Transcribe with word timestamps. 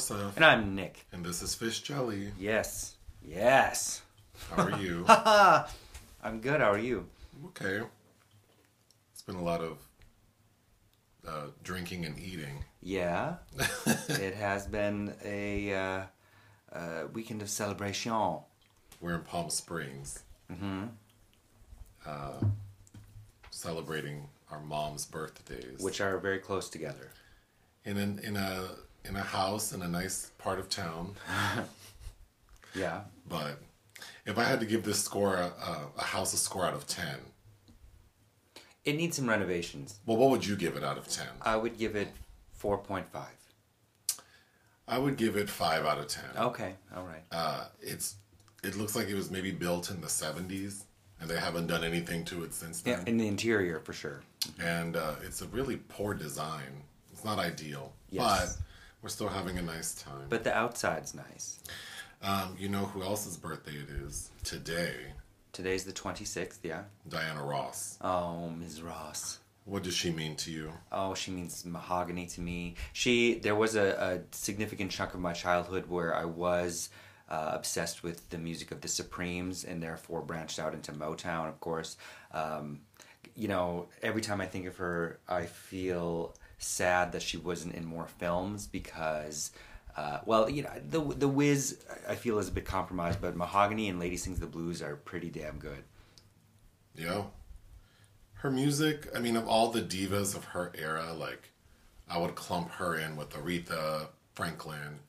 Joseph. 0.00 0.34
And 0.36 0.44
I'm 0.46 0.74
Nick. 0.74 1.04
And 1.12 1.22
this 1.22 1.42
is 1.42 1.54
Fish 1.54 1.82
Jelly. 1.82 2.32
Yes. 2.38 2.96
Yes. 3.22 4.00
How 4.50 4.62
are 4.62 4.80
you? 4.80 5.04
I'm 6.24 6.40
good. 6.40 6.62
How 6.62 6.70
are 6.72 6.78
you? 6.78 7.06
okay. 7.48 7.82
It's 9.12 9.20
been 9.20 9.34
a 9.34 9.42
lot 9.42 9.60
of 9.60 9.76
uh, 11.28 11.48
drinking 11.62 12.06
and 12.06 12.18
eating. 12.18 12.64
Yeah. 12.80 13.34
it 14.08 14.34
has 14.36 14.66
been 14.66 15.12
a 15.22 15.74
uh, 15.74 16.02
uh, 16.72 17.02
weekend 17.12 17.42
of 17.42 17.50
celebration. 17.50 18.38
We're 19.02 19.16
in 19.16 19.20
Palm 19.20 19.50
Springs. 19.50 20.22
Mm-hmm. 20.50 20.84
Uh, 22.06 22.40
celebrating 23.50 24.28
our 24.50 24.60
mom's 24.60 25.04
birthdays. 25.04 25.80
Which 25.80 26.00
are 26.00 26.16
very 26.16 26.38
close 26.38 26.70
together. 26.70 27.10
in 27.84 27.98
an, 27.98 28.18
in 28.24 28.38
a 28.38 28.64
in 29.04 29.16
a 29.16 29.22
house 29.22 29.72
in 29.72 29.82
a 29.82 29.88
nice 29.88 30.30
part 30.38 30.58
of 30.58 30.68
town. 30.68 31.14
Yeah. 32.72 33.00
But 33.28 33.58
if 34.24 34.38
I 34.38 34.44
had 34.44 34.60
to 34.60 34.66
give 34.66 34.84
this 34.84 35.02
score 35.02 35.34
a, 35.34 35.46
a, 35.46 35.80
a 35.98 36.04
house 36.04 36.32
a 36.32 36.36
score 36.36 36.64
out 36.64 36.72
of 36.72 36.86
ten, 36.86 37.16
It 38.84 38.94
needs 38.94 39.16
some 39.16 39.28
renovations. 39.28 39.98
well, 40.06 40.16
what 40.16 40.30
would 40.30 40.46
you 40.46 40.54
give 40.54 40.76
it 40.76 40.84
out 40.84 40.96
of 40.96 41.08
ten? 41.08 41.26
I 41.42 41.56
would 41.56 41.78
give 41.78 41.96
it 41.96 42.08
4.5. 42.62 43.04
I 44.86 44.98
would 44.98 45.16
give 45.16 45.36
it 45.36 45.48
five 45.50 45.84
out 45.84 45.98
of 45.98 46.06
ten. 46.06 46.30
Okay. 46.36 46.74
All 46.96 47.02
right. 47.04 47.24
Uh, 47.32 47.64
it's 47.80 48.14
it 48.62 48.76
looks 48.76 48.94
like 48.94 49.08
it 49.08 49.14
was 49.16 49.32
maybe 49.32 49.50
built 49.50 49.90
in 49.90 50.00
the 50.00 50.08
seventies, 50.08 50.84
and 51.20 51.28
they 51.28 51.38
haven't 51.38 51.66
done 51.66 51.82
anything 51.82 52.24
to 52.26 52.44
it 52.44 52.54
since 52.54 52.82
then. 52.82 52.98
Yeah, 53.00 53.04
in 53.10 53.16
the 53.18 53.26
interior 53.26 53.80
for 53.80 53.92
sure. 53.92 54.20
And 54.60 54.94
uh, 54.96 55.14
it's 55.24 55.42
a 55.42 55.46
really 55.46 55.76
poor 55.88 56.14
design. 56.14 56.84
It's 57.12 57.24
not 57.24 57.40
ideal, 57.40 57.92
Yes. 58.10 58.56
but 58.56 58.62
we're 59.02 59.08
still 59.08 59.28
having 59.28 59.58
a 59.58 59.62
nice 59.62 59.94
time. 59.94 60.26
But 60.28 60.44
the 60.44 60.56
outside's 60.56 61.14
nice. 61.14 61.60
um, 62.22 62.56
you 62.58 62.68
know 62.68 62.84
who 62.86 63.02
else's 63.02 63.36
birthday 63.36 63.72
it 63.72 63.88
is 64.04 64.30
today? 64.44 64.94
Today's 65.52 65.84
the 65.84 65.92
26th, 65.92 66.58
yeah? 66.62 66.82
Diana 67.08 67.42
Ross. 67.42 67.98
Oh, 68.00 68.50
Ms. 68.50 68.82
Ross. 68.82 69.38
What 69.64 69.82
does 69.82 69.94
she 69.94 70.10
mean 70.10 70.36
to 70.36 70.50
you? 70.50 70.72
Oh, 70.90 71.14
she 71.14 71.30
means 71.30 71.64
mahogany 71.64 72.26
to 72.28 72.40
me. 72.40 72.74
She 72.92 73.34
there 73.34 73.54
was 73.54 73.76
a, 73.76 74.22
a 74.32 74.34
significant 74.34 74.90
chunk 74.90 75.14
of 75.14 75.20
my 75.20 75.32
childhood 75.32 75.86
where 75.88 76.14
I 76.14 76.24
was 76.24 76.88
uh, 77.28 77.50
obsessed 77.52 78.02
with 78.02 78.28
the 78.30 78.38
music 78.38 78.70
of 78.72 78.80
the 78.80 78.88
Supremes 78.88 79.64
and 79.64 79.82
therefore 79.82 80.22
branched 80.22 80.58
out 80.58 80.74
into 80.74 80.92
Motown, 80.92 81.48
of 81.48 81.60
course. 81.60 81.96
Um, 82.32 82.80
you 83.36 83.48
know, 83.48 83.88
every 84.02 84.22
time 84.22 84.40
I 84.40 84.46
think 84.46 84.66
of 84.66 84.76
her, 84.78 85.20
I 85.28 85.46
feel 85.46 86.34
sad 86.60 87.10
that 87.12 87.22
she 87.22 87.36
wasn't 87.36 87.74
in 87.74 87.84
more 87.84 88.06
films 88.06 88.66
because. 88.66 89.50
Uh, 89.96 90.20
well, 90.24 90.48
you 90.48 90.62
know, 90.62 90.70
the 90.88 91.00
the 91.00 91.26
Wiz 91.28 91.84
I 92.08 92.14
feel 92.14 92.38
is 92.38 92.46
a 92.48 92.52
bit 92.52 92.64
compromised, 92.64 93.20
but 93.20 93.34
Mahogany 93.36 93.88
and 93.88 93.98
Lady 93.98 94.16
Sings 94.16 94.38
the 94.38 94.46
Blues 94.46 94.80
are 94.80 94.94
pretty 94.94 95.30
damn 95.30 95.58
good. 95.58 95.82
Yeah. 96.94 97.24
Her 98.34 98.50
music, 98.50 99.08
I 99.14 99.18
mean, 99.18 99.36
of 99.36 99.48
all 99.48 99.70
the 99.70 99.82
divas 99.82 100.34
of 100.36 100.44
her 100.44 100.72
era, 100.78 101.12
like, 101.12 101.50
I 102.08 102.18
would 102.18 102.36
clump 102.36 102.70
her 102.70 102.96
in 102.96 103.16
with 103.16 103.30
Aretha 103.30 104.06
Franklin, 104.34 105.00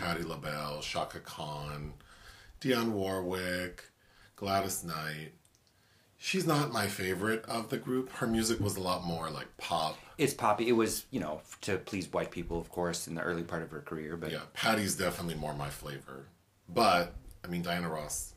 Patti 0.00 0.22
LaBelle, 0.24 0.80
Chaka 0.82 1.20
Khan, 1.20 1.94
Dionne 2.60 2.90
Warwick, 2.92 3.84
Gladys 4.36 4.84
Knight. 4.84 5.32
She's 6.20 6.46
not 6.46 6.72
my 6.72 6.88
favorite 6.88 7.44
of 7.44 7.68
the 7.70 7.76
group. 7.78 8.10
Her 8.14 8.26
music 8.26 8.58
was 8.58 8.76
a 8.76 8.80
lot 8.80 9.04
more 9.04 9.30
like 9.30 9.46
pop. 9.56 9.96
It's 10.18 10.34
poppy. 10.34 10.68
It 10.68 10.72
was, 10.72 11.06
you 11.12 11.20
know, 11.20 11.40
to 11.62 11.78
please 11.78 12.12
white 12.12 12.32
people, 12.32 12.60
of 12.60 12.68
course, 12.70 13.06
in 13.06 13.14
the 13.14 13.22
early 13.22 13.44
part 13.44 13.62
of 13.62 13.70
her 13.70 13.80
career. 13.80 14.16
But 14.16 14.32
Yeah, 14.32 14.40
Patti's 14.52 14.96
definitely 14.96 15.36
more 15.36 15.54
my 15.54 15.70
flavor. 15.70 16.26
But, 16.68 17.14
I 17.44 17.46
mean, 17.46 17.62
Diana 17.62 17.88
Ross, 17.88 18.34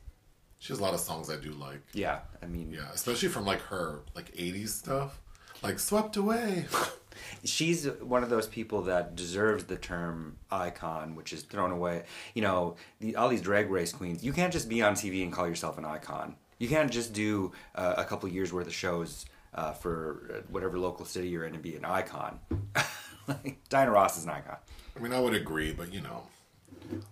she 0.59 0.71
has 0.71 0.79
a 0.79 0.83
lot 0.83 0.93
of 0.93 0.99
songs 0.99 1.29
I 1.31 1.37
do 1.37 1.51
like. 1.53 1.81
yeah, 1.93 2.19
I 2.41 2.45
mean, 2.45 2.71
Yeah, 2.71 2.87
especially 2.93 3.29
from 3.29 3.45
like 3.45 3.61
her 3.61 4.01
like 4.15 4.31
80s 4.35 4.69
stuff. 4.69 5.19
Like 5.63 5.79
Swept 5.79 6.17
Away. 6.17 6.65
she's 7.43 7.85
one 8.01 8.23
of 8.23 8.29
those 8.29 8.47
people 8.47 8.83
that 8.83 9.15
deserves 9.15 9.63
the 9.65 9.75
term 9.75 10.37
icon, 10.51 11.15
which 11.15 11.33
is 11.33 11.41
thrown 11.41 11.71
away. 11.71 12.03
You 12.35 12.43
know, 12.43 12.75
the, 12.99 13.15
all 13.15 13.27
these 13.29 13.41
drag 13.41 13.69
race 13.71 13.91
queens. 13.91 14.23
You 14.23 14.33
can't 14.33 14.53
just 14.53 14.69
be 14.69 14.81
on 14.81 14.93
TV 14.93 15.23
and 15.23 15.31
call 15.33 15.47
yourself 15.47 15.77
an 15.77 15.85
icon. 15.85 16.35
You 16.61 16.67
can't 16.67 16.91
just 16.91 17.11
do 17.11 17.53
uh, 17.73 17.95
a 17.97 18.03
couple 18.03 18.29
years 18.29 18.53
worth 18.53 18.67
of 18.67 18.73
shows 18.73 19.25
uh, 19.55 19.71
for 19.71 20.29
uh, 20.31 20.41
whatever 20.51 20.77
local 20.77 21.05
city 21.05 21.27
you're 21.27 21.43
in 21.43 21.55
and 21.55 21.63
be 21.63 21.75
an 21.75 21.83
icon. 21.83 22.39
like, 23.27 23.57
Diana 23.69 23.89
Ross 23.89 24.15
is 24.15 24.25
an 24.25 24.29
icon. 24.29 24.57
I 24.95 24.99
mean, 24.99 25.11
I 25.11 25.19
would 25.19 25.33
agree, 25.33 25.73
but 25.73 25.91
you 25.91 26.01
know. 26.01 26.27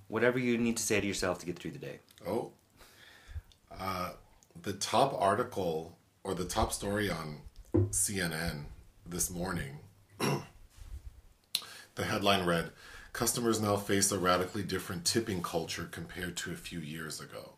Whatever 0.08 0.38
you 0.38 0.56
need 0.60 0.78
to 0.78 0.84
say 0.84 1.02
to 1.02 1.08
yourself 1.08 1.40
to 1.40 1.48
get 1.48 1.58
through 1.58 1.72
the 1.72 1.80
day. 1.80 1.98
Oh. 2.28 2.52
Uh, 3.76 4.12
the 4.62 4.74
top 4.74 5.20
article 5.20 5.98
or 6.24 6.36
the 6.36 6.46
top 6.46 6.72
story 6.72 7.10
on 7.10 7.40
CNN 7.74 8.66
this 9.04 9.32
morning, 9.32 9.80
the 10.20 10.44
headline 12.04 12.46
read 12.46 12.70
Customers 13.14 13.60
now 13.60 13.78
face 13.78 14.12
a 14.12 14.20
radically 14.20 14.62
different 14.62 15.06
tipping 15.06 15.42
culture 15.42 15.90
compared 15.90 16.38
to 16.38 16.52
a 16.52 16.56
few 16.56 16.80
years 16.80 17.20
ago. 17.20 17.56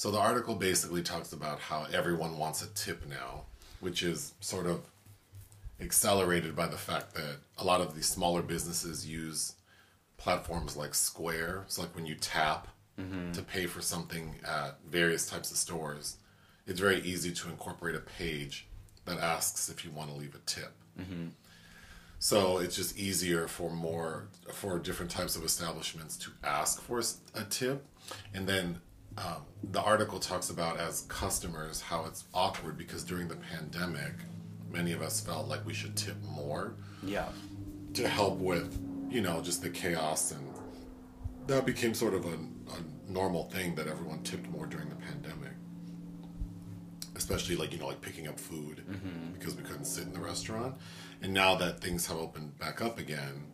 So 0.00 0.10
the 0.10 0.18
article 0.18 0.54
basically 0.54 1.02
talks 1.02 1.34
about 1.34 1.60
how 1.60 1.86
everyone 1.92 2.38
wants 2.38 2.62
a 2.62 2.68
tip 2.68 3.06
now, 3.06 3.42
which 3.80 4.02
is 4.02 4.32
sort 4.40 4.66
of 4.66 4.80
accelerated 5.78 6.56
by 6.56 6.68
the 6.68 6.78
fact 6.78 7.12
that 7.16 7.36
a 7.58 7.64
lot 7.64 7.82
of 7.82 7.94
these 7.94 8.06
smaller 8.06 8.40
businesses 8.40 9.06
use 9.06 9.56
platforms 10.16 10.74
like 10.74 10.94
Square. 10.94 11.64
So 11.66 11.82
like 11.82 11.94
when 11.94 12.06
you 12.06 12.14
tap 12.14 12.68
mm-hmm. 12.98 13.32
to 13.32 13.42
pay 13.42 13.66
for 13.66 13.82
something 13.82 14.36
at 14.42 14.78
various 14.88 15.28
types 15.28 15.50
of 15.50 15.58
stores, 15.58 16.16
it's 16.66 16.80
very 16.80 17.02
easy 17.02 17.30
to 17.32 17.50
incorporate 17.50 17.94
a 17.94 18.00
page 18.00 18.68
that 19.04 19.18
asks 19.18 19.68
if 19.68 19.84
you 19.84 19.90
want 19.90 20.08
to 20.08 20.16
leave 20.16 20.34
a 20.34 20.38
tip. 20.46 20.72
Mm-hmm. 20.98 21.26
So 22.20 22.56
it's 22.56 22.74
just 22.74 22.98
easier 22.98 23.46
for 23.48 23.70
more 23.70 24.28
for 24.50 24.78
different 24.78 25.10
types 25.10 25.36
of 25.36 25.44
establishments 25.44 26.16
to 26.16 26.30
ask 26.42 26.80
for 26.80 27.02
a 27.34 27.44
tip, 27.50 27.84
and 28.32 28.46
then 28.46 28.80
um, 29.18 29.42
the 29.72 29.80
article 29.82 30.18
talks 30.18 30.50
about 30.50 30.78
as 30.78 31.02
customers 31.08 31.80
how 31.80 32.04
it's 32.06 32.24
awkward 32.32 32.78
because 32.78 33.02
during 33.04 33.28
the 33.28 33.36
pandemic, 33.36 34.12
many 34.70 34.92
of 34.92 35.02
us 35.02 35.20
felt 35.20 35.48
like 35.48 35.64
we 35.66 35.74
should 35.74 35.96
tip 35.96 36.16
more 36.22 36.74
Yeah. 37.02 37.28
to 37.94 38.08
help 38.08 38.38
with 38.38 38.78
you 39.10 39.20
know 39.20 39.40
just 39.42 39.62
the 39.62 39.70
chaos 39.70 40.30
and 40.32 40.46
that 41.46 41.66
became 41.66 41.94
sort 41.94 42.14
of 42.14 42.24
a, 42.26 42.34
a 42.34 43.10
normal 43.12 43.44
thing 43.50 43.74
that 43.74 43.88
everyone 43.88 44.22
tipped 44.22 44.48
more 44.48 44.66
during 44.66 44.88
the 44.88 44.94
pandemic. 44.94 45.50
Especially 47.16 47.56
like 47.56 47.72
you 47.72 47.78
know 47.78 47.88
like 47.88 48.00
picking 48.00 48.28
up 48.28 48.38
food 48.38 48.82
because 49.38 49.54
we 49.56 49.62
couldn't 49.62 49.84
sit 49.84 50.04
in 50.04 50.12
the 50.12 50.20
restaurant. 50.20 50.76
And 51.22 51.34
now 51.34 51.54
that 51.56 51.80
things 51.80 52.06
have 52.06 52.16
opened 52.16 52.58
back 52.58 52.80
up 52.80 52.98
again 52.98 53.46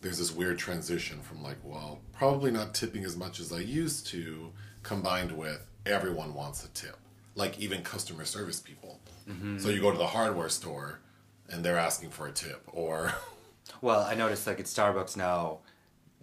there's 0.00 0.18
this 0.18 0.32
weird 0.32 0.58
transition 0.58 1.20
from 1.20 1.42
like 1.42 1.58
well 1.62 2.00
probably 2.12 2.50
not 2.50 2.74
tipping 2.74 3.04
as 3.04 3.16
much 3.16 3.40
as 3.40 3.52
i 3.52 3.58
used 3.58 4.06
to 4.06 4.52
combined 4.82 5.32
with 5.32 5.66
everyone 5.86 6.34
wants 6.34 6.64
a 6.64 6.68
tip 6.68 6.96
like 7.34 7.58
even 7.58 7.82
customer 7.82 8.24
service 8.24 8.60
people. 8.60 9.00
Mm-hmm. 9.28 9.58
So 9.58 9.70
you 9.70 9.80
go 9.80 9.90
to 9.90 9.98
the 9.98 10.06
hardware 10.06 10.48
store 10.48 11.00
and 11.48 11.64
they're 11.64 11.78
asking 11.78 12.10
for 12.10 12.26
a 12.26 12.32
tip 12.32 12.62
or 12.72 13.12
Well, 13.82 14.00
I 14.00 14.14
noticed 14.14 14.46
like 14.46 14.58
at 14.58 14.66
Starbucks 14.66 15.16
now, 15.16 15.58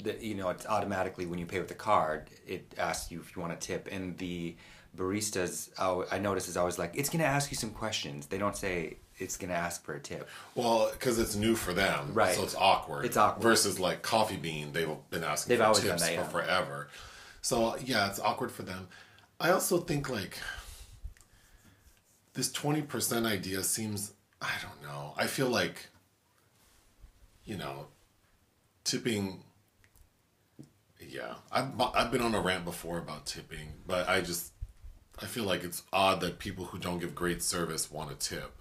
that 0.03 0.21
you 0.21 0.35
know 0.35 0.49
it's 0.49 0.65
automatically 0.67 1.25
when 1.25 1.39
you 1.39 1.45
pay 1.45 1.59
with 1.59 1.69
the 1.69 1.73
card, 1.73 2.29
it 2.45 2.75
asks 2.77 3.11
you 3.11 3.19
if 3.19 3.35
you 3.35 3.41
want 3.41 3.53
a 3.53 3.55
tip, 3.55 3.87
and 3.91 4.17
the 4.17 4.55
baristas 4.95 5.69
oh, 5.79 6.05
I 6.11 6.19
notice 6.19 6.47
is 6.49 6.57
always 6.57 6.77
like 6.77 6.91
it's 6.95 7.09
gonna 7.09 7.23
ask 7.23 7.49
you 7.49 7.57
some 7.57 7.71
questions. 7.71 8.27
They 8.27 8.37
don't 8.37 8.55
say 8.55 8.97
it's 9.17 9.37
gonna 9.37 9.53
ask 9.53 9.83
for 9.83 9.95
a 9.95 9.99
tip. 9.99 10.29
Well, 10.55 10.89
because 10.91 11.19
it's 11.19 11.35
new 11.35 11.55
for 11.55 11.73
them, 11.73 12.13
Right. 12.13 12.35
So 12.35 12.43
it's 12.43 12.55
awkward. 12.55 13.05
It's 13.05 13.17
awkward. 13.17 13.43
Versus 13.43 13.79
like 13.79 14.01
Coffee 14.01 14.37
Bean, 14.37 14.71
they've 14.73 14.89
been 15.09 15.23
asking 15.23 15.57
They've 15.57 15.75
for 15.75 15.81
tips 15.81 16.01
that, 16.01 16.15
for 16.15 16.41
forever. 16.41 16.87
So 17.41 17.77
yeah, 17.83 18.09
it's 18.09 18.19
awkward 18.19 18.51
for 18.51 18.63
them. 18.63 18.87
I 19.39 19.51
also 19.51 19.77
think 19.77 20.09
like 20.09 20.37
this 22.33 22.51
twenty 22.51 22.81
percent 22.81 23.25
idea 23.25 23.63
seems. 23.63 24.13
I 24.39 24.51
don't 24.61 24.83
know. 24.83 25.13
I 25.17 25.25
feel 25.25 25.49
like, 25.49 25.87
you 27.43 27.57
know, 27.57 27.87
tipping. 28.83 29.43
Yeah, 30.99 31.35
I've 31.51 31.69
I've 31.79 32.11
been 32.11 32.21
on 32.21 32.35
a 32.35 32.41
rant 32.41 32.65
before 32.65 32.97
about 32.97 33.25
tipping, 33.25 33.69
but 33.87 34.07
I 34.07 34.21
just 34.21 34.51
I 35.19 35.25
feel 35.25 35.45
like 35.45 35.63
it's 35.63 35.83
odd 35.91 36.21
that 36.21 36.37
people 36.37 36.65
who 36.65 36.77
don't 36.77 36.99
give 36.99 37.15
great 37.15 37.41
service 37.41 37.89
want 37.89 38.11
a 38.11 38.15
tip. 38.15 38.56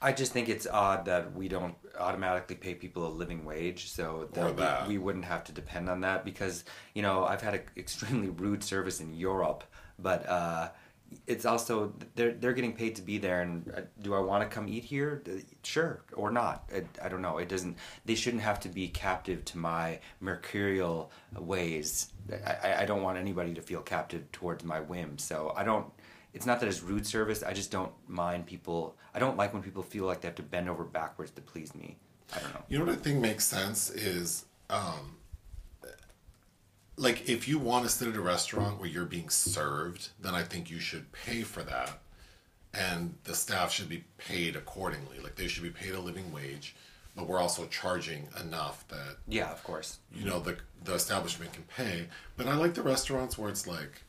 I 0.00 0.12
just 0.12 0.32
think 0.32 0.48
it's 0.48 0.66
odd 0.66 1.06
that 1.06 1.34
we 1.34 1.48
don't 1.48 1.74
automatically 1.98 2.54
pay 2.56 2.74
people 2.74 3.06
a 3.06 3.08
living 3.10 3.44
wage, 3.44 3.88
so 3.90 4.28
that, 4.32 4.56
that. 4.56 4.86
We, 4.88 4.94
we 4.96 4.98
wouldn't 5.04 5.24
have 5.24 5.42
to 5.44 5.52
depend 5.52 5.88
on 5.88 6.00
that 6.02 6.24
because 6.24 6.64
you 6.94 7.02
know 7.02 7.24
I've 7.24 7.42
had 7.42 7.54
a 7.54 7.60
extremely 7.76 8.28
rude 8.28 8.62
service 8.62 9.00
in 9.00 9.12
Europe, 9.14 9.64
but 9.98 10.28
uh, 10.28 10.68
it's 11.26 11.44
also 11.44 11.92
they're 12.14 12.32
they're 12.32 12.52
getting 12.52 12.74
paid 12.74 12.94
to 12.96 13.02
be 13.02 13.18
there, 13.18 13.40
and 13.42 13.72
uh, 13.76 13.80
do 14.02 14.14
I 14.14 14.20
want 14.20 14.42
to 14.48 14.54
come 14.54 14.68
eat 14.68 14.84
here? 14.84 15.22
Uh, 15.26 15.40
Sure, 15.64 16.00
or 16.14 16.30
not. 16.30 16.64
It, 16.72 16.86
I 17.02 17.08
don't 17.10 17.20
know. 17.20 17.36
It 17.38 17.48
doesn't. 17.48 17.76
They 18.06 18.14
shouldn't 18.14 18.42
have 18.42 18.58
to 18.60 18.68
be 18.70 18.88
captive 18.88 19.44
to 19.46 19.58
my 19.58 19.98
mercurial 20.20 21.10
ways. 21.36 22.12
I, 22.46 22.52
I- 22.68 22.82
I 22.82 22.86
don't 22.86 23.02
want 23.02 23.18
anybody 23.18 23.52
to 23.54 23.60
feel 23.62 23.80
captive 23.82 24.30
towards 24.32 24.64
my 24.64 24.80
whim. 24.80 25.18
So 25.18 25.52
I 25.56 25.64
don't. 25.64 25.86
It's 26.38 26.46
not 26.46 26.60
that 26.60 26.68
it's 26.68 26.84
rude 26.84 27.04
service. 27.04 27.42
I 27.42 27.52
just 27.52 27.72
don't 27.72 27.90
mind 28.06 28.46
people. 28.46 28.96
I 29.12 29.18
don't 29.18 29.36
like 29.36 29.52
when 29.52 29.60
people 29.60 29.82
feel 29.82 30.04
like 30.04 30.20
they 30.20 30.28
have 30.28 30.36
to 30.36 30.42
bend 30.44 30.68
over 30.70 30.84
backwards 30.84 31.32
to 31.32 31.40
please 31.40 31.74
me. 31.74 31.96
I 32.32 32.38
don't 32.38 32.54
know. 32.54 32.62
You 32.68 32.78
know 32.78 32.84
what 32.84 32.94
I 32.94 32.96
think 32.96 33.18
makes 33.18 33.44
sense 33.44 33.90
is, 33.90 34.44
um, 34.70 35.16
like 36.96 37.28
if 37.28 37.48
you 37.48 37.58
want 37.58 37.84
to 37.86 37.90
sit 37.90 38.06
at 38.06 38.14
a 38.14 38.20
restaurant 38.20 38.78
where 38.78 38.88
you're 38.88 39.04
being 39.04 39.30
served, 39.30 40.10
then 40.20 40.36
I 40.36 40.44
think 40.44 40.70
you 40.70 40.78
should 40.78 41.10
pay 41.10 41.42
for 41.42 41.64
that, 41.64 41.98
and 42.72 43.16
the 43.24 43.34
staff 43.34 43.72
should 43.72 43.88
be 43.88 44.04
paid 44.16 44.54
accordingly. 44.54 45.18
Like 45.20 45.34
they 45.34 45.48
should 45.48 45.64
be 45.64 45.70
paid 45.70 45.94
a 45.94 45.98
living 46.00 46.32
wage, 46.32 46.76
but 47.16 47.26
we're 47.26 47.40
also 47.40 47.66
charging 47.66 48.28
enough 48.40 48.86
that 48.88 49.16
Yeah, 49.26 49.50
of 49.50 49.64
course. 49.64 49.98
you 50.14 50.24
know 50.24 50.38
the 50.38 50.58
the 50.84 50.94
establishment 50.94 51.52
can 51.52 51.64
pay. 51.64 52.06
But 52.36 52.46
I 52.46 52.54
like 52.54 52.74
the 52.74 52.82
restaurants 52.82 53.36
where 53.36 53.50
it's 53.50 53.66
like, 53.66 54.02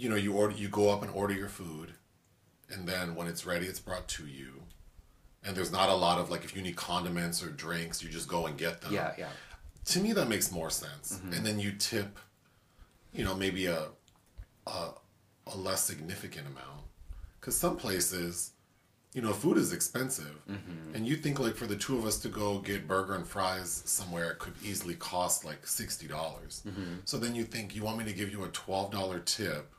you 0.00 0.08
know, 0.08 0.16
you 0.16 0.32
order, 0.32 0.54
you 0.54 0.68
go 0.68 0.88
up 0.90 1.02
and 1.02 1.10
order 1.12 1.34
your 1.34 1.48
food, 1.48 1.92
and 2.70 2.88
then 2.88 3.14
when 3.14 3.26
it's 3.26 3.44
ready, 3.44 3.66
it's 3.66 3.80
brought 3.80 4.08
to 4.08 4.26
you. 4.26 4.62
And 5.44 5.54
there's 5.54 5.72
not 5.72 5.88
a 5.90 5.94
lot 5.94 6.18
of 6.18 6.30
like 6.30 6.44
if 6.44 6.56
you 6.56 6.62
need 6.62 6.76
condiments 6.76 7.42
or 7.42 7.50
drinks, 7.50 8.02
you 8.02 8.08
just 8.08 8.28
go 8.28 8.46
and 8.46 8.56
get 8.56 8.80
them. 8.80 8.94
Yeah, 8.94 9.12
yeah. 9.18 9.28
To 9.86 10.00
me, 10.00 10.12
that 10.14 10.28
makes 10.28 10.50
more 10.50 10.70
sense. 10.70 11.12
Mm-hmm. 11.12 11.32
And 11.34 11.46
then 11.46 11.60
you 11.60 11.72
tip, 11.72 12.18
you 13.12 13.24
know, 13.24 13.34
maybe 13.34 13.66
a 13.66 13.88
a, 14.66 14.88
a 15.46 15.56
less 15.56 15.84
significant 15.84 16.46
amount, 16.46 16.84
because 17.38 17.56
some 17.56 17.76
places, 17.76 18.52
you 19.12 19.20
know, 19.22 19.32
food 19.32 19.56
is 19.58 19.72
expensive, 19.72 20.40
mm-hmm. 20.48 20.94
and 20.94 21.06
you 21.06 21.16
think 21.16 21.40
like 21.40 21.56
for 21.56 21.66
the 21.66 21.74
two 21.76 21.98
of 21.98 22.06
us 22.06 22.18
to 22.20 22.28
go 22.28 22.58
get 22.58 22.86
burger 22.86 23.14
and 23.14 23.26
fries 23.26 23.82
somewhere, 23.84 24.30
it 24.30 24.38
could 24.38 24.54
easily 24.62 24.94
cost 24.94 25.44
like 25.44 25.66
sixty 25.66 26.06
dollars. 26.06 26.62
Mm-hmm. 26.66 26.96
So 27.04 27.18
then 27.18 27.34
you 27.34 27.44
think 27.44 27.74
you 27.74 27.82
want 27.82 27.98
me 27.98 28.04
to 28.04 28.12
give 28.12 28.30
you 28.30 28.44
a 28.44 28.48
twelve 28.48 28.92
dollar 28.92 29.18
tip, 29.18 29.72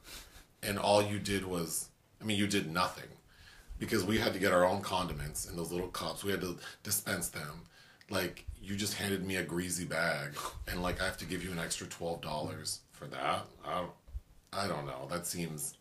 and 0.61 0.77
all 0.77 1.01
you 1.01 1.17
did 1.17 1.45
was, 1.45 1.87
I 2.21 2.25
mean, 2.25 2.37
you 2.37 2.45
did 2.47 2.71
nothing, 2.73 3.09
because 3.79 4.03
we 4.03 4.17
had 4.17 4.33
to 4.33 4.39
get 4.39 4.51
our 4.51 4.65
own 4.65 4.81
condiments 4.81 5.49
in 5.49 5.55
those 5.55 5.71
little 5.71 5.87
cups. 5.87 6.23
We 6.25 6.31
had 6.31 6.41
to 6.41 6.57
dispense 6.83 7.29
them. 7.29 7.63
Like 8.09 8.45
you 8.61 8.75
just 8.75 8.95
handed 8.95 9.25
me 9.25 9.37
a 9.37 9.43
greasy 9.43 9.85
bag, 9.85 10.31
and 10.67 10.81
like 10.81 11.01
I 11.01 11.05
have 11.05 11.17
to 11.19 11.25
give 11.25 11.41
you 11.41 11.51
an 11.51 11.59
extra 11.59 11.87
twelve 11.87 12.19
dollars 12.21 12.81
for 12.91 13.05
that. 13.07 13.45
I, 13.65 13.79
don't- 13.79 13.91
I 14.53 14.67
don't 14.67 14.85
know. 14.85 15.07
That 15.09 15.25
seems 15.25 15.75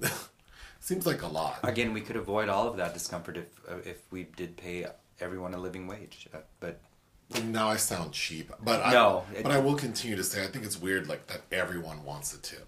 seems 0.80 1.06
like 1.06 1.22
a 1.22 1.26
lot. 1.28 1.58
Again, 1.62 1.92
we 1.92 2.00
could 2.00 2.16
avoid 2.16 2.48
all 2.48 2.66
of 2.68 2.76
that 2.78 2.92
discomfort 2.94 3.36
if 3.36 3.46
uh, 3.68 3.76
if 3.84 3.98
we 4.10 4.24
did 4.24 4.56
pay 4.56 4.86
everyone 5.20 5.54
a 5.54 5.58
living 5.58 5.86
wage. 5.86 6.28
Uh, 6.34 6.38
but 6.60 6.80
Now 7.44 7.68
I 7.68 7.76
sound 7.76 8.12
cheap, 8.12 8.50
but 8.64 8.84
I, 8.84 8.92
No, 8.92 9.24
it- 9.34 9.42
but 9.44 9.52
I 9.52 9.58
will 9.58 9.76
continue 9.76 10.16
to 10.16 10.24
say 10.24 10.42
I 10.44 10.48
think 10.48 10.64
it's 10.64 10.80
weird 10.80 11.08
like 11.08 11.26
that 11.28 11.42
everyone 11.52 12.04
wants 12.04 12.34
a 12.34 12.38
tip. 12.40 12.66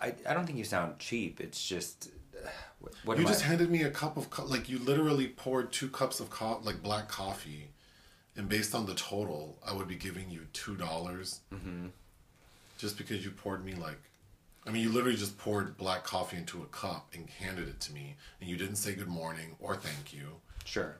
I, 0.00 0.12
I 0.28 0.34
don't 0.34 0.44
think 0.46 0.58
you 0.58 0.64
sound 0.64 0.98
cheap. 0.98 1.40
It's 1.40 1.64
just 1.66 2.10
uh, 2.44 2.48
what, 2.80 2.92
what 3.04 3.18
You 3.18 3.24
just 3.24 3.44
I? 3.44 3.46
handed 3.48 3.70
me 3.70 3.82
a 3.82 3.90
cup 3.90 4.16
of 4.16 4.28
co- 4.30 4.44
like 4.44 4.68
you 4.68 4.78
literally 4.78 5.28
poured 5.28 5.72
two 5.72 5.88
cups 5.88 6.20
of 6.20 6.28
co- 6.30 6.60
like 6.64 6.82
black 6.82 7.08
coffee, 7.08 7.70
and 8.36 8.48
based 8.48 8.74
on 8.74 8.84
the 8.86 8.94
total, 8.94 9.56
I 9.66 9.72
would 9.72 9.88
be 9.88 9.94
giving 9.96 10.28
you 10.30 10.42
two 10.52 10.74
dollars. 10.76 11.40
Mm-hmm. 11.52 11.86
Just 12.76 12.98
because 12.98 13.24
you 13.24 13.30
poured 13.30 13.64
me 13.64 13.74
like, 13.74 14.00
I 14.66 14.70
mean, 14.70 14.82
you 14.82 14.90
literally 14.90 15.16
just 15.16 15.36
poured 15.38 15.76
black 15.76 16.04
coffee 16.04 16.38
into 16.38 16.62
a 16.62 16.66
cup 16.66 17.12
and 17.14 17.28
handed 17.28 17.68
it 17.68 17.80
to 17.80 17.92
me, 17.92 18.16
and 18.40 18.48
you 18.48 18.56
didn't 18.56 18.76
say 18.76 18.94
good 18.94 19.08
morning 19.08 19.56
or 19.60 19.76
thank 19.76 20.12
you. 20.12 20.40
Sure. 20.64 20.96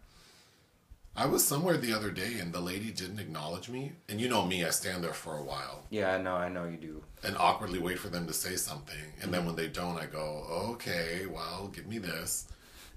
I 1.16 1.26
was 1.26 1.46
somewhere 1.46 1.76
the 1.76 1.92
other 1.92 2.10
day 2.10 2.40
and 2.40 2.52
the 2.52 2.60
lady 2.60 2.90
didn't 2.90 3.20
acknowledge 3.20 3.68
me, 3.68 3.92
and 4.08 4.20
you 4.20 4.28
know 4.28 4.44
me, 4.44 4.64
I 4.64 4.70
stand 4.70 5.04
there 5.04 5.12
for 5.14 5.36
a 5.38 5.44
while. 5.44 5.84
Yeah, 5.88 6.12
I 6.14 6.20
know, 6.20 6.34
I 6.34 6.48
know 6.48 6.64
you 6.64 6.76
do. 6.76 7.02
and 7.22 7.36
awkwardly 7.38 7.78
wait 7.78 7.98
for 7.98 8.08
them 8.08 8.26
to 8.26 8.32
say 8.32 8.56
something. 8.56 9.12
And 9.22 9.32
then 9.32 9.46
when 9.46 9.56
they 9.56 9.68
don't, 9.68 9.96
I 9.96 10.06
go, 10.06 10.46
okay, 10.72 11.26
well, 11.26 11.68
give 11.72 11.86
me 11.86 11.98
this. 11.98 12.48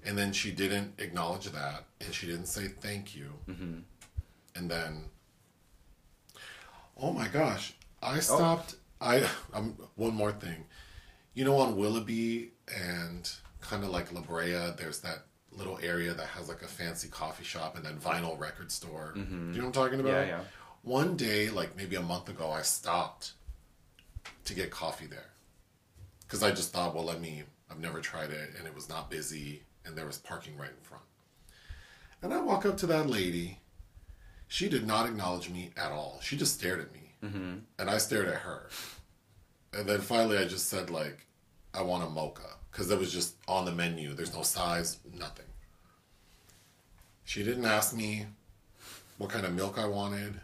And 0.06 0.18
then 0.18 0.34
she 0.34 0.52
didn't 0.52 0.94
acknowledge 1.00 1.46
that, 1.52 1.86
and 2.02 2.14
she 2.14 2.28
didn't 2.28 2.48
say 2.48 2.68
thank 2.68 3.16
you. 3.16 3.34
Mm-hmm. 3.48 3.80
And 4.56 4.72
then, 4.72 5.06
oh 7.00 7.14
my 7.14 7.28
gosh, 7.28 7.74
I 8.02 8.20
stopped. 8.20 8.76
I 9.00 9.28
um, 9.54 9.76
one 9.96 10.14
more 10.16 10.32
thing, 10.32 10.66
you 11.34 11.46
know, 11.46 11.58
on 11.58 11.78
Willoughby 11.78 12.52
and 12.76 13.30
kind 13.62 13.84
of 13.84 13.90
like 13.90 14.12
La 14.14 14.22
Brea, 14.22 14.72
there's 14.78 15.00
that 15.00 15.24
little 15.52 15.80
area 15.82 16.14
that 16.14 16.28
has 16.28 16.48
like 16.50 16.62
a 16.62 16.68
fancy 16.68 17.08
coffee 17.08 17.44
shop 17.44 17.76
and 17.76 17.86
then 17.86 17.98
vinyl 17.98 18.40
record 18.40 18.72
store. 18.72 19.14
Do 19.16 19.22
you 19.22 19.28
know 19.28 19.48
what 19.58 19.66
I'm 19.66 19.72
talking 19.72 20.00
about? 20.00 20.12
Yeah, 20.12 20.26
yeah. 20.26 20.40
One 20.84 21.16
day, 21.18 21.50
like 21.50 21.76
maybe 21.76 21.96
a 21.96 22.02
month 22.02 22.30
ago, 22.30 22.52
I 22.52 22.62
stopped 22.62 23.34
to 24.46 24.54
get 24.54 24.72
coffee 24.72 25.08
there 25.08 25.32
because 26.22 26.44
I 26.44 26.52
just 26.52 26.72
thought, 26.74 26.94
well, 26.96 27.06
let 27.06 27.22
me. 27.22 27.44
I've 27.70 27.80
never 27.80 28.00
tried 28.00 28.30
it, 28.30 28.52
and 28.58 28.66
it 28.66 28.74
was 28.74 28.88
not 28.88 29.10
busy, 29.10 29.64
and 29.86 29.96
there 29.98 30.06
was 30.06 30.18
parking 30.18 30.56
right 30.58 30.70
in 30.70 30.84
front. 30.84 31.04
And 32.22 32.34
I 32.34 32.40
walk 32.40 32.66
up 32.66 32.78
to 32.78 32.88
that 32.88 33.10
lady. 33.10 33.60
She 34.48 34.70
did 34.70 34.88
not 34.88 35.06
acknowledge 35.06 35.50
me 35.50 35.72
at 35.76 35.92
all. 35.92 36.20
She 36.22 36.38
just 36.38 36.54
stared 36.54 36.80
at 36.80 36.94
me, 36.94 37.07
mm-hmm. 37.24 37.56
and 37.80 37.90
I 37.90 37.98
stared 37.98 38.28
at 38.28 38.36
her. 38.36 38.70
And 39.74 39.88
then 39.88 40.02
finally, 40.02 40.38
I 40.38 40.46
just 40.46 40.70
said, 40.70 40.90
like, 40.90 41.26
I 41.74 41.82
want 41.82 42.04
a 42.04 42.10
mocha 42.10 42.56
because 42.72 42.90
it 42.90 43.00
was 43.00 43.12
just 43.12 43.36
on 43.48 43.66
the 43.66 43.72
menu. 43.72 44.14
There's 44.14 44.34
no 44.34 44.42
size, 44.42 45.00
nothing. 45.14 45.46
She 47.24 47.44
didn't 47.44 47.66
ask 47.66 47.96
me 47.96 48.26
what 49.18 49.30
kind 49.30 49.46
of 49.46 49.54
milk 49.54 49.78
I 49.78 49.86
wanted. 49.86 50.40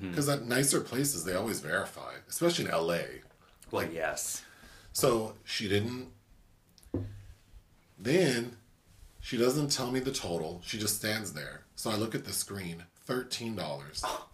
Because 0.00 0.28
at 0.28 0.46
nicer 0.46 0.80
places, 0.80 1.24
they 1.24 1.34
always 1.34 1.60
verify, 1.60 2.14
especially 2.28 2.64
in 2.64 2.70
LA. 2.70 2.98
Well, 3.70 3.86
yes. 3.92 4.42
So 4.92 5.34
she 5.44 5.68
didn't. 5.68 6.08
Then 7.98 8.56
she 9.20 9.36
doesn't 9.36 9.70
tell 9.70 9.90
me 9.90 10.00
the 10.00 10.12
total. 10.12 10.62
She 10.64 10.78
just 10.78 10.96
stands 10.96 11.32
there. 11.32 11.62
So 11.76 11.90
I 11.90 11.96
look 11.96 12.14
at 12.14 12.24
the 12.24 12.32
screen, 12.32 12.84
thirteen 13.04 13.54
dollars. 13.54 14.04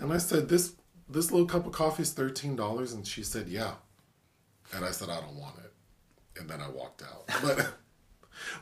And 0.00 0.12
I 0.12 0.18
said, 0.18 0.48
"This 0.48 0.74
this 1.08 1.30
little 1.30 1.46
cup 1.46 1.66
of 1.66 1.72
coffee 1.72 2.02
is 2.02 2.12
thirteen 2.12 2.56
dollars," 2.56 2.92
and 2.92 3.06
she 3.06 3.22
said, 3.22 3.48
"Yeah." 3.48 3.74
And 4.72 4.84
I 4.84 4.90
said, 4.90 5.08
"I 5.08 5.20
don't 5.20 5.36
want 5.36 5.56
it," 5.58 5.72
and 6.40 6.48
then 6.48 6.60
I 6.60 6.68
walked 6.68 7.02
out. 7.02 7.28
But 7.42 7.74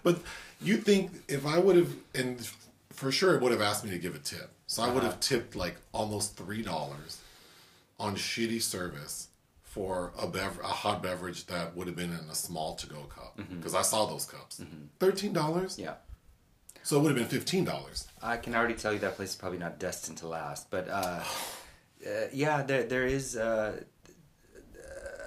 but 0.03 0.21
you 0.61 0.79
think 0.79 1.13
if 1.29 1.47
I 1.47 1.59
would 1.59 1.77
have, 1.77 1.93
and 2.15 2.45
for 2.91 3.13
sure 3.13 3.35
it 3.37 3.43
would 3.43 3.53
have 3.53 3.61
asked 3.61 3.85
me 3.85 3.91
to 3.91 3.99
give 3.99 4.15
a 4.15 4.19
tip, 4.19 4.51
so 4.67 4.83
I 4.83 4.89
would 4.89 4.99
uh-huh. 4.99 5.13
have 5.13 5.21
tipped 5.21 5.55
like 5.55 5.77
almost 5.93 6.37
three 6.37 6.63
dollars 6.63 7.21
on 8.01 8.17
shitty 8.17 8.61
service 8.61 9.29
for 9.63 10.13
a 10.19 10.27
bev- 10.27 10.61
a 10.63 10.69
hot 10.69 11.03
beverage 11.03 11.47
that 11.47 11.77
would 11.77 11.87
have 11.87 11.97
been 11.97 12.11
in 12.11 12.29
a 12.31 12.35
small 12.35 12.75
to 12.75 12.87
go 12.87 13.03
cup 13.15 13.37
mm-hmm. 13.39 13.57
because 13.57 13.75
I 13.75 13.83
saw 13.83 14.07
those 14.07 14.25
cups. 14.25 14.61
Mm-hmm. 14.61 14.87
Thirteen 14.99 15.33
dollars. 15.33 15.79
Yeah. 15.79 15.95
So 16.89 16.97
it 16.97 17.03
would 17.03 17.11
have 17.11 17.19
been 17.19 17.39
fifteen 17.39 17.65
dollars. 17.65 18.09
I 18.23 18.39
can 18.39 18.55
already 18.55 18.73
tell 18.73 18.95
you 18.95 18.99
that 19.01 19.17
place 19.17 19.33
is 19.33 19.37
probably 19.37 19.59
not 19.59 19.79
destined 19.79 20.17
to 20.19 20.27
last. 20.27 20.71
But 20.71 20.89
uh, 20.89 21.21
uh, 22.07 22.11
yeah, 22.33 22.63
there 22.63 22.85
there 22.85 23.05
is 23.05 23.37
uh, 23.37 23.83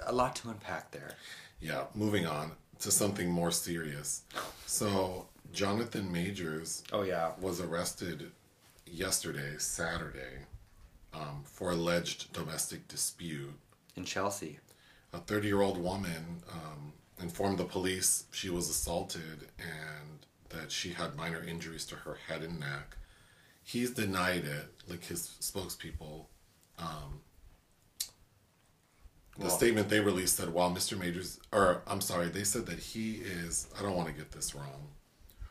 a 0.04 0.12
lot 0.12 0.34
to 0.36 0.50
unpack 0.50 0.90
there. 0.90 1.12
Yeah. 1.60 1.84
Moving 1.94 2.26
on 2.26 2.50
to 2.80 2.90
something 2.90 3.30
more 3.30 3.52
serious. 3.52 4.22
So 4.66 5.28
Jonathan 5.52 6.10
Majors 6.10 6.82
Oh 6.92 7.02
yeah. 7.04 7.30
was 7.40 7.60
arrested 7.60 8.32
yesterday, 8.84 9.54
Saturday, 9.58 10.38
um, 11.14 11.44
for 11.44 11.70
alleged 11.70 12.32
domestic 12.32 12.88
dispute. 12.88 13.54
In 13.94 14.04
Chelsea. 14.04 14.58
A 15.12 15.18
30 15.18 15.46
year 15.46 15.60
old 15.60 15.78
woman 15.78 16.42
um, 16.50 16.92
informed 17.20 17.58
the 17.58 17.64
police 17.64 18.24
she 18.32 18.50
was 18.50 18.68
assaulted 18.68 19.46
and 19.60 20.26
that 20.52 20.70
she 20.72 20.90
had 20.92 21.16
minor 21.16 21.42
injuries 21.42 21.84
to 21.86 21.96
her 21.96 22.18
head 22.28 22.42
and 22.42 22.60
neck. 22.60 22.96
He's 23.62 23.90
denied 23.90 24.44
it, 24.44 24.74
like 24.88 25.04
his 25.04 25.36
spokespeople. 25.40 26.26
Um, 26.78 27.20
the 29.38 29.46
Well- 29.46 29.56
statement 29.56 29.88
they 29.88 30.00
released 30.00 30.36
said, 30.36 30.50
while 30.50 30.70
Mr. 30.70 30.98
Majors, 30.98 31.40
or 31.52 31.82
I'm 31.86 32.00
sorry, 32.00 32.28
they 32.28 32.44
said 32.44 32.66
that 32.66 32.78
he 32.78 33.16
is, 33.16 33.68
I 33.78 33.82
don't 33.82 33.96
want 33.96 34.08
to 34.08 34.14
get 34.14 34.32
this 34.32 34.54
wrong. 34.54 34.92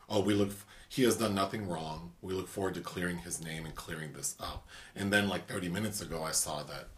Oh, 0.08 0.20
we 0.20 0.34
look, 0.34 0.52
he 0.88 1.02
has 1.04 1.16
done 1.16 1.34
nothing 1.34 1.66
wrong. 1.68 2.12
We 2.20 2.34
look 2.34 2.48
forward 2.48 2.74
to 2.74 2.80
clearing 2.80 3.18
his 3.18 3.42
name 3.42 3.64
and 3.64 3.74
clearing 3.74 4.12
this 4.12 4.36
up. 4.38 4.68
And 4.94 5.12
then, 5.12 5.28
like 5.28 5.48
30 5.48 5.68
minutes 5.68 6.00
ago, 6.02 6.22
I 6.22 6.32
saw 6.32 6.62
that 6.64 6.88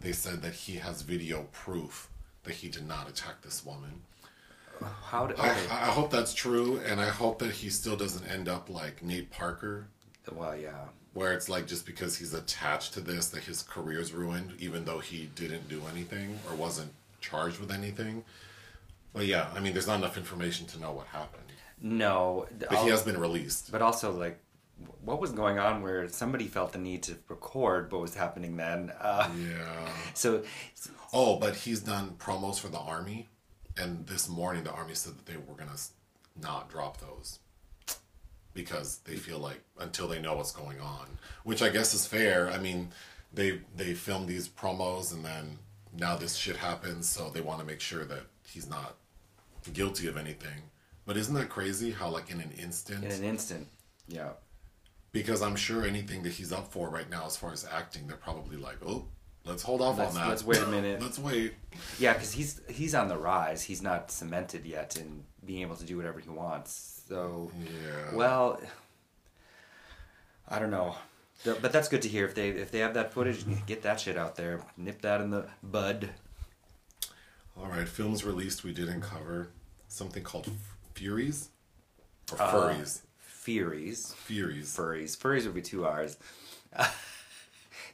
they 0.00 0.12
said 0.12 0.42
that 0.42 0.54
he 0.54 0.76
has 0.76 1.02
video 1.02 1.44
proof 1.52 2.08
that 2.42 2.54
he 2.56 2.68
did 2.68 2.86
not 2.86 3.08
attack 3.08 3.42
this 3.42 3.64
woman. 3.64 4.02
How 5.04 5.26
did? 5.26 5.38
I, 5.38 5.50
Okay. 5.50 5.68
I 5.70 5.86
hope 5.86 6.10
that's 6.10 6.34
true, 6.34 6.80
and 6.86 7.00
I 7.00 7.08
hope 7.08 7.38
that 7.40 7.50
he 7.52 7.70
still 7.70 7.96
doesn't 7.96 8.26
end 8.26 8.48
up 8.48 8.68
like 8.70 9.02
Nate 9.02 9.30
Parker, 9.30 9.88
well, 10.32 10.56
yeah. 10.56 10.84
where 11.14 11.32
it's 11.32 11.48
like 11.48 11.66
just 11.66 11.86
because 11.86 12.16
he's 12.18 12.34
attached 12.34 12.92
to 12.94 13.00
this 13.00 13.28
that 13.30 13.44
his 13.44 13.62
career's 13.62 14.12
ruined, 14.12 14.52
even 14.58 14.84
though 14.84 14.98
he 14.98 15.30
didn't 15.34 15.68
do 15.68 15.82
anything 15.90 16.38
or 16.48 16.54
wasn't 16.54 16.92
charged 17.20 17.58
with 17.60 17.70
anything. 17.72 18.24
But 19.12 19.26
yeah, 19.26 19.48
I 19.54 19.60
mean, 19.60 19.72
there's 19.72 19.86
not 19.86 19.96
enough 19.98 20.16
information 20.16 20.66
to 20.66 20.80
know 20.80 20.92
what 20.92 21.06
happened. 21.06 21.44
No, 21.80 22.46
But 22.58 22.78
he 22.78 22.88
has 22.90 23.02
been 23.02 23.18
released. 23.18 23.70
but 23.72 23.80
also 23.82 24.12
like 24.12 24.38
what 25.04 25.20
was 25.20 25.32
going 25.32 25.58
on 25.58 25.82
where 25.82 26.08
somebody 26.08 26.46
felt 26.46 26.72
the 26.72 26.78
need 26.78 27.02
to 27.04 27.16
record 27.28 27.90
what 27.90 28.00
was 28.00 28.14
happening 28.14 28.56
then 28.56 28.92
uh, 29.00 29.28
Yeah. 29.36 29.88
so 30.14 30.42
Oh, 31.12 31.36
but 31.36 31.54
he's 31.56 31.80
done 31.80 32.14
promos 32.18 32.60
for 32.60 32.68
the 32.68 32.78
army, 32.78 33.28
and 33.78 34.06
this 34.06 34.28
morning 34.28 34.64
the 34.64 34.72
army 34.72 34.94
said 34.94 35.16
that 35.16 35.26
they 35.26 35.36
were 35.36 35.54
gonna 35.56 35.76
not 36.40 36.70
drop 36.70 37.00
those 37.00 37.38
because 38.54 38.98
they 39.04 39.16
feel 39.16 39.38
like 39.38 39.60
until 39.78 40.08
they 40.08 40.20
know 40.20 40.36
what's 40.36 40.52
going 40.52 40.80
on, 40.80 41.06
which 41.44 41.62
I 41.62 41.68
guess 41.68 41.94
is 41.94 42.06
fair. 42.06 42.50
I 42.50 42.58
mean, 42.58 42.90
they 43.32 43.60
they 43.76 43.94
filmed 43.94 44.28
these 44.28 44.48
promos, 44.48 45.12
and 45.12 45.24
then 45.24 45.58
now 45.96 46.16
this 46.16 46.34
shit 46.34 46.56
happens, 46.56 47.08
so 47.08 47.30
they 47.30 47.40
want 47.40 47.60
to 47.60 47.66
make 47.66 47.80
sure 47.80 48.04
that 48.04 48.22
he's 48.44 48.68
not 48.68 48.96
guilty 49.72 50.08
of 50.08 50.16
anything. 50.16 50.62
But 51.06 51.16
isn't 51.16 51.34
that 51.34 51.48
crazy? 51.48 51.92
How 51.92 52.08
like 52.08 52.30
in 52.30 52.40
an 52.40 52.52
instant, 52.58 53.04
in 53.04 53.12
an 53.12 53.24
instant 53.24 53.68
yeah 54.08 54.30
because 55.12 55.42
I'm 55.42 55.56
sure 55.56 55.84
anything 55.84 56.22
that 56.22 56.32
he's 56.32 56.52
up 56.52 56.70
for 56.70 56.88
right 56.88 57.08
now, 57.08 57.26
as 57.26 57.36
far 57.36 57.52
as 57.52 57.66
acting, 57.70 58.06
they're 58.06 58.16
probably 58.16 58.56
like, 58.56 58.78
oh, 58.86 59.06
let's 59.48 59.62
hold 59.62 59.80
off 59.80 59.98
Let's- 59.98 60.14
on 60.14 60.22
that. 60.22 60.28
let's 60.28 60.44
wait 60.44 60.58
a 60.62 60.66
minute. 60.66 61.00
let's 61.06 61.18
wait. 61.18 61.54
yeah 61.98 62.12
because 62.12 62.32
he's 62.32 62.60
he's 62.68 62.94
on 62.94 63.08
the 63.08 63.16
rise 63.16 63.62
he's 63.62 63.82
not 63.82 64.10
cemented 64.10 64.64
yet 64.66 64.96
in 64.96 65.24
being 65.44 65.62
able 65.62 65.76
to 65.76 65.84
do 65.84 65.96
whatever 65.96 66.20
he 66.20 66.28
wants 66.28 67.02
so 67.08 67.50
Yeah. 67.64 68.14
well 68.14 68.60
i 70.48 70.58
don't 70.58 70.70
know 70.70 70.94
but 71.44 71.72
that's 71.72 71.88
good 71.88 72.02
to 72.02 72.08
hear 72.08 72.24
if 72.26 72.34
they 72.34 72.48
if 72.50 72.70
they 72.70 72.80
have 72.80 72.94
that 72.94 73.12
footage 73.12 73.44
get 73.66 73.82
that 73.82 73.98
shit 74.00 74.16
out 74.18 74.36
there 74.36 74.60
nip 74.76 75.00
that 75.02 75.20
in 75.20 75.30
the 75.30 75.46
bud 75.62 76.10
All 77.56 77.66
right, 77.66 77.88
films 77.88 78.24
released 78.24 78.62
we 78.64 78.72
didn't 78.72 79.00
cover 79.00 79.50
something 79.88 80.22
called 80.22 80.46
F- 80.48 80.76
Furies 80.94 81.48
or 82.32 82.40
Uh, 82.42 82.52
Furries. 82.52 83.00
Furies. 83.18 84.12
Furies. 84.26 84.76
Furries. 84.76 85.16
Furries 85.16 85.44
would 85.44 85.54
be 85.54 85.62
two 85.62 85.84
R's. 85.86 86.16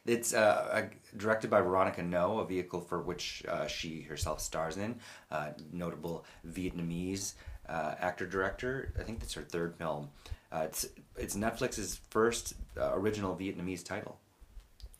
it's 0.06 0.34
uh, 0.34 0.86
directed 1.16 1.50
by 1.50 1.60
Veronica 1.60 2.02
Ngo, 2.02 2.42
a 2.42 2.46
vehicle 2.46 2.80
for 2.80 3.00
which 3.00 3.42
uh, 3.48 3.66
she 3.66 4.02
herself 4.02 4.40
stars 4.40 4.76
in. 4.76 4.96
Uh, 5.30 5.50
notable 5.72 6.24
Vietnamese 6.46 7.34
uh, 7.68 7.94
actor 7.98 8.26
director. 8.26 8.92
I 8.98 9.02
think 9.02 9.20
that's 9.20 9.34
her 9.34 9.42
third 9.42 9.76
film. 9.76 10.10
Uh, 10.52 10.62
it's 10.64 10.86
it's 11.16 11.34
Netflix's 11.36 12.00
first 12.10 12.54
uh, 12.78 12.92
original 12.94 13.34
Vietnamese 13.34 13.84
title. 13.84 14.18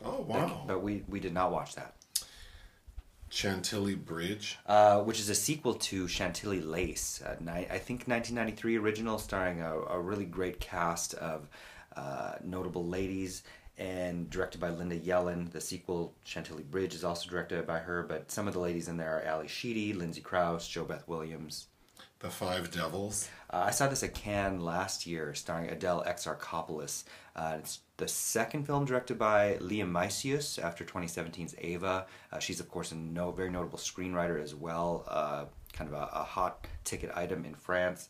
Oh 0.04 0.22
wow! 0.22 0.64
But 0.66 0.82
we, 0.82 1.04
we 1.08 1.20
did 1.20 1.32
not 1.32 1.52
watch 1.52 1.74
that. 1.74 1.94
Chantilly 3.28 3.94
Bridge. 3.94 4.58
Uh, 4.66 5.00
which 5.00 5.18
is 5.18 5.28
a 5.28 5.34
sequel 5.34 5.74
to 5.74 6.06
Chantilly 6.06 6.60
Lace, 6.60 7.20
uh, 7.20 7.34
ni- 7.40 7.66
I 7.68 7.78
think 7.78 8.06
1993 8.06 8.78
original, 8.78 9.18
starring 9.18 9.60
a, 9.60 9.76
a 9.76 10.00
really 10.00 10.24
great 10.24 10.60
cast 10.60 11.14
of 11.14 11.48
uh, 11.96 12.34
notable 12.44 12.86
ladies 12.86 13.42
and 13.78 14.30
directed 14.30 14.60
by 14.60 14.70
Linda 14.70 14.98
Yellen. 14.98 15.50
The 15.50 15.60
sequel, 15.60 16.14
Chantilly 16.24 16.62
Bridge, 16.62 16.94
is 16.94 17.04
also 17.04 17.28
directed 17.28 17.66
by 17.66 17.78
her, 17.78 18.02
but 18.02 18.30
some 18.30 18.46
of 18.46 18.54
the 18.54 18.60
ladies 18.60 18.88
in 18.88 18.96
there 18.96 19.18
are 19.18 19.22
Ally 19.22 19.46
Sheedy, 19.46 19.92
Lindsay 19.92 20.20
Crouse, 20.20 20.68
Jo 20.68 20.84
Beth 20.84 21.06
Williams. 21.08 21.66
The 22.20 22.30
Five 22.30 22.70
Devils. 22.70 23.28
Uh, 23.50 23.64
I 23.66 23.70
saw 23.70 23.86
this 23.86 24.02
at 24.02 24.14
Cannes 24.14 24.60
last 24.60 25.06
year, 25.06 25.34
starring 25.34 25.68
Adele 25.68 26.04
Exarchopoulos. 26.06 27.04
Uh, 27.36 27.56
it's 27.58 27.80
the 27.98 28.08
second 28.08 28.64
film 28.64 28.86
directed 28.86 29.18
by 29.18 29.58
Léa 29.60 29.84
Mysius 29.90 30.62
after 30.62 30.84
2017's 30.84 31.54
Ava. 31.58 32.06
Uh, 32.32 32.38
she's, 32.38 32.60
of 32.60 32.70
course, 32.70 32.92
a 32.92 32.94
no, 32.94 33.30
very 33.30 33.50
notable 33.50 33.78
screenwriter 33.78 34.42
as 34.42 34.54
well, 34.54 35.04
uh, 35.06 35.44
kind 35.74 35.92
of 35.92 35.94
a, 35.94 36.08
a 36.14 36.24
hot 36.24 36.66
ticket 36.84 37.10
item 37.14 37.44
in 37.44 37.54
France. 37.54 38.08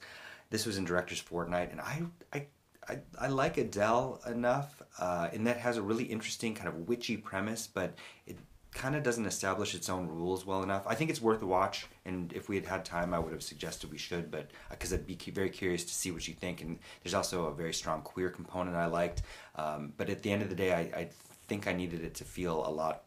This 0.50 0.64
was 0.64 0.78
in 0.78 0.84
Director's 0.84 1.18
Fortnight, 1.20 1.72
and 1.72 1.80
I, 1.80 2.02
I, 2.32 2.46
I, 2.88 2.98
I 3.18 3.28
like 3.28 3.56
Adele 3.56 4.20
enough, 4.26 4.82
uh, 4.98 5.28
and 5.32 5.46
that 5.46 5.58
has 5.58 5.76
a 5.76 5.82
really 5.82 6.04
interesting 6.04 6.54
kind 6.54 6.68
of 6.68 6.88
witchy 6.88 7.16
premise, 7.16 7.66
but 7.66 7.94
it 8.26 8.38
kind 8.72 8.96
of 8.96 9.02
doesn't 9.02 9.24
establish 9.24 9.74
its 9.74 9.88
own 9.88 10.08
rules 10.08 10.44
well 10.44 10.62
enough. 10.62 10.82
I 10.86 10.94
think 10.94 11.08
it's 11.08 11.20
worth 11.20 11.40
a 11.42 11.46
watch, 11.46 11.86
and 12.04 12.32
if 12.32 12.48
we 12.48 12.56
had 12.56 12.66
had 12.66 12.84
time, 12.84 13.14
I 13.14 13.18
would 13.18 13.32
have 13.32 13.42
suggested 13.42 13.90
we 13.90 13.98
should, 13.98 14.30
but 14.30 14.50
because 14.70 14.92
I'd 14.92 15.06
be 15.06 15.14
cu- 15.14 15.32
very 15.32 15.50
curious 15.50 15.84
to 15.84 15.94
see 15.94 16.10
what 16.10 16.26
you 16.26 16.34
think. 16.34 16.60
And 16.60 16.78
there's 17.02 17.14
also 17.14 17.46
a 17.46 17.54
very 17.54 17.72
strong 17.72 18.02
queer 18.02 18.30
component 18.30 18.76
I 18.76 18.86
liked, 18.86 19.22
um, 19.56 19.92
but 19.96 20.10
at 20.10 20.22
the 20.22 20.30
end 20.30 20.42
of 20.42 20.48
the 20.48 20.56
day, 20.56 20.72
I, 20.74 21.00
I 21.00 21.08
think 21.46 21.66
I 21.68 21.72
needed 21.72 22.02
it 22.02 22.14
to 22.16 22.24
feel 22.24 22.66
a 22.66 22.70
lot 22.70 23.04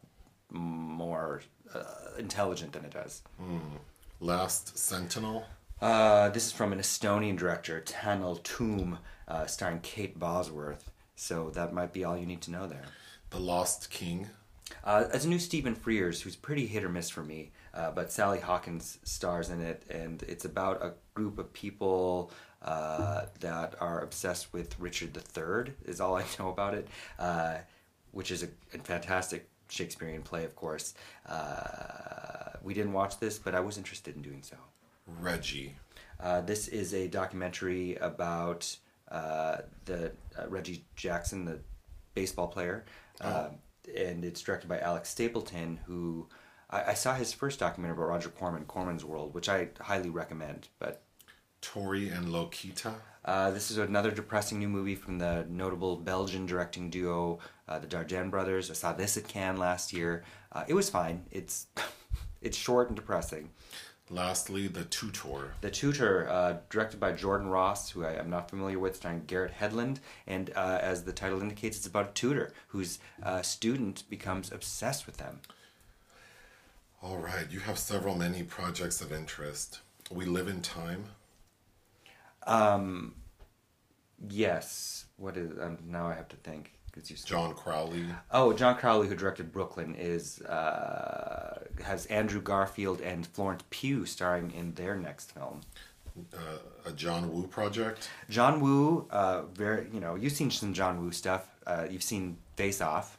more 0.50 1.42
uh, 1.74 1.82
intelligent 2.18 2.72
than 2.72 2.84
it 2.84 2.92
does. 2.92 3.22
Last 4.20 4.78
Sentinel. 4.78 5.44
Uh, 5.80 6.28
this 6.30 6.46
is 6.46 6.52
from 6.52 6.72
an 6.72 6.80
Estonian 6.80 7.36
director, 7.36 7.82
Tanel 7.86 8.42
Toom, 8.42 8.98
uh, 9.28 9.46
starring 9.46 9.80
Kate 9.80 10.18
Bosworth. 10.18 10.90
So 11.14 11.50
that 11.50 11.72
might 11.72 11.92
be 11.92 12.04
all 12.04 12.16
you 12.16 12.26
need 12.26 12.40
to 12.42 12.50
know 12.50 12.66
there. 12.66 12.84
The 13.30 13.38
Lost 13.38 13.90
King. 13.90 14.28
Uh, 14.84 15.04
it's 15.12 15.24
a 15.24 15.28
new 15.28 15.38
Stephen 15.38 15.74
Frears, 15.74 16.22
who's 16.22 16.36
pretty 16.36 16.66
hit 16.66 16.84
or 16.84 16.88
miss 16.88 17.08
for 17.08 17.22
me, 17.22 17.50
uh, 17.74 17.90
but 17.90 18.12
Sally 18.12 18.40
Hawkins 18.40 18.98
stars 19.02 19.50
in 19.50 19.60
it, 19.60 19.82
and 19.90 20.22
it's 20.24 20.44
about 20.44 20.82
a 20.82 20.92
group 21.14 21.38
of 21.38 21.52
people 21.52 22.30
uh, 22.62 23.26
that 23.40 23.74
are 23.80 24.02
obsessed 24.02 24.52
with 24.52 24.78
Richard 24.78 25.16
III. 25.16 25.74
Is 25.86 26.00
all 26.00 26.16
I 26.16 26.24
know 26.38 26.50
about 26.50 26.74
it, 26.74 26.88
uh, 27.18 27.58
which 28.12 28.30
is 28.30 28.42
a, 28.42 28.48
a 28.74 28.78
fantastic 28.78 29.48
Shakespearean 29.68 30.22
play, 30.22 30.44
of 30.44 30.54
course. 30.56 30.94
Uh, 31.26 32.50
we 32.62 32.74
didn't 32.74 32.92
watch 32.92 33.18
this, 33.18 33.38
but 33.38 33.54
I 33.54 33.60
was 33.60 33.78
interested 33.78 34.16
in 34.16 34.22
doing 34.22 34.42
so. 34.42 34.56
Reggie. 35.20 35.76
Uh, 36.20 36.40
this 36.40 36.68
is 36.68 36.94
a 36.94 37.08
documentary 37.08 37.96
about 37.96 38.76
uh, 39.10 39.58
the 39.84 40.12
uh, 40.38 40.48
Reggie 40.48 40.84
Jackson, 40.96 41.44
the 41.44 41.60
baseball 42.14 42.48
player, 42.48 42.84
uh, 43.20 43.48
and 43.96 44.24
it's 44.24 44.42
directed 44.42 44.68
by 44.68 44.78
Alex 44.78 45.08
Stapleton, 45.08 45.80
who 45.86 46.28
I, 46.70 46.90
I 46.90 46.94
saw 46.94 47.14
his 47.14 47.32
first 47.32 47.58
documentary 47.58 47.96
about 47.96 48.08
Roger 48.08 48.28
Corman, 48.28 48.64
Corman's 48.64 49.04
World, 49.04 49.34
which 49.34 49.48
I 49.48 49.68
highly 49.80 50.10
recommend. 50.10 50.68
But 50.78 51.02
Tori 51.60 52.08
and 52.08 52.26
Lokita. 52.28 52.94
uh, 53.24 53.50
this 53.50 53.70
is 53.70 53.78
another 53.78 54.10
depressing 54.10 54.58
new 54.58 54.68
movie 54.68 54.94
from 54.94 55.18
the 55.18 55.44
notable 55.48 55.96
Belgian 55.96 56.46
directing 56.46 56.90
duo, 56.90 57.38
uh, 57.68 57.78
the 57.78 57.86
Dardenne 57.86 58.30
brothers. 58.30 58.70
I 58.70 58.74
saw 58.74 58.92
this 58.92 59.16
at 59.16 59.26
Cannes 59.28 59.58
last 59.58 59.92
year. 59.92 60.24
Uh, 60.52 60.64
it 60.68 60.74
was 60.74 60.88
fine. 60.88 61.24
It's 61.30 61.66
it's 62.42 62.56
short 62.56 62.88
and 62.88 62.96
depressing. 62.96 63.50
Lastly, 64.10 64.68
The 64.68 64.84
Tutor. 64.84 65.52
The 65.60 65.70
Tutor, 65.70 66.28
uh, 66.28 66.56
directed 66.70 66.98
by 66.98 67.12
Jordan 67.12 67.48
Ross, 67.48 67.90
who 67.90 68.04
I 68.04 68.14
am 68.14 68.30
not 68.30 68.48
familiar 68.48 68.78
with, 68.78 68.96
starring 68.96 69.24
Garrett 69.26 69.52
Hedlund, 69.58 69.98
and 70.26 70.50
uh, 70.56 70.78
as 70.80 71.04
the 71.04 71.12
title 71.12 71.42
indicates, 71.42 71.76
it's 71.76 71.86
about 71.86 72.10
a 72.10 72.12
tutor 72.12 72.52
whose 72.68 72.98
uh, 73.22 73.42
student 73.42 74.04
becomes 74.08 74.50
obsessed 74.50 75.06
with 75.06 75.18
them. 75.18 75.40
All 77.02 77.18
right, 77.18 77.46
you 77.50 77.60
have 77.60 77.78
several 77.78 78.16
many 78.16 78.42
projects 78.42 79.00
of 79.00 79.12
interest. 79.12 79.80
We 80.10 80.24
live 80.24 80.48
in 80.48 80.62
time. 80.62 81.04
Um, 82.46 83.14
yes. 84.28 85.04
What 85.16 85.36
is 85.36 85.50
um, 85.60 85.78
now? 85.86 86.06
I 86.06 86.14
have 86.14 86.28
to 86.28 86.36
think 86.36 86.77
because 87.02 87.10
you. 87.10 87.16
John 87.26 87.54
Crowley. 87.54 88.04
Oh, 88.30 88.52
John 88.52 88.76
Crowley, 88.76 89.08
who 89.08 89.14
directed 89.14 89.52
Brooklyn, 89.52 89.94
is 89.94 90.40
uh, 90.42 91.64
has 91.84 92.06
Andrew 92.06 92.40
Garfield 92.40 93.00
and 93.00 93.26
Florence 93.26 93.62
Pugh 93.70 94.04
starring 94.06 94.50
in 94.52 94.74
their 94.74 94.96
next 94.96 95.32
film. 95.32 95.60
Uh, 96.34 96.58
a 96.86 96.92
John 96.92 97.32
Woo 97.32 97.46
project. 97.46 98.10
John 98.28 98.60
Woo, 98.60 99.06
uh, 99.10 99.42
very 99.54 99.88
you 99.92 100.00
know 100.00 100.14
you've 100.16 100.32
seen 100.32 100.50
some 100.50 100.72
John 100.72 101.00
Woo 101.00 101.12
stuff. 101.12 101.48
Uh, 101.66 101.86
you've 101.88 102.02
seen 102.02 102.38
Face 102.56 102.80
Off. 102.80 103.18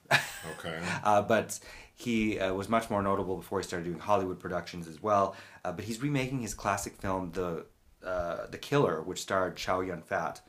Okay. 0.58 0.80
Uh, 1.04 1.22
but 1.22 1.60
he 1.96 2.40
uh, 2.40 2.54
was 2.54 2.70
much 2.70 2.90
more 2.90 3.02
notable 3.02 3.36
before 3.36 3.60
he 3.60 3.64
started 3.64 3.86
doing 3.86 4.00
Hollywood 4.00 4.40
productions 4.40 4.88
as 4.88 5.04
well. 5.04 5.36
Uh, 5.66 5.72
but 5.74 5.84
he's 5.84 6.02
remaking 6.02 6.40
his 6.40 6.54
classic 6.54 6.96
film, 6.96 7.32
The 7.34 7.66
uh, 8.06 8.48
The 8.48 8.58
Killer, 8.58 9.02
which 9.02 9.22
starred 9.22 9.58
Chow 9.58 9.82
Yun 9.82 10.02
Fat, 10.02 10.42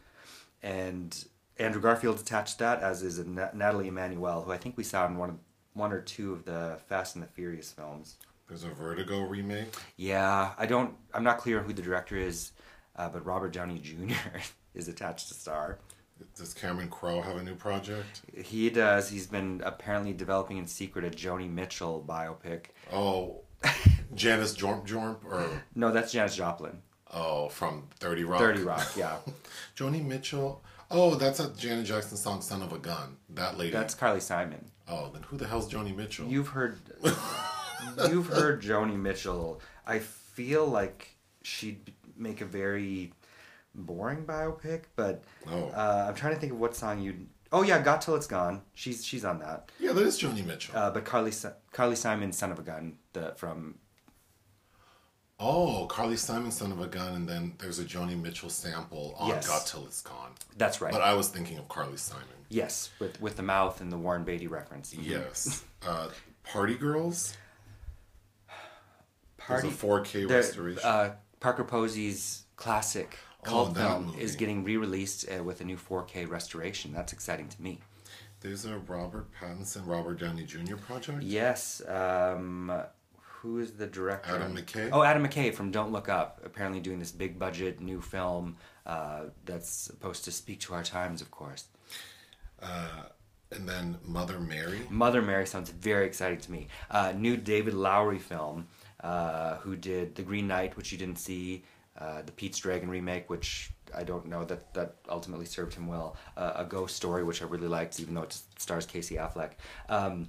and 0.63 1.25
Andrew 1.61 1.81
Garfield's 1.81 2.23
attached 2.23 2.55
to 2.59 2.65
that, 2.65 2.83
as 2.83 3.03
is 3.03 3.19
Na- 3.27 3.51
Nathalie 3.55 3.89
Emmanuel, 3.89 4.43
who 4.43 4.51
I 4.53 4.57
think 4.57 4.77
we 4.77 4.85
saw 4.85 5.07
in 5.07 5.17
one 5.17 5.29
of 5.31 5.37
one 5.75 5.93
or 5.93 6.01
two 6.01 6.33
of 6.33 6.45
the 6.45 6.79
Fast 6.89 7.15
and 7.15 7.23
the 7.23 7.29
Furious 7.29 7.71
films. 7.71 8.17
There's 8.49 8.65
a 8.65 8.69
Vertigo 8.71 9.21
remake. 9.21 9.75
Yeah, 9.97 10.51
I 10.59 10.67
don't. 10.67 10.95
I'm 11.15 11.23
not 11.23 11.39
clear 11.39 11.61
who 11.61 11.73
the 11.73 11.83
director 11.83 12.17
is, 12.17 12.53
uh, 12.97 13.09
but 13.09 13.25
Robert 13.25 13.53
Downey 13.53 13.79
Jr. 13.79 14.15
is 14.75 14.89
attached 14.89 15.29
to 15.29 15.35
star. 15.35 15.79
Does 16.37 16.53
Cameron 16.53 16.89
Crowe 16.89 17.23
have 17.23 17.37
a 17.37 17.43
new 17.43 17.55
project? 17.55 18.23
He 18.37 18.69
does. 18.69 19.09
He's 19.09 19.27
been 19.27 19.63
apparently 19.65 20.13
developing 20.13 20.59
in 20.59 20.67
secret 20.67 21.05
a 21.05 21.11
Joni 21.11 21.49
Mitchell 21.51 22.05
biopic. 22.07 22.67
Oh, 22.93 23.43
Janice 24.15 24.55
Jorp 24.57 24.87
Jorp 24.87 25.25
or 25.25 25.49
No, 25.75 25.93
that's 25.93 26.13
Janis 26.13 26.35
Joplin. 26.37 26.83
oh 27.13 27.49
from 27.49 27.85
Thirty 28.01 28.25
Rock. 28.25 28.41
Thirty 28.41 28.63
Rock, 28.63 28.87
yeah. 28.97 29.17
Joni 29.77 30.05
Mitchell. 30.05 30.63
Oh, 30.91 31.15
that's 31.15 31.39
a 31.41 31.51
Janet 31.55 31.87
Jackson 31.87 32.17
song, 32.17 32.41
"Son 32.43 32.63
of 32.63 32.73
a 32.73 32.79
Gun." 32.79 33.17
That 33.31 33.57
lady. 33.59 33.71
That's 33.73 33.95
Carly 33.95 34.21
Simon. 34.21 34.71
oh, 34.89 35.11
then 35.13 35.23
who 35.23 35.37
the 35.37 35.47
hell's 35.47 35.71
Joni 35.73 35.95
Mitchell? 35.95 36.27
You've 36.27 36.49
heard. 36.49 36.79
you've 38.11 38.27
heard 38.27 38.63
Joni 38.63 38.97
Mitchell. 38.99 39.61
I 39.87 39.99
feel 40.01 40.67
like 40.67 41.17
she'd 41.43 41.93
make 42.17 42.41
a 42.41 42.45
very 42.45 43.13
boring 43.75 44.25
biopic, 44.25 44.83
but 44.97 45.23
Oh. 45.47 45.69
uh, 45.69 46.07
I'm 46.09 46.15
trying 46.15 46.35
to 46.35 46.41
think 46.41 46.53
of 46.53 46.59
what 46.59 46.75
song 46.75 47.01
you'd. 47.01 47.27
Oh 47.53 47.63
yeah, 47.63 47.81
"Got 47.81 48.03
Till 48.03 48.15
It's 48.17 48.27
Gone." 48.27 48.63
She's 48.75 49.05
she's 49.05 49.25
on 49.25 49.39
that. 49.41 49.71
Yeah, 49.79 49.93
that 49.93 50.03
is 50.05 50.21
Joni 50.21 50.45
Mitchell. 50.45 50.77
Uh, 50.77 50.91
but 50.91 51.05
Carly 51.05 51.33
Carly 51.73 51.97
Simon, 51.97 52.33
"Son 52.33 52.51
of 52.53 52.59
a 52.59 52.63
Gun," 52.63 52.99
the 53.13 53.33
from 53.37 53.77
oh, 55.41 55.87
Carly 55.87 56.17
Simon, 56.17 56.51
Son 56.51 56.71
of 56.71 56.81
a 56.81 56.87
Gun, 56.87 57.15
and 57.15 57.29
then 57.29 57.55
there's 57.59 57.79
a 57.79 57.85
Joni 57.85 58.21
Mitchell 58.21 58.51
sample 58.51 59.15
on 59.19 59.29
Yes. 59.31 59.49
Got 59.49 59.67
Till 59.67 59.87
It's 59.87 60.03
Gone. 60.03 60.33
that's 60.57 60.81
right. 60.81 60.93
But 60.93 61.01
I 61.03 61.15
was 61.15 61.29
thinking 61.29 61.59
of 61.59 61.69
Carly 61.69 61.97
Simon. 61.97 62.27
yes, 62.49 62.91
with 62.99 63.21
with 63.21 63.37
the 63.37 63.43
mouth 63.43 63.81
and 63.81 63.91
the 63.91 63.97
Warren 63.97 64.25
Beatty 64.25 64.47
reference. 64.47 64.95
Yes. 64.95 65.65
Uh, 65.83 66.11
Party 66.45 66.75
Girls. 66.75 67.35
Party 69.39 69.69
There's 69.69 69.83
a 69.83 69.87
4K 69.87 70.13
the, 70.29 70.35
restoration. 70.35 70.83
Uh, 70.85 71.15
Parker 71.41 71.65
Posey's 71.65 72.43
classic 72.57 73.17
Oh, 73.43 73.49
cult 73.49 73.75
that 73.77 73.89
film 73.89 74.07
movie. 74.09 74.21
is 74.21 74.37
getting 74.37 74.63
re-released 74.63 75.25
uh, 75.31 75.43
with 75.43 75.63
a 75.63 75.65
new 75.65 75.79
4K 75.79 76.29
restoration. 76.29 76.93
That's 76.93 77.15
exciting 77.15 77.49
to 77.49 77.63
me. 77.63 77.81
There's 78.43 78.67
a 78.67 78.77
Robert 78.81 79.29
Pattinson, 79.33 79.87
Robert 79.87 80.19
Downey 80.21 80.45
Jr. 80.45 80.77
project. 80.77 81.23
Yes. 81.23 81.81
Um, 81.89 82.71
who 83.43 83.59
is 83.59 83.73
the 83.73 83.87
director? 83.87 84.37
Adam 84.37 84.57
McKay? 84.57 84.91
Oh, 84.93 85.03
Adam 85.03 85.27
McKay 85.27 85.55
from 85.55 85.71
Don't 85.71 85.93
Look 85.93 86.09
Up. 86.09 86.41
Apparently 86.45 86.81
doing 86.81 86.99
this 86.99 87.11
big 87.13 87.39
budget 87.39 87.81
new 87.81 88.01
film 88.01 88.57
uh, 88.87 89.25
that's 89.45 89.71
supposed 89.71 90.25
to 90.27 90.33
speak 90.33 90.61
to 90.61 90.75
our 90.75 90.83
times, 90.83 91.23
of 91.23 91.31
course. 91.31 91.65
And 93.53 93.69
then 93.69 93.99
Mother 94.05 94.39
Mary. 94.39 94.81
Mother 94.91 95.23
Mary 95.23 95.47
sounds 95.47 95.71
very 95.71 96.07
exciting 96.07 96.39
to 96.39 96.53
me. 96.53 96.69
Uh, 96.91 97.13
new 97.17 97.37
David 97.37 97.75
Lowery 97.75 98.19
film, 98.19 98.69
uh, 99.03 99.57
who 99.57 99.75
did 99.75 100.15
The 100.15 100.23
Green 100.23 100.47
Knight, 100.47 100.77
which 100.77 100.93
you 100.93 100.99
didn't 100.99 101.19
see, 101.19 101.65
uh, 101.99 102.23
the 102.23 102.33
Pete's 102.33 102.59
Dragon 102.59 102.89
remake, 102.89 103.29
which 103.29 103.71
I 103.95 104.05
don't 104.05 104.27
know 104.27 104.45
that 104.45 104.73
that 104.75 104.97
ultimately 105.09 105.47
served 105.47 105.75
him 105.75 105.89
well. 105.89 106.17
Uh, 106.37 106.53
a 106.57 106.65
Ghost 106.65 106.95
Story, 106.95 107.25
which 107.25 107.43
I 107.43 107.47
really 107.47 107.67
liked, 107.69 107.99
even 107.99 108.15
though 108.15 108.23
it 108.23 108.39
stars 108.57 108.87
Casey 108.87 109.17
Affleck. 109.17 109.53
Um, 109.89 110.29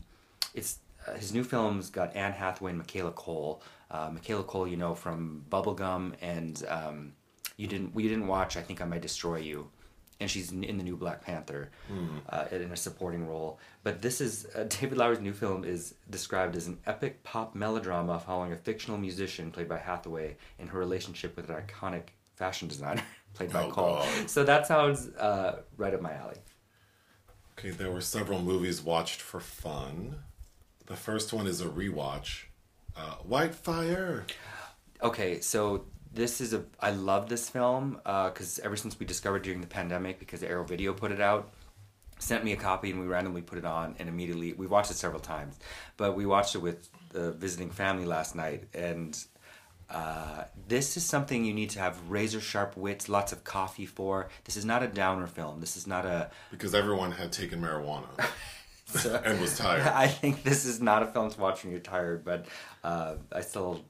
it's 0.56 0.80
uh, 0.80 0.91
his 1.18 1.34
new 1.34 1.44
films 1.44 1.90
got 1.90 2.16
Anne 2.16 2.32
Hathaway 2.34 2.72
and 2.72 2.78
Michaela 2.80 3.12
Coel. 3.12 3.62
Uh, 3.90 4.10
Michaela 4.14 4.44
Coel, 4.44 4.68
you 4.68 4.78
know 4.78 4.96
from 4.96 5.44
Bubblegum, 5.50 6.14
and 6.22 6.64
um, 6.70 7.14
you 7.58 7.68
didn't 7.68 7.94
we 7.94 8.04
didn't 8.08 8.28
watch. 8.28 8.56
I 8.58 8.62
think 8.62 8.82
I 8.82 8.86
might 8.86 9.02
destroy 9.02 9.38
you 9.38 9.70
and 10.20 10.30
she's 10.30 10.52
in 10.52 10.64
in 10.64 10.78
the 10.78 10.84
new 10.84 10.96
Black 10.96 11.22
Panther 11.26 11.72
uh, 12.30 12.46
in 12.52 12.72
a 12.72 12.78
supporting 12.78 13.28
role. 13.28 13.60
But 13.84 14.02
this 14.02 14.22
is 14.22 14.46
uh, 14.56 14.64
David 14.70 14.98
Lowery's 14.98 15.20
new 15.20 15.34
film 15.34 15.64
is 15.64 15.96
described 16.10 16.56
as 16.56 16.68
an 16.68 16.78
epic 16.86 17.24
pop 17.24 17.56
melodrama 17.56 18.20
following 18.20 18.54
a 18.54 18.56
fictional 18.58 18.98
musician 19.00 19.52
played 19.52 19.68
by 19.68 19.80
Hathaway 19.80 20.38
and 20.60 20.70
her 20.70 20.78
relationship 20.80 21.36
with 21.36 21.50
an 21.50 21.56
iconic 21.56 22.04
fashion 22.36 22.68
designer 22.68 23.04
played 23.34 23.52
by 23.52 23.64
Oh, 23.66 23.72
Coel. 23.72 23.96
God. 23.98 24.30
So 24.30 24.44
that 24.44 24.68
sounds 24.68 25.10
uh, 25.16 25.62
right 25.76 25.94
up 25.94 26.02
my 26.02 26.14
alley. 26.14 26.38
Okay, 27.58 27.72
there 27.72 27.92
were 27.92 28.02
several 28.02 28.42
movies 28.42 28.82
watched 28.82 29.22
for 29.22 29.40
fun. 29.40 30.16
The 30.92 30.98
first 30.98 31.32
one 31.32 31.48
is 31.48 31.62
a 31.62 31.68
rewatch. 31.68 32.48
Uh, 32.98 33.16
Whitefire. 33.26 34.24
Okay, 35.02 35.40
so 35.40 35.86
this 36.12 36.42
is 36.42 36.52
a 36.52 36.66
I 36.82 36.92
love 36.92 37.30
this 37.30 37.48
film 37.48 37.94
because 38.04 38.60
ever 38.60 38.76
since 38.76 39.00
we 39.00 39.06
discovered 39.06 39.44
during 39.44 39.62
the 39.62 39.68
pandemic 39.68 40.20
because 40.20 40.44
Arrow 40.44 40.66
Video 40.66 40.92
put 40.92 41.14
it 41.14 41.22
out, 41.22 41.54
sent 42.20 42.44
me 42.44 42.52
a 42.52 42.58
copy 42.58 42.92
and 42.92 43.00
we 43.00 43.08
randomly 43.08 43.42
put 43.42 43.58
it 43.58 43.64
on 43.64 43.96
and 44.00 44.10
immediately 44.10 44.52
we 44.52 44.68
watched 44.68 44.92
it 44.92 44.98
several 44.98 45.22
times, 45.22 45.58
but 45.96 46.14
we 46.14 46.26
watched 46.26 46.56
it 46.56 46.60
with 46.60 46.90
the 47.14 47.32
visiting 47.32 47.72
family 47.72 48.04
last 48.06 48.36
night 48.36 48.66
and. 48.74 49.18
Uh, 49.90 50.46
this 50.70 50.96
is 50.96 51.06
something 51.06 51.44
you 51.44 51.54
need 51.54 51.70
to 51.70 51.78
have 51.78 52.00
razor 52.10 52.40
sharp 52.40 52.78
wits, 52.78 53.10
lots 53.10 53.34
of 53.34 53.44
coffee 53.44 53.86
for. 53.86 54.30
This 54.46 54.56
is 54.56 54.64
not 54.64 54.82
a 54.84 54.88
downer 54.88 55.28
film. 55.28 55.60
This 55.60 55.76
is 55.76 55.86
not 55.86 56.06
a. 56.06 56.32
Because 56.50 56.74
everyone 56.74 57.12
had 57.12 57.34
taken 57.34 57.60
marijuana 57.60 58.08
So- 58.92 59.22
and 59.26 59.40
was 59.42 59.58
tired. 59.58 59.82
I 59.88 60.08
think 60.08 60.44
this 60.44 60.66
is 60.66 60.82
not 60.82 61.04
a 61.04 61.08
film 61.08 61.30
to 61.32 61.40
watch 61.40 61.64
when 61.64 61.72
you're 61.72 61.82
tired, 61.82 62.24
but 62.24 62.46
uh, 62.84 63.16
I 63.32 63.42
still, 63.42 63.84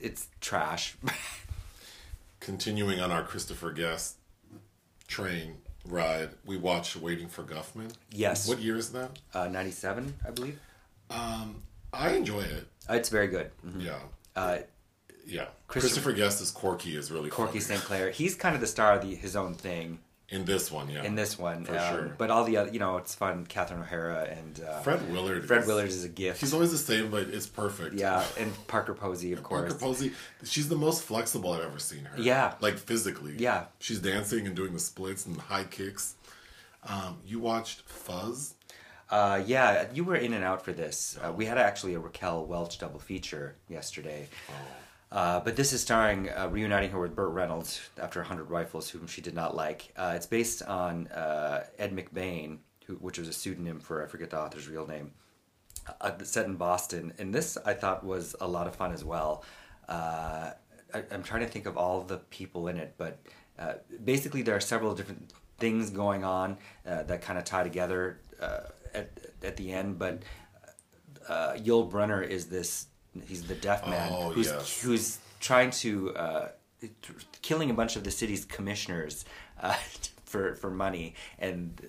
it's 0.00 0.28
trash. 0.40 0.96
Continuing 2.40 3.00
on 3.00 3.10
our 3.10 3.22
Christopher 3.22 3.72
Guest 3.72 4.16
train 5.08 5.56
ride, 5.86 6.30
we 6.44 6.56
watched 6.58 6.96
Waiting 6.96 7.28
for 7.28 7.42
Guffman. 7.42 7.90
yes, 8.10 8.46
What 8.48 8.58
year 8.60 8.76
is 8.76 8.90
that? 8.92 9.18
uh, 9.32 9.48
'97, 9.48 10.14
I 10.26 10.30
believe. 10.30 10.58
I 11.10 12.10
enjoy 12.10 12.40
it. 12.40 12.66
Uh, 12.90 12.94
It's 12.94 13.08
very 13.08 13.28
good. 13.28 13.50
Mhm. 13.66 13.82
Yeah. 13.84 13.98
Uh, 14.36 14.58
Yeah. 15.26 15.46
Christopher- 15.68 15.68
Christopher 15.68 16.12
Guest 16.12 16.42
is 16.42 16.50
Corky 16.50 16.96
is 16.96 17.10
really 17.10 17.30
Corky. 17.30 17.60
St. 17.60 17.80
Clair. 17.80 18.10
He's 18.10 18.34
kind 18.34 18.54
of 18.54 18.60
the 18.60 18.66
star 18.66 18.94
of 18.94 19.02
the, 19.02 19.14
his 19.14 19.36
own 19.36 19.54
thing 19.54 20.00
In 20.30 20.46
this 20.46 20.72
one, 20.72 20.88
yeah. 20.88 21.02
in 21.02 21.14
this 21.14 21.38
one. 21.38 21.64
For 21.64 21.78
um, 21.78 21.94
sure. 21.94 22.14
But 22.16 22.30
all 22.30 22.44
the 22.44 22.56
other, 22.56 22.70
you 22.70 22.78
know, 22.78 22.96
it's 22.96 23.14
fun. 23.14 23.44
Catherine 23.46 23.80
O'Hara 23.80 24.24
and 24.24 24.60
uh, 24.66 24.80
Fred 24.80 25.12
Willard. 25.12 25.46
Fred 25.46 25.62
is- 25.62 25.66
Willard 25.66 25.88
is 25.88 26.04
a 26.04 26.08
gift. 26.08 26.40
He's 26.40 26.54
always 26.54 26.72
the 26.72 26.78
same, 26.78 27.10
but 27.10 27.28
it's 27.28 27.46
perfect. 27.46 27.94
yeah, 27.94 28.24
and 28.38 28.52
Parker 28.66 28.94
Posey, 28.94 29.32
of 29.32 29.42
course. 29.42 29.72
Parker 29.72 29.78
Posey, 29.78 30.12
she's 30.42 30.68
the 30.68 30.76
most 30.76 31.02
flexible 31.02 31.52
I've 31.52 31.64
ever 31.64 31.78
seen 31.78 32.06
her. 32.06 32.20
Yeah. 32.20 32.54
Like 32.60 32.78
physically. 32.78 33.34
Yeah. 33.38 33.66
She's 33.78 33.98
dancing 33.98 34.46
and 34.46 34.56
doing 34.56 34.72
the 34.72 34.78
splits 34.78 35.26
and 35.26 35.38
high 35.38 35.64
kicks. 35.64 36.14
Um, 36.84 37.18
you 37.26 37.38
watched 37.38 37.82
Fuzz? 37.82 38.54
Uh, 39.10 39.42
yeah, 39.46 39.86
you 39.92 40.04
were 40.04 40.16
in 40.16 40.32
and 40.32 40.42
out 40.42 40.64
for 40.64 40.72
this. 40.72 41.18
Uh, 41.22 41.32
we 41.32 41.44
had 41.44 41.58
actually 41.58 41.94
a 41.94 41.98
Raquel 41.98 42.46
Welch 42.46 42.78
double 42.78 42.98
feature 42.98 43.56
yesterday. 43.68 44.28
Uh, 45.14 45.38
but 45.38 45.54
this 45.54 45.72
is 45.72 45.80
starring, 45.80 46.28
uh, 46.30 46.48
reuniting 46.50 46.90
her 46.90 46.98
with 46.98 47.14
Burt 47.14 47.30
Reynolds 47.30 47.80
after 48.02 48.18
100 48.18 48.50
Rifles, 48.50 48.90
whom 48.90 49.06
she 49.06 49.20
did 49.20 49.32
not 49.32 49.54
like. 49.54 49.92
Uh, 49.96 50.14
it's 50.16 50.26
based 50.26 50.60
on 50.62 51.06
uh, 51.06 51.66
Ed 51.78 51.94
McBain, 51.94 52.58
who, 52.86 52.94
which 52.94 53.16
was 53.16 53.28
a 53.28 53.32
pseudonym 53.32 53.78
for, 53.78 54.02
I 54.02 54.08
forget 54.08 54.30
the 54.30 54.40
author's 54.40 54.66
real 54.66 54.88
name, 54.88 55.12
uh, 56.00 56.10
set 56.24 56.46
in 56.46 56.56
Boston. 56.56 57.12
And 57.18 57.32
this, 57.32 57.56
I 57.64 57.74
thought, 57.74 58.04
was 58.04 58.34
a 58.40 58.48
lot 58.48 58.66
of 58.66 58.74
fun 58.74 58.92
as 58.92 59.04
well. 59.04 59.44
I, 59.88 60.52
I'm 61.12 61.22
trying 61.22 61.42
to 61.42 61.48
think 61.48 61.66
of 61.66 61.76
all 61.76 62.02
the 62.02 62.18
people 62.18 62.66
in 62.66 62.76
it, 62.76 62.94
but 62.98 63.20
basically, 64.04 64.42
there 64.42 64.56
are 64.56 64.60
several 64.60 64.96
different 64.96 65.32
things 65.58 65.90
going 65.90 66.24
on 66.24 66.56
that 66.84 67.22
kind 67.22 67.38
of 67.38 67.44
tie 67.44 67.62
together 67.62 68.18
at, 68.92 69.10
at 69.44 69.56
the 69.56 69.70
end. 69.72 69.96
But 69.96 70.24
Yul 71.28 71.88
Brynner 71.88 72.26
is 72.26 72.46
this. 72.46 72.86
He's 73.26 73.42
the 73.44 73.54
deaf 73.54 73.86
man 73.86 74.10
Oh, 74.12 74.30
who's 74.30 74.46
yes. 74.48 74.80
who's 74.82 75.18
trying 75.40 75.70
to 75.70 76.14
uh, 76.16 76.48
killing 77.42 77.70
a 77.70 77.74
bunch 77.74 77.96
of 77.96 78.04
the 78.04 78.10
city's 78.10 78.44
commissioners 78.44 79.24
uh, 79.62 79.74
for 80.24 80.54
for 80.56 80.70
money, 80.70 81.14
and 81.38 81.80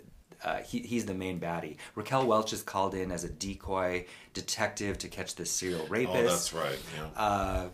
uh, 0.44 0.58
he, 0.58 0.80
he's 0.80 1.06
the 1.06 1.14
main 1.14 1.40
baddie. 1.40 1.78
Raquel 1.96 2.28
Welch 2.28 2.54
is 2.54 2.62
called 2.62 2.94
in 2.94 3.12
as 3.12 3.24
a 3.24 3.30
decoy 3.30 4.06
detective 4.34 4.98
to 5.00 5.08
catch 5.08 5.36
this 5.36 5.50
serial 5.50 5.86
rapist. 5.88 6.16
Oh, 6.16 6.24
that's 6.24 6.54
right. 6.54 6.80
Yeah. 6.98 7.08
Uh, 7.22 7.68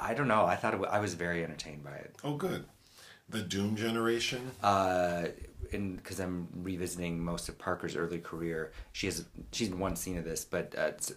I 0.00 0.14
don't 0.14 0.28
know. 0.28 0.44
I 0.44 0.56
thought 0.56 0.74
it 0.74 0.80
wa- 0.80 0.88
I 0.88 1.00
was 1.00 1.14
very 1.14 1.42
entertained 1.44 1.82
by 1.84 1.92
it. 1.96 2.14
oh, 2.24 2.34
good. 2.36 2.64
The 3.30 3.40
Doom 3.40 3.74
Generation? 3.74 4.50
Uh, 4.62 5.26
and 5.72 5.96
because 5.96 6.20
I'm 6.20 6.46
revisiting 6.54 7.24
most 7.24 7.48
of 7.48 7.56
Parker's 7.58 7.96
early 7.96 8.18
career, 8.18 8.72
she 8.92 9.06
has 9.06 9.24
she's 9.50 9.68
in 9.68 9.78
one 9.78 9.96
scene 9.96 10.18
of 10.18 10.24
this, 10.24 10.44
but 10.44 10.74
uh, 10.78 10.82
it's 10.88 11.12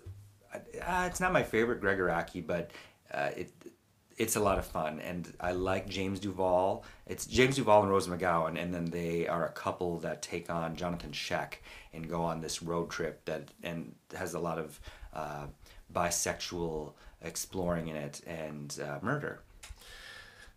uh, 0.54 1.06
it's 1.08 1.20
not 1.20 1.34
my 1.34 1.44
favorite 1.44 1.82
Gregg 1.82 1.98
Araki, 1.98 2.46
but 2.46 2.72
uh, 3.14 3.30
it 3.36 3.52
it's 4.18 4.36
a 4.36 4.40
lot 4.40 4.58
of 4.58 4.66
fun, 4.66 5.00
and 5.00 5.32
I 5.40 5.52
like 5.52 5.88
James 5.88 6.20
Duval. 6.20 6.84
It's 7.06 7.28
James 7.28 7.56
Duval 7.56 7.84
and 7.84 7.92
Rose 7.92 8.08
McGowan, 8.08 8.60
and 8.60 8.74
then 8.74 8.86
they 8.86 9.28
are 9.28 9.46
a 9.46 9.52
couple 9.52 10.00
that 10.00 10.24
take 10.24 10.50
on 10.50 10.76
Johnathon 10.76 11.12
Schaech 11.12 11.54
and 11.94 12.10
go 12.10 12.24
on 12.24 12.42
this 12.42 12.64
road 12.64 12.90
trip 12.90 13.24
that 13.26 13.52
and 13.62 13.94
has 14.16 14.34
a 14.34 14.40
lot 14.40 14.58
of 14.58 14.80
uh, 15.14 15.46
bisexual 15.94 16.94
exploring 17.22 17.90
in 17.90 17.96
it 17.96 18.22
and 18.26 18.80
uh, 18.84 18.98
murder. 19.04 19.42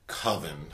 Coven. 0.07 0.69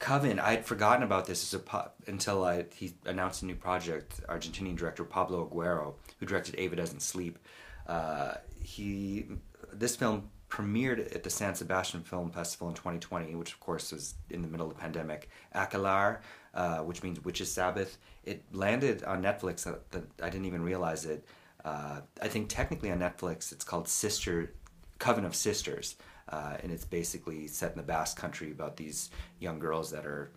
Coven, 0.00 0.40
I 0.40 0.50
had 0.50 0.66
forgotten 0.66 1.04
about 1.04 1.26
this 1.26 1.44
as 1.44 1.54
a 1.54 1.60
po- 1.60 1.90
until 2.08 2.44
I, 2.44 2.64
he 2.74 2.94
announced 3.06 3.42
a 3.42 3.46
new 3.46 3.54
project. 3.54 4.20
Argentinian 4.28 4.76
director 4.76 5.04
Pablo 5.04 5.48
Aguero, 5.48 5.94
who 6.18 6.26
directed 6.26 6.56
Ava 6.58 6.74
Doesn't 6.74 7.02
Sleep, 7.02 7.38
uh, 7.86 8.34
he 8.62 9.26
this 9.72 9.96
film 9.96 10.30
premiered 10.48 11.14
at 11.14 11.22
the 11.22 11.30
San 11.30 11.54
Sebastian 11.54 12.02
Film 12.02 12.30
Festival 12.30 12.68
in 12.68 12.74
2020, 12.74 13.34
which 13.36 13.52
of 13.52 13.60
course 13.60 13.90
was 13.90 14.14
in 14.28 14.42
the 14.42 14.48
middle 14.48 14.68
of 14.68 14.74
the 14.74 14.80
pandemic. 14.80 15.30
Akelarre, 15.54 16.18
uh, 16.52 16.78
which 16.80 17.02
means 17.02 17.24
Witches 17.24 17.50
Sabbath, 17.50 17.96
it 18.24 18.44
landed 18.52 19.02
on 19.04 19.22
Netflix. 19.22 19.66
uh, 19.66 19.78
That 19.90 20.04
I 20.22 20.28
didn't 20.28 20.44
even 20.46 20.62
realize 20.62 21.06
it. 21.06 21.24
Uh, 21.64 22.00
I 22.20 22.28
think 22.28 22.48
technically 22.48 22.90
on 22.90 22.98
Netflix 22.98 23.50
it's 23.52 23.64
called 23.64 23.88
Sister 23.88 24.52
Coven 24.98 25.24
of 25.24 25.34
Sisters, 25.34 25.96
uh, 26.28 26.56
and 26.62 26.70
it's 26.70 26.84
basically 26.84 27.46
set 27.46 27.72
in 27.72 27.78
the 27.78 27.82
Basque 27.82 28.18
Country 28.18 28.50
about 28.50 28.76
these 28.76 29.10
young 29.40 29.58
girls 29.58 29.90
that 29.90 30.04
are, 30.04 30.32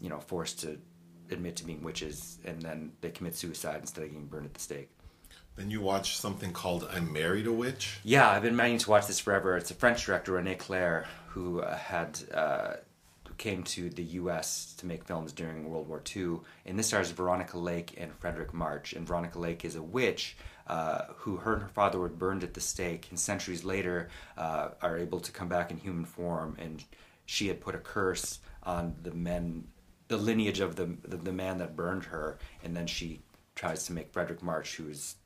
you 0.00 0.08
know, 0.08 0.20
forced 0.20 0.60
to 0.60 0.78
admit 1.30 1.56
to 1.56 1.64
being 1.64 1.82
witches, 1.82 2.38
and 2.44 2.62
then 2.62 2.92
they 3.00 3.10
commit 3.10 3.34
suicide 3.34 3.80
instead 3.80 4.04
of 4.04 4.10
getting 4.10 4.26
burned 4.26 4.46
at 4.46 4.54
the 4.54 4.60
stake. 4.60 4.90
Then 5.56 5.70
you 5.70 5.80
watch 5.80 6.18
something 6.18 6.52
called 6.52 6.86
I 6.92 7.00
Married 7.00 7.46
a 7.46 7.52
Witch. 7.52 7.98
Yeah, 8.04 8.28
I've 8.30 8.42
been 8.42 8.56
meaning 8.56 8.78
to 8.78 8.90
watch 8.90 9.06
this 9.06 9.18
forever. 9.18 9.56
It's 9.56 9.70
a 9.70 9.74
French 9.74 10.04
director, 10.04 10.32
Rene 10.32 10.54
Clair, 10.56 11.06
who 11.28 11.60
uh, 11.60 11.76
had 11.76 12.20
uh, 12.32 12.74
came 13.38 13.62
to 13.62 13.88
the 13.88 14.02
U.S. 14.02 14.74
to 14.78 14.86
make 14.86 15.04
films 15.04 15.32
during 15.32 15.68
World 15.68 15.88
War 15.88 16.02
II, 16.14 16.40
and 16.66 16.78
this 16.78 16.88
stars 16.88 17.10
Veronica 17.10 17.58
Lake 17.58 17.94
and 17.96 18.18
Fredric 18.20 18.52
March. 18.52 18.92
And 18.92 19.06
Veronica 19.06 19.38
Lake 19.38 19.64
is 19.64 19.76
a 19.76 19.82
witch 19.82 20.36
uh, 20.66 21.04
who 21.16 21.36
her 21.36 21.54
and 21.54 21.62
her 21.62 21.68
father 21.68 21.98
were 21.98 22.08
burned 22.08 22.42
at 22.42 22.52
the 22.52 22.60
stake, 22.60 23.06
and 23.08 23.18
centuries 23.18 23.64
later 23.64 24.10
uh, 24.36 24.68
are 24.82 24.98
able 24.98 25.20
to 25.20 25.32
come 25.32 25.48
back 25.48 25.70
in 25.70 25.78
human 25.78 26.04
form. 26.04 26.56
And 26.58 26.84
she 27.24 27.48
had 27.48 27.60
put 27.62 27.74
a 27.74 27.78
curse 27.78 28.40
on 28.62 28.94
the 29.02 29.12
men, 29.12 29.68
the 30.08 30.18
lineage 30.18 30.60
of 30.60 30.76
the 30.76 30.96
the, 31.04 31.16
the 31.16 31.32
man 31.32 31.58
that 31.58 31.76
burned 31.76 32.04
her, 32.04 32.38
and 32.62 32.76
then 32.76 32.86
she 32.86 33.20
tries 33.54 33.86
to 33.86 33.92
make 33.92 34.12
Fredric 34.12 34.42
March, 34.42 34.76
who 34.76 34.88
is 34.88 35.16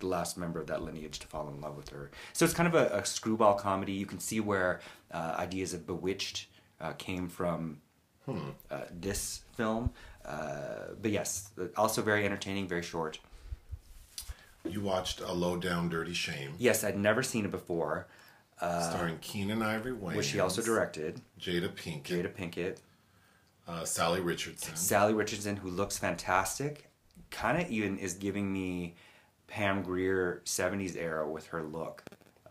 the 0.00 0.06
last 0.06 0.36
member 0.36 0.60
of 0.60 0.66
that 0.66 0.82
lineage 0.82 1.18
to 1.20 1.26
fall 1.26 1.48
in 1.48 1.60
love 1.60 1.76
with 1.76 1.90
her. 1.90 2.10
So 2.32 2.44
it's 2.44 2.54
kind 2.54 2.66
of 2.66 2.74
a, 2.74 2.96
a 2.96 3.04
screwball 3.06 3.54
comedy. 3.54 3.92
You 3.92 4.06
can 4.06 4.18
see 4.18 4.40
where 4.40 4.80
uh, 5.12 5.36
ideas 5.38 5.72
of 5.74 5.86
Bewitched 5.86 6.46
uh, 6.80 6.92
came 6.92 7.28
from 7.28 7.80
uh, 8.28 8.82
this 8.90 9.42
film. 9.56 9.90
Uh, 10.24 10.94
but 11.00 11.10
yes, 11.10 11.50
also 11.76 12.02
very 12.02 12.24
entertaining, 12.24 12.68
very 12.68 12.82
short. 12.82 13.18
You 14.68 14.80
watched 14.82 15.20
A 15.20 15.32
Low 15.32 15.56
Down 15.56 15.88
Dirty 15.88 16.12
Shame, 16.12 16.52
Yes, 16.58 16.84
I'd 16.84 16.98
never 16.98 17.22
seen 17.22 17.44
it 17.46 17.50
before, 17.50 18.06
starring 18.58 19.18
Keenen 19.18 19.62
Ivory 19.62 19.92
Wayans, 19.92 20.16
which 20.16 20.28
he 20.30 20.40
also 20.40 20.60
directed. 20.62 21.20
Jada 21.40 21.68
Pinkett, 21.70 22.04
Jada 22.04 22.28
Pinkett, 22.32 22.76
uh, 23.66 23.82
Salli 23.82 24.22
Richardson. 24.22 24.74
Salli 24.74 25.16
Richardson, 25.16 25.56
who 25.56 25.70
looks 25.70 25.96
fantastic, 25.96 26.90
kind 27.30 27.60
of 27.60 27.70
even 27.70 27.98
is 27.98 28.14
giving 28.14 28.52
me 28.52 28.94
Pam 29.50 29.82
Grier 29.82 30.40
70s 30.46 30.96
era 30.96 31.28
with 31.30 31.46
her 31.48 31.62
look. 31.62 32.02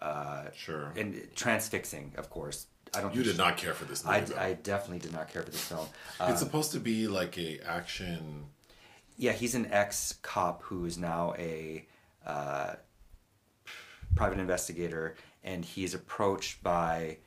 Uh, 0.01 0.45
Sure. 0.55 0.93
and 0.95 1.27
transfixing, 1.35 2.13
of 2.17 2.29
course. 2.29 2.67
I 2.95 3.01
don't. 3.01 3.13
You 3.15 3.23
did 3.23 3.31
she- 3.33 3.38
not 3.38 3.57
care 3.57 3.73
for 3.73 3.85
this 3.85 4.05
movie. 4.05 4.33
I. 4.35 4.47
I 4.49 4.53
definitely 4.53 4.99
did 4.99 5.13
not 5.13 5.27
care 5.31 5.41
for 5.43 5.49
this 5.51 5.63
film. 5.63 5.88
Uh, 6.19 6.27
it's 6.31 6.39
supposed 6.39 6.71
to 6.73 6.79
be 6.79 7.07
like 7.07 7.38
a 7.38 7.59
action. 7.65 8.45
yeah, 9.17 9.31
he's 9.33 9.55
an 9.55 9.67
ex 9.71 10.13
cop 10.21 10.63
who 10.63 10.85
is 10.85 10.97
now 10.97 11.33
a 11.38 11.85
uh, 12.25 12.75
private 14.15 14.39
investigator, 14.39 15.15
and 15.43 15.63
he's 15.65 15.93
approached 15.93 16.63
by 16.63 17.17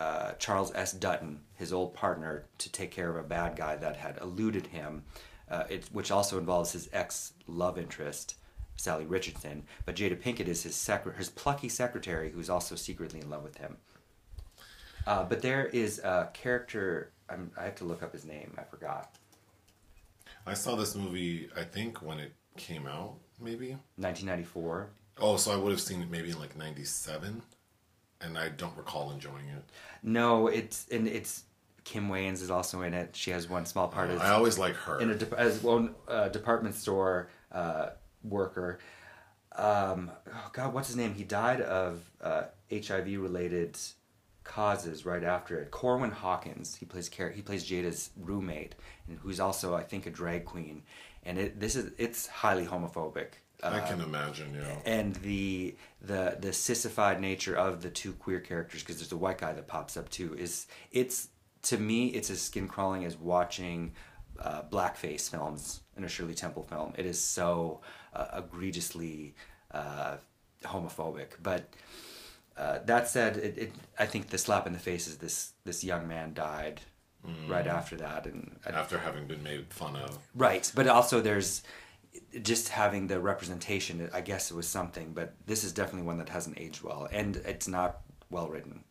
uh, 0.00 0.32
Charles 0.38 0.72
S. 0.74 0.92
Dutton, 0.92 1.40
his 1.54 1.72
old 1.72 1.92
partner, 1.94 2.46
to 2.58 2.70
take 2.72 2.90
care 2.90 3.10
of 3.10 3.16
a 3.16 3.22
bad 3.28 3.56
guy 3.56 3.76
that 3.76 3.96
had 3.96 4.18
eluded 4.20 4.68
him, 4.68 5.02
uh, 5.50 5.64
it, 5.68 5.88
which 5.92 6.10
also 6.10 6.38
involves 6.38 6.72
his 6.72 6.88
ex 6.92 7.32
love 7.46 7.78
interest. 7.78 8.36
Salli 8.82 9.08
Richardson, 9.08 9.62
but 9.84 9.94
Jada 9.94 10.20
Pinkett 10.20 10.48
is 10.48 10.64
his 10.64 10.74
secre- 10.74 11.16
his 11.16 11.30
plucky 11.30 11.68
secretary 11.68 12.30
who's 12.32 12.50
also 12.50 12.74
secretly 12.74 13.20
in 13.20 13.30
love 13.30 13.44
with 13.44 13.56
him. 13.58 13.76
Uh, 15.06 15.24
but 15.24 15.40
there 15.40 15.66
is 15.66 16.00
a 16.00 16.30
character. 16.34 17.12
I'm, 17.28 17.52
I 17.56 17.64
have 17.64 17.76
to 17.76 17.84
look 17.84 18.02
up 18.02 18.12
his 18.12 18.24
name. 18.24 18.54
I 18.58 18.62
forgot. 18.64 19.14
I 20.46 20.54
saw 20.54 20.74
this 20.74 20.96
movie. 20.96 21.48
I 21.56 21.62
think 21.62 22.02
when 22.02 22.18
it 22.18 22.32
came 22.56 22.86
out, 22.86 23.14
maybe. 23.40 23.70
1994. 23.96 24.90
Oh, 25.18 25.36
so 25.36 25.52
I 25.52 25.56
would 25.56 25.70
have 25.70 25.80
seen 25.80 26.02
it 26.02 26.10
maybe 26.10 26.30
in 26.30 26.40
like 26.40 26.56
'97, 26.56 27.40
and 28.20 28.38
I 28.38 28.48
don't 28.48 28.76
recall 28.76 29.12
enjoying 29.12 29.46
it. 29.48 29.62
No, 30.02 30.48
it's 30.48 30.88
and 30.90 31.06
it's 31.06 31.44
Kim 31.84 32.08
Wayans 32.08 32.42
is 32.42 32.50
also 32.50 32.82
in 32.82 32.94
it. 32.94 33.14
She 33.14 33.30
has 33.30 33.48
one 33.48 33.66
small 33.66 33.88
part 33.88 34.10
as 34.10 34.20
I 34.20 34.30
always 34.30 34.58
like 34.58 34.74
her. 34.74 35.00
in 35.00 35.10
a 35.10 35.14
de- 35.14 35.38
as 35.38 35.62
one 35.62 35.94
uh, 36.08 36.28
department 36.28 36.74
store 36.74 37.28
uh, 37.52 37.90
worker. 38.24 38.78
Um, 39.56 40.10
oh 40.28 40.50
God, 40.52 40.72
what's 40.72 40.88
his 40.88 40.96
name? 40.96 41.14
He 41.14 41.24
died 41.24 41.60
of 41.60 42.10
uh, 42.22 42.44
HIV 42.72 43.20
related 43.20 43.78
causes 44.44 45.04
right 45.04 45.22
after 45.22 45.60
it. 45.60 45.70
Corwin 45.70 46.10
Hawkins. 46.10 46.74
He 46.74 46.86
plays 46.86 47.08
Car- 47.08 47.30
he 47.30 47.42
plays 47.42 47.64
Jada's 47.64 48.10
roommate, 48.16 48.74
and 49.08 49.18
who's 49.18 49.40
also 49.40 49.74
I 49.74 49.82
think 49.82 50.06
a 50.06 50.10
drag 50.10 50.44
queen. 50.44 50.82
And 51.22 51.38
it 51.38 51.60
this 51.60 51.76
is 51.76 51.92
it's 51.98 52.26
highly 52.26 52.66
homophobic. 52.66 53.28
I 53.64 53.78
can 53.78 54.00
imagine, 54.00 54.54
yeah. 54.54 54.76
and 54.84 55.14
the 55.16 55.76
the 56.00 56.36
the 56.40 56.52
sissified 56.52 57.20
nature 57.20 57.54
of 57.54 57.80
the 57.80 57.90
two 57.90 58.12
queer 58.14 58.40
characters 58.40 58.82
because 58.82 58.96
there's 58.96 59.12
a 59.12 59.16
white 59.16 59.38
guy 59.38 59.52
that 59.52 59.68
pops 59.68 59.96
up 59.96 60.08
too 60.08 60.34
is 60.34 60.66
it's 60.90 61.28
to 61.62 61.78
me 61.78 62.08
it's 62.08 62.28
as 62.28 62.42
skin 62.42 62.66
crawling 62.66 63.04
as 63.04 63.16
watching 63.16 63.92
uh, 64.42 64.62
blackface 64.70 65.30
films 65.30 65.80
in 65.96 66.04
a 66.04 66.08
Shirley 66.08 66.34
Temple 66.34 66.62
film. 66.62 66.92
It 66.98 67.06
is 67.06 67.20
so 67.20 67.80
uh, 68.12 68.26
egregiously 68.38 69.34
uh, 69.72 70.16
homophobic, 70.64 71.28
but. 71.42 71.68
Uh, 72.54 72.80
that 72.84 73.08
said, 73.08 73.38
it, 73.38 73.56
it, 73.56 73.72
I 73.98 74.04
think 74.04 74.28
the 74.28 74.36
slap 74.36 74.66
in 74.66 74.74
the 74.74 74.78
face 74.78 75.08
is 75.08 75.16
this 75.16 75.54
this 75.64 75.82
young 75.82 76.06
man 76.06 76.34
died 76.34 76.82
right 77.48 77.66
after 77.66 77.96
that, 77.96 78.26
and 78.26 78.56
After 78.66 78.98
having 78.98 79.26
been 79.26 79.42
made 79.42 79.72
fun 79.72 79.96
of, 79.96 80.18
Right, 80.34 80.70
but 80.74 80.86
also 80.86 81.22
there's 81.22 81.62
just 82.42 82.68
having 82.68 83.06
the 83.06 83.20
representation. 83.20 84.10
I 84.12 84.20
guess 84.20 84.50
it 84.50 84.54
was 84.54 84.68
something, 84.68 85.12
but 85.14 85.34
this 85.46 85.64
is 85.64 85.72
definitely 85.72 86.06
one 86.06 86.18
that 86.18 86.28
hasn't 86.28 86.58
aged 86.58 86.82
well, 86.82 87.08
and 87.10 87.36
it's 87.36 87.68
not 87.68 88.00
well 88.28 88.48
written. 88.48 88.84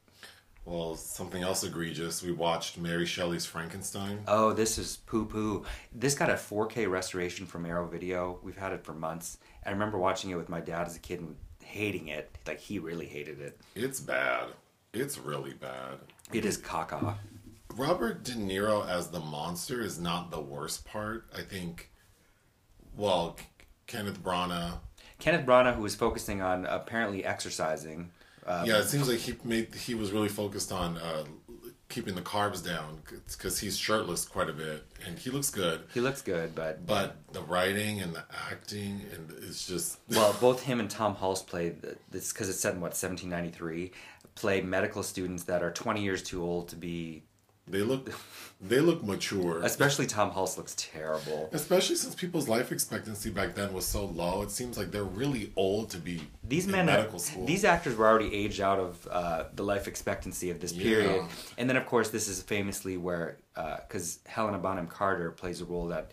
Well, 0.71 0.95
something 0.95 1.43
else 1.43 1.63
egregious. 1.63 2.23
We 2.23 2.31
watched 2.31 2.77
Mary 2.77 3.05
Shelley's 3.05 3.45
Frankenstein. 3.45 4.19
Oh, 4.27 4.53
this 4.53 4.77
is 4.77 4.97
poo 5.05 5.25
poo. 5.25 5.65
This 5.93 6.15
got 6.15 6.29
a 6.29 6.35
4K 6.35 6.89
restoration 6.89 7.45
from 7.45 7.65
Arrow 7.65 7.87
Video. 7.87 8.39
We've 8.41 8.57
had 8.57 8.71
it 8.71 8.85
for 8.85 8.93
months. 8.93 9.37
I 9.65 9.71
remember 9.71 9.97
watching 9.97 10.29
it 10.29 10.35
with 10.35 10.47
my 10.47 10.61
dad 10.61 10.87
as 10.87 10.95
a 10.95 10.99
kid 10.99 11.19
and 11.19 11.35
hating 11.61 12.07
it. 12.07 12.37
Like 12.47 12.59
he 12.59 12.79
really 12.79 13.05
hated 13.05 13.41
it. 13.41 13.59
It's 13.75 13.99
bad. 13.99 14.47
It's 14.93 15.17
really 15.17 15.53
bad. 15.53 15.97
It 16.31 16.45
is 16.45 16.57
caca. 16.57 17.15
Robert 17.75 18.23
De 18.23 18.33
Niro 18.33 18.87
as 18.87 19.09
the 19.09 19.19
monster 19.19 19.81
is 19.81 19.99
not 19.99 20.31
the 20.31 20.41
worst 20.41 20.85
part. 20.85 21.25
I 21.37 21.41
think. 21.41 21.91
Well, 22.95 23.37
K- 23.37 23.45
Kenneth 23.87 24.21
Branagh. 24.23 24.79
Kenneth 25.19 25.45
Branagh, 25.45 25.75
who 25.75 25.81
was 25.81 25.95
focusing 25.95 26.41
on 26.41 26.65
apparently 26.65 27.23
exercising. 27.25 28.11
Uh, 28.45 28.63
Yeah, 28.67 28.79
it 28.79 28.87
seems 28.87 29.07
like 29.07 29.19
he 29.19 29.35
made 29.43 29.73
he 29.75 29.93
was 29.95 30.11
really 30.11 30.29
focused 30.29 30.71
on 30.71 30.97
uh, 30.97 31.25
keeping 31.89 32.15
the 32.15 32.21
carbs 32.21 32.65
down 32.65 33.01
because 33.27 33.59
he's 33.59 33.77
shirtless 33.77 34.25
quite 34.25 34.49
a 34.49 34.53
bit 34.53 34.85
and 35.05 35.19
he 35.19 35.29
looks 35.29 35.49
good. 35.49 35.81
He 35.93 35.99
looks 35.99 36.21
good, 36.21 36.55
but 36.55 36.85
But 36.85 37.17
the 37.33 37.41
writing 37.41 37.99
and 38.01 38.13
the 38.15 38.23
acting 38.49 39.01
and 39.13 39.31
it's 39.43 39.67
just 39.67 39.99
Well, 40.09 40.35
both 40.39 40.63
him 40.63 40.79
and 40.79 40.89
Tom 40.89 41.15
Hulce 41.15 41.45
play 41.45 41.75
this 42.09 42.31
because 42.31 42.49
it's 42.49 42.59
set 42.59 42.73
in 42.73 42.81
what 42.81 42.91
1793. 42.91 43.91
Play 44.35 44.61
medical 44.61 45.03
students 45.03 45.43
that 45.43 45.61
are 45.61 45.71
20 45.71 46.01
years 46.01 46.23
too 46.23 46.41
old 46.41 46.69
to 46.69 46.75
be. 46.77 47.23
They 47.71 47.81
look 47.81 48.11
they 48.63 48.79
look 48.79 49.03
mature. 49.03 49.63
Especially 49.63 50.05
Tom 50.05 50.31
Hulce 50.31 50.55
looks 50.55 50.75
terrible. 50.77 51.49
Especially 51.51 51.95
since 51.95 52.13
people's 52.13 52.47
life 52.47 52.71
expectancy 52.71 53.31
back 53.31 53.55
then 53.55 53.73
was 53.73 53.85
so 53.85 54.05
low, 54.05 54.43
it 54.43 54.51
seems 54.51 54.77
like 54.77 54.91
they're 54.91 55.03
really 55.03 55.51
old 55.55 55.89
to 55.91 55.97
be 55.97 56.21
These 56.43 56.67
men, 56.67 56.85
medical 56.85 57.17
school. 57.17 57.45
these 57.45 57.65
actors 57.65 57.95
were 57.95 58.07
already 58.07 58.33
aged 58.35 58.61
out 58.61 58.77
of 58.77 59.07
uh, 59.09 59.45
the 59.55 59.63
life 59.63 59.87
expectancy 59.87 60.51
of 60.51 60.59
this 60.59 60.73
period. 60.73 61.21
Yeah. 61.23 61.27
And 61.57 61.67
then, 61.67 61.75
of 61.75 61.87
course, 61.87 62.09
this 62.09 62.27
is 62.27 62.43
famously 62.43 62.97
where 62.97 63.37
because 63.55 64.19
Helena 64.27 64.59
Bonham 64.59 64.87
Carter 64.87 65.31
plays 65.31 65.59
a 65.61 65.65
role 65.65 65.87
that 65.87 66.11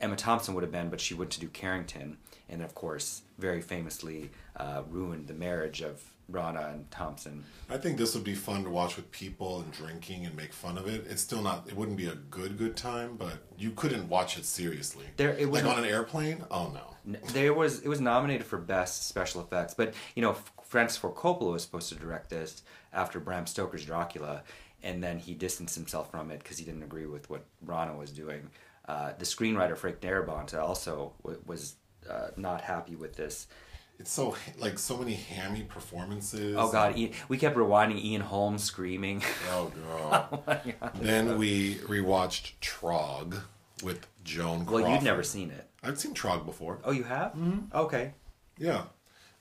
Emma 0.00 0.16
Thompson 0.16 0.54
would 0.54 0.62
have 0.62 0.72
been, 0.72 0.90
but 0.90 1.00
she 1.00 1.14
went 1.14 1.30
to 1.32 1.40
do 1.40 1.48
Carrington, 1.48 2.18
and 2.48 2.62
of 2.62 2.74
course, 2.74 3.22
very 3.38 3.60
famously 3.60 4.30
uh, 4.56 4.82
ruined 4.90 5.28
the 5.28 5.34
marriage 5.34 5.82
of 5.82 6.02
Branagh 6.30 6.72
and 6.74 6.90
Thompson. 6.90 7.44
I 7.70 7.76
think 7.76 7.98
this 7.98 8.14
would 8.14 8.24
be 8.24 8.34
fun 8.34 8.64
to 8.64 8.70
watch 8.70 8.96
with 8.96 9.10
people 9.12 9.60
and 9.60 9.70
drinking 9.72 10.26
and 10.26 10.34
make 10.36 10.52
fun 10.52 10.76
of 10.76 10.86
it. 10.88 11.06
It's 11.08 11.22
still 11.22 11.42
not. 11.42 11.66
It 11.68 11.76
wouldn't 11.76 11.96
be 11.96 12.08
a 12.08 12.14
good 12.14 12.58
good 12.58 12.76
time, 12.76 13.16
but 13.16 13.34
you 13.58 13.70
couldn't 13.70 14.08
watch 14.08 14.36
it 14.38 14.44
seriously. 14.44 15.06
There- 15.16 15.30
it 15.36 15.48
was 15.50 15.62
like 15.62 15.72
on 15.76 15.82
an 15.84 15.88
airplane. 15.88 16.44
Oh 16.50 16.72
no. 16.74 17.18
There 17.32 17.54
was 17.54 17.80
it 17.82 17.88
was 17.88 18.00
nominated 18.00 18.44
for 18.46 18.58
best 18.58 19.06
special 19.06 19.40
effects, 19.40 19.74
but 19.74 19.94
you 20.16 20.22
know 20.22 20.36
Francis 20.64 20.98
Ford 20.98 21.14
Coppola 21.14 21.52
was 21.52 21.62
supposed 21.62 21.88
to 21.90 21.94
direct 21.94 22.30
this 22.30 22.62
after 22.92 23.20
Bram 23.20 23.46
Stoker's 23.46 23.84
Dracula, 23.84 24.42
and 24.82 25.02
then 25.04 25.18
he 25.20 25.32
distanced 25.34 25.76
himself 25.76 26.10
from 26.10 26.32
it 26.32 26.40
because 26.40 26.58
he 26.58 26.64
didn't 26.64 26.82
agree 26.82 27.06
with 27.06 27.30
what 27.30 27.44
Branagh 27.64 27.96
was 27.96 28.10
doing. 28.10 28.50
Uh, 28.88 29.12
the 29.18 29.24
screenwriter 29.24 29.76
Frank 29.76 30.00
Darabont 30.00 30.52
also 30.60 31.12
w- 31.22 31.40
was 31.46 31.74
uh, 32.10 32.28
not 32.36 32.60
happy 32.60 32.96
with 32.96 33.14
this. 33.16 33.46
It's 33.98 34.10
so 34.10 34.36
like 34.58 34.78
so 34.78 34.98
many 34.98 35.14
hammy 35.14 35.62
performances. 35.62 36.56
Oh 36.58 36.70
God, 36.70 36.96
Ian, 36.98 37.12
we 37.28 37.38
kept 37.38 37.56
rewinding 37.56 38.02
Ian 38.02 38.20
Holm's 38.22 38.62
screaming. 38.62 39.22
Oh 39.50 39.72
god. 40.46 40.92
then 40.96 41.38
we 41.38 41.76
rewatched 41.76 42.52
Trog 42.60 43.40
with 43.82 44.06
Joan. 44.24 44.66
well, 44.66 44.88
you'd 44.88 45.02
never 45.02 45.22
seen 45.22 45.50
it. 45.50 45.68
I've 45.82 45.98
seen 45.98 46.14
Trog 46.14 46.44
before. 46.44 46.80
Oh, 46.84 46.90
you 46.90 47.04
have? 47.04 47.32
Mm-hmm. 47.32 47.76
Okay. 47.76 48.12
Yeah. 48.58 48.84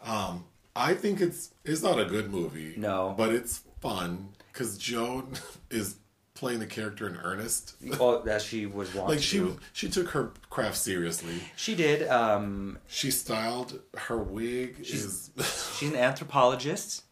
Um, 0.03 0.45
I 0.75 0.93
think 0.93 1.21
it's 1.21 1.51
it's 1.63 1.81
not 1.83 1.99
a 1.99 2.05
good 2.05 2.31
movie. 2.31 2.75
No. 2.77 3.13
But 3.17 3.33
it's 3.33 3.61
fun 3.81 4.29
because 4.51 4.77
Joan 4.77 5.33
is 5.69 5.97
playing 6.35 6.59
the 6.59 6.65
character 6.67 7.07
in 7.07 7.15
earnest. 7.17 7.75
Well, 7.99 8.23
as 8.29 8.43
she 8.43 8.65
was 8.67 8.93
wanting 8.93 9.15
Like 9.15 9.23
she 9.23 9.37
to. 9.39 9.57
she 9.73 9.89
took 9.89 10.09
her 10.09 10.31
craft 10.49 10.77
seriously. 10.77 11.35
She 11.55 11.73
did. 11.75 12.07
Um, 12.07 12.77
She 12.87 13.09
styled 13.09 13.79
her 13.97 14.17
wig 14.17 14.75
is 14.81 15.31
she's 15.77 15.89
an 15.89 15.95
anthropologist. 15.95 17.03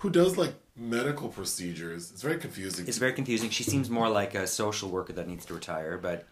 who 0.00 0.10
does 0.10 0.36
like 0.36 0.54
medical 0.76 1.28
procedures. 1.28 2.10
It's 2.12 2.22
very 2.22 2.38
confusing. 2.38 2.86
It's 2.86 2.98
very 2.98 3.12
confusing. 3.12 3.50
She 3.50 3.64
seems 3.64 3.90
more 3.90 4.08
like 4.08 4.34
a 4.34 4.46
social 4.46 4.88
worker 4.90 5.12
that 5.14 5.26
needs 5.26 5.44
to 5.46 5.54
retire, 5.54 5.98
but 5.98 6.26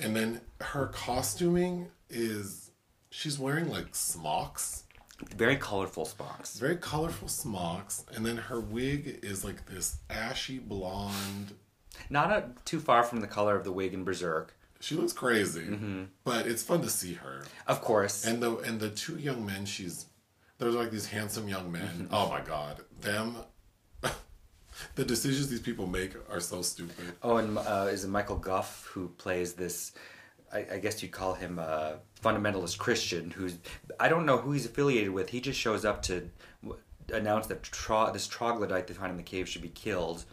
and 0.00 0.14
then 0.16 0.40
her 0.60 0.86
costuming 0.86 1.88
is 2.08 2.70
she's 3.10 3.38
wearing 3.38 3.68
like 3.70 3.88
smocks. 3.94 4.84
Very 5.36 5.56
colorful 5.56 6.04
smocks. 6.04 6.58
very 6.58 6.76
colorful 6.76 7.28
smocks, 7.28 8.04
and 8.14 8.24
then 8.24 8.36
her 8.36 8.58
wig 8.60 9.20
is 9.22 9.44
like 9.44 9.66
this 9.66 9.98
ashy 10.08 10.58
blonde. 10.58 11.52
Not 12.08 12.30
a, 12.32 12.50
too 12.64 12.80
far 12.80 13.02
from 13.02 13.20
the 13.20 13.26
color 13.26 13.54
of 13.56 13.64
the 13.64 13.72
wig 13.72 13.92
in 13.92 14.04
Berserk. 14.04 14.56
She 14.80 14.94
looks 14.94 15.12
crazy, 15.12 15.60
Mm-hmm. 15.60 16.04
but 16.24 16.46
it's 16.46 16.62
fun 16.62 16.80
to 16.82 16.88
see 16.88 17.14
her. 17.14 17.44
Of 17.66 17.82
course. 17.82 18.24
And 18.24 18.42
the 18.42 18.56
and 18.58 18.80
the 18.80 18.88
two 18.90 19.18
young 19.18 19.44
men 19.44 19.66
she's 19.66 20.06
there's 20.58 20.74
like 20.74 20.90
these 20.90 21.06
handsome 21.06 21.48
young 21.48 21.70
men. 21.70 21.82
Mm-hmm. 22.06 22.14
Oh 22.14 22.28
my 22.30 22.40
god, 22.40 22.82
them. 23.00 23.36
the 24.94 25.04
decisions 25.04 25.48
these 25.48 25.60
people 25.60 25.86
make 25.86 26.14
are 26.30 26.40
so 26.40 26.62
stupid. 26.62 27.12
Oh, 27.22 27.36
and 27.36 27.58
uh, 27.58 27.88
is 27.90 28.04
it 28.04 28.08
Michael 28.08 28.36
Gough 28.36 28.86
who 28.92 29.08
plays 29.18 29.52
this? 29.54 29.92
I, 30.52 30.66
I 30.72 30.78
guess 30.78 31.02
you'd 31.02 31.12
call 31.12 31.34
him 31.34 31.58
a 31.58 31.98
fundamentalist 32.22 32.78
Christian. 32.78 33.30
Who's 33.30 33.56
I 33.98 34.08
don't 34.08 34.26
know 34.26 34.38
who 34.38 34.52
he's 34.52 34.66
affiliated 34.66 35.10
with. 35.10 35.30
He 35.30 35.40
just 35.40 35.58
shows 35.58 35.84
up 35.84 36.02
to 36.02 36.28
announce 37.12 37.46
that 37.48 37.62
tro- 37.62 38.12
this 38.12 38.26
troglodyte 38.26 38.86
they 38.86 38.94
find 38.94 39.10
in 39.10 39.16
the 39.16 39.22
cave 39.22 39.48
should 39.48 39.62
be 39.62 39.68
killed 39.68 40.24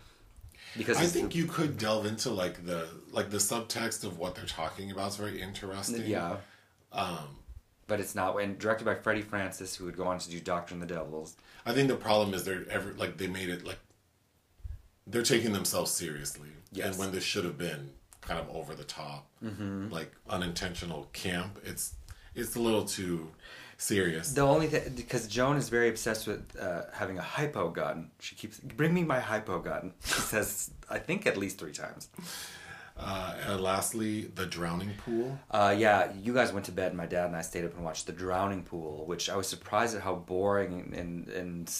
because 0.76 0.98
I 0.98 1.06
think 1.06 1.34
you 1.34 1.46
could 1.46 1.78
delve 1.78 2.06
into 2.06 2.30
like 2.30 2.66
the 2.66 2.88
like 3.12 3.30
the 3.30 3.38
subtext 3.38 4.04
of 4.04 4.18
what 4.20 4.36
they're 4.36 4.46
talking 4.46 4.92
about. 4.92 5.10
is 5.10 5.16
very 5.16 5.42
interesting. 5.42 6.06
yeah. 6.06 6.38
Um, 6.92 7.38
but 7.88 8.00
it's 8.00 8.16
not. 8.16 8.36
And 8.38 8.58
directed 8.60 8.86
by 8.86 8.96
Freddie 8.96 9.22
Francis, 9.22 9.76
who 9.76 9.86
would 9.86 9.98
go 9.98 10.06
on 10.06 10.20
to 10.20 10.30
do 10.30 10.40
Doctor 10.40 10.74
and 10.74 10.82
the 10.82 10.88
Devils. 10.88 11.36
I 11.66 11.74
think 11.74 11.88
the 11.88 11.96
problem 11.96 12.34
is 12.34 12.44
they're 12.44 12.66
ever 12.70 12.94
like 12.98 13.18
they 13.18 13.28
made 13.28 13.50
it 13.50 13.66
like 13.66 13.80
they're 15.06 15.24
taking 15.24 15.54
themselves 15.54 15.92
seriously, 15.92 16.50
Yes. 16.72 16.88
and 16.88 16.98
when 16.98 17.12
this 17.12 17.24
should 17.24 17.46
have 17.46 17.58
been 17.58 17.92
kind 18.28 18.40
of 18.40 18.54
over 18.56 18.76
the 18.76 18.84
top, 18.84 19.28
mm-hmm. 19.44 19.90
like 19.90 20.12
unintentional 20.30 21.08
camp, 21.14 21.60
it's 21.64 21.96
it's 22.36 22.56
a 22.56 22.60
little 22.60 22.86
too 22.86 23.32
serious. 23.78 24.34
The 24.34 24.42
only 24.42 24.68
thing, 24.68 24.94
because 24.96 25.28
Joan 25.28 25.58
is 25.58 25.70
very 25.70 25.90
obsessed 25.90 26.28
with 26.28 26.56
uh, 26.60 26.84
having 26.94 27.18
a 27.18 27.22
hypo 27.22 27.70
gun. 27.70 28.12
She 28.20 28.36
keeps, 28.36 28.60
bring 28.60 28.94
me 28.94 29.04
my 29.04 29.20
hypo 29.20 29.60
gun. 29.60 29.94
She 30.06 30.22
says, 30.22 30.72
I 30.90 31.00
think 31.00 31.26
at 31.26 31.38
least 31.38 31.58
three 31.58 31.72
times. 31.72 32.10
Uh, 33.00 33.36
and 33.48 33.62
lastly, 33.62 34.22
the 34.36 34.46
drowning 34.46 34.94
pool. 34.98 35.40
Uh, 35.52 35.76
yeah, 35.78 36.12
you 36.20 36.34
guys 36.34 36.52
went 36.52 36.66
to 36.66 36.72
bed. 36.72 36.96
My 36.96 37.06
dad 37.06 37.28
and 37.28 37.36
I 37.36 37.42
stayed 37.42 37.66
up 37.66 37.76
and 37.76 37.86
watched 37.86 38.08
The 38.08 38.12
Drowning 38.12 38.64
Pool, 38.64 39.06
which 39.06 39.30
I 39.30 39.36
was 39.36 39.48
surprised 39.48 39.96
at 39.96 40.02
how 40.02 40.16
boring 40.16 40.94
and, 40.98 41.28
and 41.30 41.72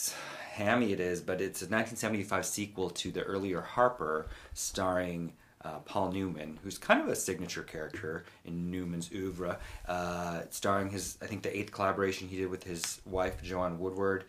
hammy 0.52 0.94
it 0.94 1.00
is. 1.00 1.22
But 1.22 1.42
it's 1.42 1.62
a 1.62 1.66
1975 1.66 2.46
sequel 2.46 2.90
to 2.92 3.12
the 3.12 3.24
earlier 3.24 3.62
Harper, 3.62 4.28
starring 4.54 5.34
uh, 5.64 5.80
Paul 5.80 6.12
Newman, 6.12 6.60
who's 6.64 6.78
kind 6.78 7.02
of 7.02 7.08
a 7.08 7.16
signature 7.16 7.64
character 7.64 8.26
in 8.46 8.70
Newman's 8.72 9.10
oeuvre. 9.14 9.60
Uh, 9.88 10.42
starring 10.50 10.90
his, 10.90 11.18
I 11.22 11.26
think, 11.26 11.44
the 11.44 11.56
eighth 11.58 11.72
collaboration 11.72 12.28
he 12.28 12.38
did 12.38 12.50
with 12.50 12.64
his 12.64 13.02
wife 13.06 13.42
Joanne 13.42 13.80
Woodward. 13.80 14.26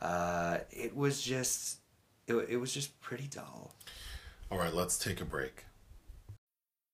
Uh, 0.00 0.58
it 0.70 0.96
was 0.96 1.22
just, 1.22 1.78
it, 2.26 2.34
it 2.48 2.56
was 2.56 2.72
just 2.72 3.00
pretty 3.00 3.28
dull. 3.28 3.74
All 4.50 4.58
right, 4.58 4.74
let's 4.74 4.98
take 4.98 5.20
a 5.20 5.24
break. 5.24 5.64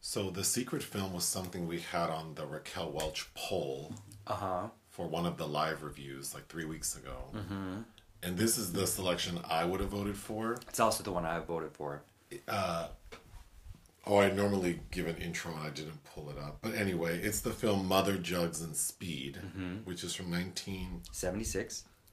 So 0.00 0.30
the 0.30 0.44
secret 0.44 0.82
film 0.82 1.12
was 1.12 1.24
something 1.24 1.66
we 1.66 1.80
had 1.80 2.10
on 2.10 2.34
the 2.34 2.46
Raquel 2.46 2.90
Welch 2.90 3.28
poll 3.34 3.92
Uh 4.26 4.34
huh. 4.34 4.68
for 4.90 5.06
one 5.06 5.26
of 5.26 5.36
the 5.36 5.46
live 5.46 5.82
reviews 5.82 6.34
like 6.34 6.46
three 6.48 6.64
weeks 6.64 6.96
ago. 6.96 7.16
Mm-hmm. 7.34 7.80
And 8.22 8.36
this 8.36 8.58
is 8.58 8.72
the 8.72 8.86
selection 8.86 9.38
I 9.48 9.64
would 9.64 9.80
have 9.80 9.90
voted 9.90 10.16
for. 10.16 10.56
It's 10.68 10.80
also 10.80 11.02
the 11.04 11.12
one 11.12 11.24
I 11.24 11.38
voted 11.40 11.72
for. 11.72 12.02
Oh, 14.06 14.18
I 14.20 14.30
normally 14.30 14.80
give 14.90 15.06
an 15.06 15.16
intro 15.16 15.52
and 15.52 15.60
I 15.66 15.70
didn't 15.70 16.02
pull 16.04 16.30
it 16.30 16.38
up. 16.38 16.58
But 16.62 16.74
anyway, 16.74 17.18
it's 17.18 17.40
the 17.42 17.50
film 17.50 17.86
Mother 17.86 18.16
Jugs 18.16 18.62
and 18.62 18.74
Speed, 18.74 19.38
which 19.84 20.02
is 20.02 20.14
from 20.14 20.30
19. 20.30 21.02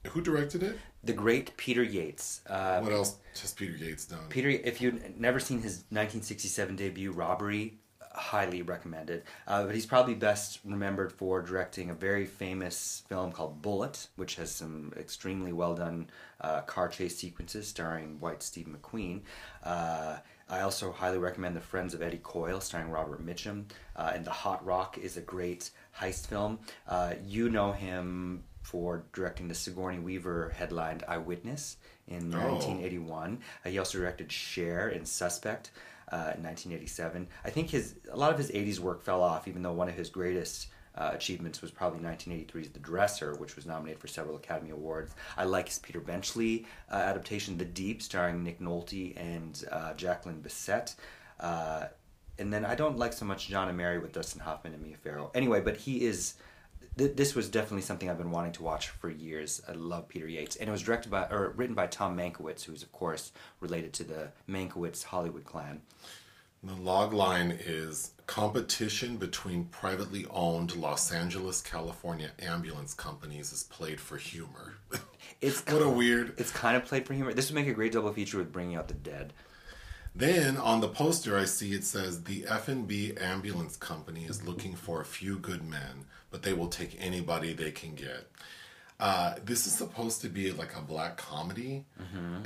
76. 0.05 0.13
Who 0.13 0.21
directed 0.21 0.63
it? 0.63 0.77
The 1.03 1.13
great 1.13 1.55
Peter 1.57 1.83
Yates. 1.83 2.41
Uh, 2.47 2.79
What 2.81 2.91
else 2.91 3.17
has 3.41 3.53
Peter 3.53 3.73
Yates 3.73 4.05
done? 4.05 4.19
Peter, 4.29 4.49
if 4.49 4.81
you've 4.81 5.17
never 5.17 5.39
seen 5.39 5.57
his 5.61 5.83
1967 5.89 6.75
debut, 6.75 7.11
Robbery, 7.11 7.77
highly 8.15 8.61
recommended. 8.61 9.23
Uh, 9.47 9.65
but 9.65 9.75
he's 9.75 9.85
probably 9.85 10.13
best 10.15 10.59
remembered 10.63 11.11
for 11.11 11.41
directing 11.41 11.89
a 11.89 11.93
very 11.93 12.25
famous 12.25 13.03
film 13.09 13.31
called 13.31 13.61
Bullitt, 13.61 14.07
which 14.15 14.35
has 14.35 14.51
some 14.51 14.93
extremely 14.97 15.51
well 15.53 15.75
done 15.75 16.09
uh, 16.41 16.61
car 16.61 16.87
chase 16.87 17.17
sequences 17.17 17.67
starring 17.67 18.19
white 18.19 18.41
Steve 18.41 18.67
McQueen. 18.67 19.21
Uh, 19.63 20.17
I 20.47 20.61
also 20.61 20.91
highly 20.91 21.17
recommend 21.17 21.55
The 21.55 21.61
Friends 21.61 21.93
of 21.93 22.01
Eddie 22.03 22.19
Coyle, 22.21 22.61
starring 22.61 22.89
Robert 22.89 23.25
Mitchum. 23.25 23.65
Uh, 23.95 24.11
and 24.13 24.23
The 24.23 24.31
Hot 24.31 24.63
Rock 24.65 24.97
is 24.97 25.17
a 25.17 25.21
great 25.21 25.71
heist 25.99 26.27
film. 26.27 26.59
Uh, 26.87 27.15
you 27.25 27.49
know 27.49 27.71
him 27.71 28.43
for 28.65 29.03
directing 29.13 29.47
the 29.47 29.53
Sigourney 29.55 29.99
Weaver 29.99 30.49
headlined 30.57 31.03
Eyewitness 31.07 31.77
in 32.07 32.33
Oh. 32.33 32.39
1981. 32.53 33.39
Uh, 33.65 33.69
he 33.69 33.77
also 33.77 33.99
directed 33.99 34.31
Cher 34.31 34.89
in 34.89 35.05
Suspect 35.05 35.71
uh, 36.11 36.33
in 36.35 36.43
1987. 36.43 37.27
I 37.43 37.49
think 37.51 37.69
his 37.69 37.95
a 38.11 38.17
lot 38.17 38.31
of 38.31 38.37
his 38.37 38.51
80s 38.51 38.79
work 38.79 39.03
fell 39.03 39.21
off, 39.21 39.47
even 39.47 39.61
though 39.61 39.73
one 39.73 39.87
of 39.89 39.95
his 39.95 40.09
greatest 40.09 40.67
uh, 40.95 41.11
achievements 41.13 41.61
was 41.61 41.71
probably 41.71 41.99
1983's 41.99 42.69
The 42.69 42.79
Dresser, 42.79 43.35
which 43.35 43.55
was 43.55 43.65
nominated 43.65 43.99
for 44.01 44.07
several 44.07 44.37
Academy 44.37 44.71
Awards. 44.71 45.13
I 45.37 45.43
like 45.43 45.67
his 45.67 45.79
Peter 45.79 45.99
Benchley 45.99 46.65
uh, 46.91 46.95
adaptation, 46.95 47.57
The 47.57 47.65
Deep, 47.65 48.01
starring 48.01 48.43
Nick 48.43 48.59
Nolte 48.61 49.13
and 49.17 49.63
uh, 49.71 49.93
Jacqueline 49.95 50.41
Bisset. 50.41 50.95
Uh, 51.39 51.87
and 52.39 52.51
then 52.53 52.65
I 52.65 52.75
don't 52.75 52.97
like 52.97 53.13
so 53.13 53.25
much 53.25 53.47
John 53.49 53.67
and 53.67 53.77
Mary 53.77 53.99
with 53.99 54.13
Dustin 54.13 54.41
Hoffman 54.41 54.73
and 54.73 54.81
Mia 54.81 54.95
Farrow. 54.97 55.31
Anyway, 55.35 55.59
but 55.61 55.75
he 55.77 56.05
is 56.05 56.35
th- 56.97 57.15
this 57.15 57.35
was 57.35 57.49
definitely 57.49 57.81
something 57.81 58.09
I've 58.09 58.17
been 58.17 58.31
wanting 58.31 58.53
to 58.53 58.63
watch 58.63 58.89
for 58.89 59.09
years. 59.09 59.61
I 59.67 59.73
love 59.73 60.07
Peter 60.07 60.27
Yates, 60.27 60.55
and 60.55 60.69
it 60.69 60.71
was 60.71 60.81
directed 60.81 61.09
by 61.09 61.27
or 61.29 61.53
written 61.55 61.75
by 61.75 61.87
Tom 61.87 62.17
Mankiewicz, 62.17 62.63
who's 62.63 62.83
of 62.83 62.91
course 62.91 63.31
related 63.59 63.93
to 63.93 64.03
the 64.03 64.31
Mankiewicz 64.49 65.03
Hollywood 65.03 65.45
clan. 65.45 65.81
The 66.63 66.73
log 66.73 67.13
line 67.13 67.59
is 67.63 68.11
competition 68.25 69.17
between 69.17 69.65
privately 69.65 70.25
owned 70.31 70.75
Los 70.75 71.11
Angeles, 71.11 71.61
California 71.61 72.31
ambulance 72.39 72.95
companies 72.95 73.53
is 73.53 73.63
played 73.63 73.99
for 73.99 74.17
humor. 74.17 74.75
It's 75.41 75.63
what 75.65 75.81
a 75.81 75.89
weird. 75.89 76.33
It's 76.37 76.51
kind 76.51 76.77
of 76.77 76.85
played 76.85 77.05
for 77.05 77.13
humor. 77.13 77.33
This 77.33 77.49
would 77.49 77.55
make 77.55 77.67
a 77.67 77.73
great 77.73 77.91
double 77.91 78.11
feature 78.13 78.37
with 78.37 78.51
Bringing 78.51 78.77
Out 78.77 78.87
the 78.87 78.93
Dead. 78.93 79.33
Then 80.15 80.55
on 80.55 80.79
the 80.79 80.87
poster, 80.87 81.37
I 81.37 81.45
see 81.45 81.73
it 81.73 81.83
says 81.83 82.23
the 82.23 82.45
F 82.47 82.67
and 82.69 82.87
B 82.87 83.13
ambulance 83.19 83.75
company 83.75 84.25
is 84.25 84.45
looking 84.45 84.75
for 84.75 85.01
a 85.01 85.05
few 85.05 85.37
good 85.37 85.63
men, 85.63 86.05
but 86.35 86.41
they 86.41 86.51
will 86.51 86.67
take 86.67 86.97
anybody 86.99 87.53
they 87.53 87.71
can 87.71 87.95
get. 87.95 88.29
Uh, 88.99 89.35
this 89.45 89.65
is 89.65 89.73
supposed 89.73 90.19
to 90.19 90.27
be 90.27 90.51
like 90.51 90.75
a 90.75 90.81
black 90.81 91.15
comedy. 91.15 91.85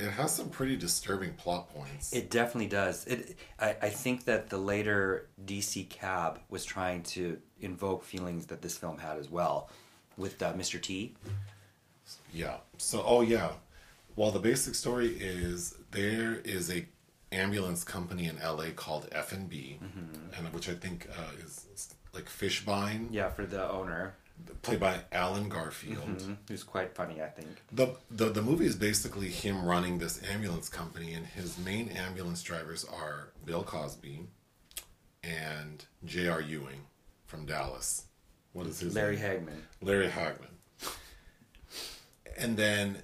It 0.00 0.10
has 0.12 0.32
some 0.32 0.48
pretty 0.48 0.76
disturbing 0.76 1.32
plot 1.32 1.74
points. 1.74 2.12
It 2.12 2.30
definitely 2.30 2.68
does. 2.68 3.04
It. 3.08 3.36
I, 3.58 3.70
I 3.82 3.88
think 3.88 4.26
that 4.26 4.48
the 4.48 4.58
later 4.58 5.28
DC 5.44 5.88
Cab 5.88 6.38
was 6.48 6.64
trying 6.64 7.02
to 7.14 7.36
invoke 7.60 8.04
feelings 8.04 8.46
that 8.46 8.62
this 8.62 8.78
film 8.78 8.96
had 8.98 9.18
as 9.18 9.28
well, 9.28 9.70
with 10.16 10.40
uh, 10.40 10.52
Mr. 10.52 10.80
T. 10.80 11.16
Yeah. 12.32 12.58
So, 12.78 13.02
oh 13.04 13.22
yeah. 13.22 13.50
Well, 14.14 14.30
the 14.30 14.38
basic 14.38 14.76
story 14.76 15.16
is 15.18 15.74
there 15.90 16.40
is 16.44 16.70
a 16.70 16.86
ambulance 17.32 17.82
company 17.82 18.26
in 18.26 18.38
LA 18.38 18.66
called 18.76 19.08
F 19.10 19.32
and 19.32 19.48
B, 19.48 19.80
and 20.36 20.52
which 20.54 20.68
I 20.68 20.74
think 20.74 21.08
uh, 21.10 21.44
is 21.44 21.66
like 22.12 22.26
Fishbine. 22.26 23.08
Yeah, 23.10 23.28
for 23.30 23.46
the 23.46 23.70
owner. 23.70 24.14
played 24.62 24.80
by 24.80 25.00
Allen 25.12 25.48
Garfield. 25.48 26.18
Mm-hmm. 26.18 26.32
Who's 26.48 26.64
quite 26.64 26.94
funny, 26.94 27.22
I 27.22 27.28
think. 27.28 27.48
The, 27.72 27.96
the 28.10 28.26
the 28.26 28.42
movie 28.42 28.66
is 28.66 28.76
basically 28.76 29.28
him 29.28 29.64
running 29.64 29.98
this 29.98 30.20
ambulance 30.32 30.68
company, 30.68 31.14
and 31.14 31.26
his 31.26 31.58
main 31.58 31.88
ambulance 31.90 32.42
drivers 32.42 32.84
are 32.84 33.32
Bill 33.44 33.62
Cosby 33.62 34.26
and 35.22 35.84
J.R. 36.04 36.40
Ewing 36.40 36.86
from 37.26 37.46
Dallas. 37.46 38.04
What 38.52 38.66
is 38.66 38.80
his 38.80 38.94
name? 38.94 39.04
Larry 39.04 39.16
name? 39.16 39.24
Hagman. 39.24 39.86
Larry 39.86 40.08
Hagman. 40.08 40.46
And 42.36 42.56
then 42.56 42.98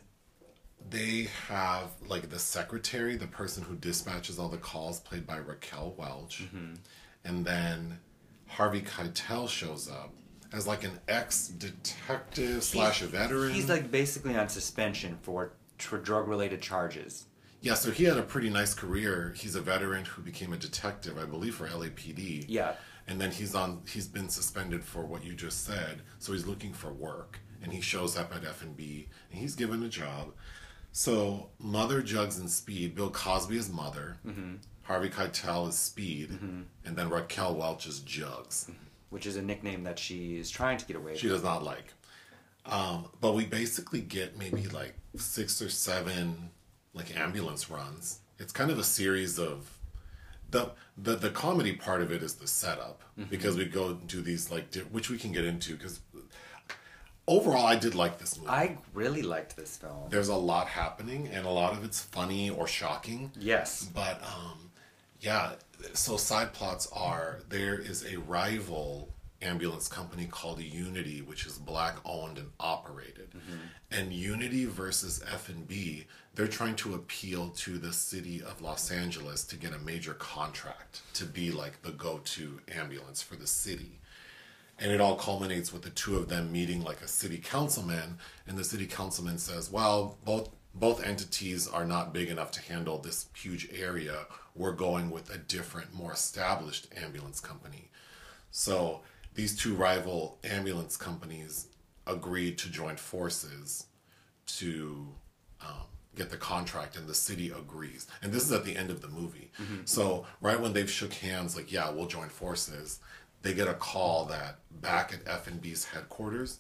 they 0.88 1.28
have 1.48 1.90
like 2.08 2.30
the 2.30 2.38
secretary, 2.38 3.16
the 3.16 3.26
person 3.26 3.62
who 3.62 3.74
dispatches 3.76 4.38
all 4.38 4.48
the 4.48 4.56
calls, 4.56 5.00
played 5.00 5.26
by 5.26 5.36
Raquel 5.36 5.94
Welch. 5.96 6.42
Mm-hmm. 6.44 6.74
And 7.24 7.44
then 7.44 7.98
Harvey 8.46 8.80
Keitel 8.82 9.48
shows 9.48 9.88
up 9.90 10.12
as 10.52 10.66
like 10.66 10.84
an 10.84 10.98
ex 11.08 11.48
detective 11.48 12.62
slash 12.62 13.02
a 13.02 13.06
veteran. 13.06 13.52
He's 13.52 13.68
like 13.68 13.90
basically 13.90 14.36
on 14.36 14.48
suspension 14.48 15.18
for, 15.22 15.52
for 15.78 15.98
drug 15.98 16.28
related 16.28 16.62
charges. 16.62 17.26
yeah, 17.60 17.74
so 17.74 17.90
he 17.90 18.04
had 18.04 18.16
a 18.16 18.22
pretty 18.22 18.48
nice 18.50 18.72
career. 18.74 19.34
He's 19.36 19.54
a 19.56 19.60
veteran 19.60 20.04
who 20.04 20.22
became 20.22 20.52
a 20.52 20.56
detective, 20.56 21.18
I 21.18 21.24
believe, 21.24 21.54
for 21.56 21.66
LAPD. 21.66 22.44
Yeah. 22.48 22.74
and 23.08 23.20
then 23.20 23.30
he's 23.30 23.54
on 23.54 23.82
he's 23.88 24.08
been 24.08 24.28
suspended 24.28 24.82
for 24.84 25.04
what 25.04 25.24
you 25.24 25.32
just 25.32 25.64
said 25.64 26.02
so 26.18 26.32
he's 26.32 26.46
looking 26.46 26.72
for 26.72 26.92
work 26.92 27.38
and 27.62 27.72
he 27.72 27.80
shows 27.80 28.16
up 28.16 28.34
at 28.34 28.44
f&b 28.44 29.08
and 29.30 29.40
he's 29.40 29.54
given 29.54 29.82
a 29.84 29.88
job 29.88 30.32
so 30.92 31.48
mother 31.60 32.02
jugs 32.02 32.38
and 32.38 32.50
speed 32.50 32.94
bill 32.96 33.10
cosby 33.10 33.56
is 33.56 33.70
mother 33.70 34.16
mm-hmm. 34.26 34.54
Harvey 34.86 35.08
keitel 35.08 35.68
is 35.68 35.76
speed 35.76 36.30
and 36.84 36.96
then 36.96 37.08
raquel 37.10 37.54
welch 37.54 37.86
is 37.86 38.00
jugs 38.00 38.70
which 39.10 39.26
is 39.26 39.36
a 39.36 39.42
nickname 39.42 39.84
that 39.84 39.98
she 39.98 40.38
is 40.38 40.50
trying 40.50 40.76
to 40.78 40.84
get 40.86 40.96
away 40.96 41.12
with. 41.12 41.20
she 41.20 41.26
from. 41.26 41.36
does 41.36 41.44
not 41.44 41.62
like 41.62 41.92
um, 42.66 43.06
but 43.20 43.34
we 43.34 43.44
basically 43.46 44.00
get 44.00 44.36
maybe 44.36 44.66
like 44.68 44.94
six 45.16 45.62
or 45.62 45.68
seven 45.68 46.50
like 46.94 47.16
ambulance 47.16 47.70
runs 47.70 48.20
it's 48.38 48.52
kind 48.52 48.70
of 48.70 48.78
a 48.78 48.84
series 48.84 49.38
of 49.38 49.78
the 50.50 50.70
the 50.96 51.16
the 51.16 51.30
comedy 51.30 51.72
part 51.72 52.00
of 52.02 52.12
it 52.12 52.22
is 52.22 52.34
the 52.34 52.46
setup 52.46 53.02
because 53.30 53.56
we 53.56 53.64
go 53.64 53.94
do 53.94 54.20
these 54.20 54.50
like 54.50 54.72
which 54.92 55.10
we 55.10 55.18
can 55.18 55.32
get 55.32 55.44
into 55.44 55.74
because 55.76 56.00
overall 57.26 57.66
I 57.66 57.76
did 57.76 57.94
like 57.94 58.18
this 58.18 58.36
movie. 58.38 58.48
I 58.50 58.78
really 58.94 59.22
liked 59.22 59.56
this 59.56 59.76
film. 59.76 60.08
There's 60.10 60.28
a 60.28 60.36
lot 60.36 60.68
happening 60.68 61.28
and 61.28 61.46
a 61.46 61.50
lot 61.50 61.72
of 61.72 61.84
it's 61.84 62.00
funny 62.00 62.50
or 62.50 62.66
shocking. 62.66 63.32
Yes. 63.38 63.88
But 63.92 64.22
um, 64.22 64.65
yeah, 65.20 65.52
so 65.92 66.16
side 66.16 66.52
plots 66.52 66.88
are 66.92 67.40
there 67.48 67.78
is 67.78 68.04
a 68.12 68.18
rival 68.20 69.08
ambulance 69.42 69.88
company 69.88 70.26
called 70.26 70.60
Unity, 70.60 71.20
which 71.20 71.46
is 71.46 71.58
black 71.58 71.96
owned 72.04 72.38
and 72.38 72.50
operated. 72.58 73.30
Mm-hmm. 73.30 73.58
And 73.90 74.12
Unity 74.12 74.64
versus 74.64 75.22
F&B, 75.30 76.06
they're 76.34 76.48
trying 76.48 76.76
to 76.76 76.94
appeal 76.94 77.50
to 77.50 77.78
the 77.78 77.92
city 77.92 78.42
of 78.42 78.62
Los 78.62 78.90
Angeles 78.90 79.44
to 79.44 79.56
get 79.56 79.72
a 79.72 79.78
major 79.78 80.14
contract 80.14 81.02
to 81.14 81.24
be 81.24 81.50
like 81.50 81.82
the 81.82 81.92
go-to 81.92 82.60
ambulance 82.74 83.22
for 83.22 83.36
the 83.36 83.46
city. 83.46 83.98
And 84.78 84.90
it 84.92 85.00
all 85.00 85.16
culminates 85.16 85.72
with 85.72 85.82
the 85.82 85.90
two 85.90 86.16
of 86.16 86.28
them 86.28 86.52
meeting 86.52 86.82
like 86.82 87.00
a 87.00 87.08
city 87.08 87.38
councilman, 87.38 88.18
and 88.46 88.58
the 88.58 88.64
city 88.64 88.86
councilman 88.86 89.38
says, 89.38 89.70
"Well, 89.70 90.18
both 90.22 90.50
both 90.74 91.02
entities 91.02 91.66
are 91.66 91.86
not 91.86 92.12
big 92.12 92.28
enough 92.28 92.50
to 92.52 92.60
handle 92.60 92.98
this 92.98 93.26
huge 93.34 93.68
area. 93.72 94.26
We're 94.56 94.72
going 94.72 95.10
with 95.10 95.30
a 95.34 95.38
different, 95.38 95.94
more 95.94 96.12
established 96.12 96.88
ambulance 96.96 97.40
company." 97.40 97.90
So 98.50 99.02
these 99.34 99.56
two 99.56 99.74
rival 99.74 100.38
ambulance 100.44 100.96
companies 100.96 101.68
agreed 102.06 102.56
to 102.58 102.70
join 102.70 102.96
forces 102.96 103.86
to 104.46 105.08
um, 105.60 105.86
get 106.14 106.30
the 106.30 106.36
contract, 106.36 106.96
and 106.96 107.06
the 107.06 107.14
city 107.14 107.50
agrees. 107.50 108.06
And 108.22 108.32
this 108.32 108.44
is 108.44 108.52
at 108.52 108.64
the 108.64 108.76
end 108.76 108.90
of 108.90 109.02
the 109.02 109.08
movie. 109.08 109.50
So 109.84 110.26
right 110.40 110.58
when 110.60 110.72
they've 110.72 110.90
shook 110.90 111.12
hands, 111.14 111.56
like, 111.56 111.70
"Yeah, 111.72 111.90
we'll 111.90 112.06
join 112.06 112.28
forces," 112.28 113.00
they 113.42 113.52
get 113.54 113.68
a 113.68 113.74
call 113.74 114.24
that 114.26 114.58
back 114.70 115.12
at 115.12 115.20
F 115.26 115.46
and 115.46 115.60
B's 115.60 115.84
headquarters, 115.86 116.58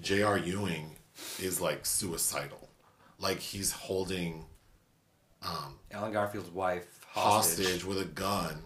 J.R. 0.00 0.38
Ewing 0.38 0.96
is 1.38 1.60
like 1.60 1.84
suicidal, 1.84 2.68
like 3.18 3.38
he's 3.40 3.72
holding 3.72 4.46
Allen 5.92 6.12
Garfield's 6.12 6.50
wife 6.50 7.04
hostage, 7.08 7.66
hostage 7.66 7.84
with 7.84 8.00
a 8.00 8.04
gun, 8.04 8.62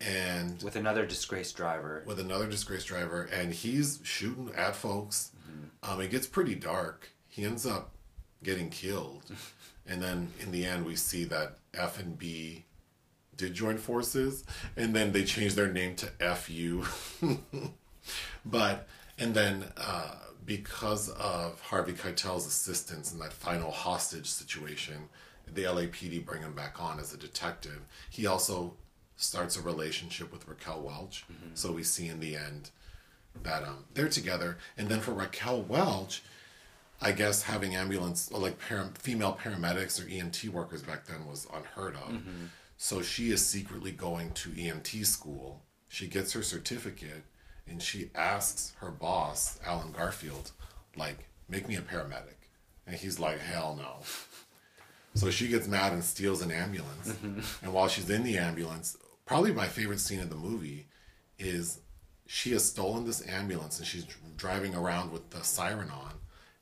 and 0.00 0.62
with 0.62 0.76
another 0.76 1.04
disgraced 1.06 1.56
driver. 1.56 2.02
with 2.06 2.20
another 2.20 2.46
disgraced 2.46 2.86
driver, 2.86 3.28
and 3.32 3.52
he's 3.52 4.00
shooting 4.02 4.50
at 4.56 4.76
folks. 4.76 5.32
Um, 5.82 6.00
it 6.00 6.10
gets 6.10 6.26
pretty 6.26 6.54
dark. 6.54 7.10
He 7.28 7.44
ends 7.44 7.66
up 7.66 7.92
getting 8.42 8.70
killed, 8.70 9.24
and 9.86 10.02
then 10.02 10.32
in 10.40 10.52
the 10.52 10.64
end, 10.64 10.84
we 10.86 10.96
see 10.96 11.24
that 11.24 11.58
F 11.74 12.00
and 12.00 12.18
B 12.18 12.64
did 13.36 13.54
join 13.54 13.76
forces, 13.76 14.44
and 14.76 14.94
then 14.94 15.12
they 15.12 15.24
changed 15.24 15.56
their 15.56 15.70
name 15.70 15.94
to 15.96 16.06
FU. 16.36 16.84
but 18.44 18.86
and 19.18 19.34
then 19.34 19.64
uh, 19.76 20.14
because 20.44 21.08
of 21.10 21.60
Harvey 21.60 21.92
Keitel's 21.92 22.46
assistance 22.46 23.12
in 23.12 23.18
that 23.18 23.32
final 23.32 23.70
hostage 23.70 24.28
situation, 24.28 25.08
the 25.52 25.62
LAPD 25.64 26.24
bring 26.24 26.42
him 26.42 26.52
back 26.54 26.80
on 26.82 26.98
as 26.98 27.12
a 27.12 27.16
detective. 27.16 27.80
He 28.10 28.26
also 28.26 28.74
starts 29.16 29.56
a 29.56 29.62
relationship 29.62 30.32
with 30.32 30.46
Raquel 30.48 30.80
Welch. 30.82 31.24
So 31.54 31.72
we 31.72 31.82
see 31.82 32.08
in 32.08 32.20
the 32.20 32.36
end 32.36 32.70
that 33.42 33.62
um, 33.64 33.84
they're 33.94 34.08
together. 34.08 34.58
And 34.76 34.88
then 34.88 35.00
for 35.00 35.12
Raquel 35.12 35.62
Welch, 35.62 36.22
I 37.00 37.12
guess 37.12 37.42
having 37.42 37.74
ambulance 37.74 38.30
like 38.32 38.58
para- 38.58 38.90
female 38.98 39.38
paramedics 39.42 40.00
or 40.02 40.08
EMT 40.08 40.48
workers 40.50 40.82
back 40.82 41.06
then 41.06 41.26
was 41.26 41.46
unheard 41.52 41.94
of. 41.96 42.22
So 42.78 43.00
she 43.02 43.30
is 43.30 43.44
secretly 43.44 43.90
going 43.92 44.32
to 44.32 44.50
EMT 44.50 45.06
school. 45.06 45.62
She 45.88 46.06
gets 46.08 46.32
her 46.32 46.42
certificate 46.42 47.24
and 47.66 47.82
she 47.82 48.10
asks 48.14 48.74
her 48.80 48.90
boss, 48.90 49.58
Allen 49.66 49.92
Garfield, 49.96 50.52
like, 50.96 51.26
make 51.48 51.68
me 51.68 51.76
a 51.76 51.80
paramedic. 51.80 52.36
And 52.86 52.96
he's 52.96 53.18
like, 53.18 53.40
hell 53.40 53.76
no. 53.78 54.04
So 55.16 55.30
she 55.30 55.48
gets 55.48 55.66
mad 55.66 55.92
and 55.92 56.04
steals 56.04 56.42
an 56.42 56.50
ambulance. 56.50 57.08
Mm-hmm. 57.08 57.64
And 57.64 57.74
while 57.74 57.88
she's 57.88 58.10
in 58.10 58.22
the 58.22 58.38
ambulance, 58.38 58.96
probably 59.24 59.52
my 59.52 59.66
favorite 59.66 60.00
scene 60.00 60.20
in 60.20 60.28
the 60.28 60.36
movie 60.36 60.86
is 61.38 61.80
she 62.26 62.52
has 62.52 62.64
stolen 62.64 63.06
this 63.06 63.26
ambulance 63.26 63.78
and 63.78 63.86
she's 63.86 64.06
driving 64.36 64.74
around 64.74 65.12
with 65.12 65.30
the 65.30 65.42
siren 65.42 65.90
on. 65.90 66.12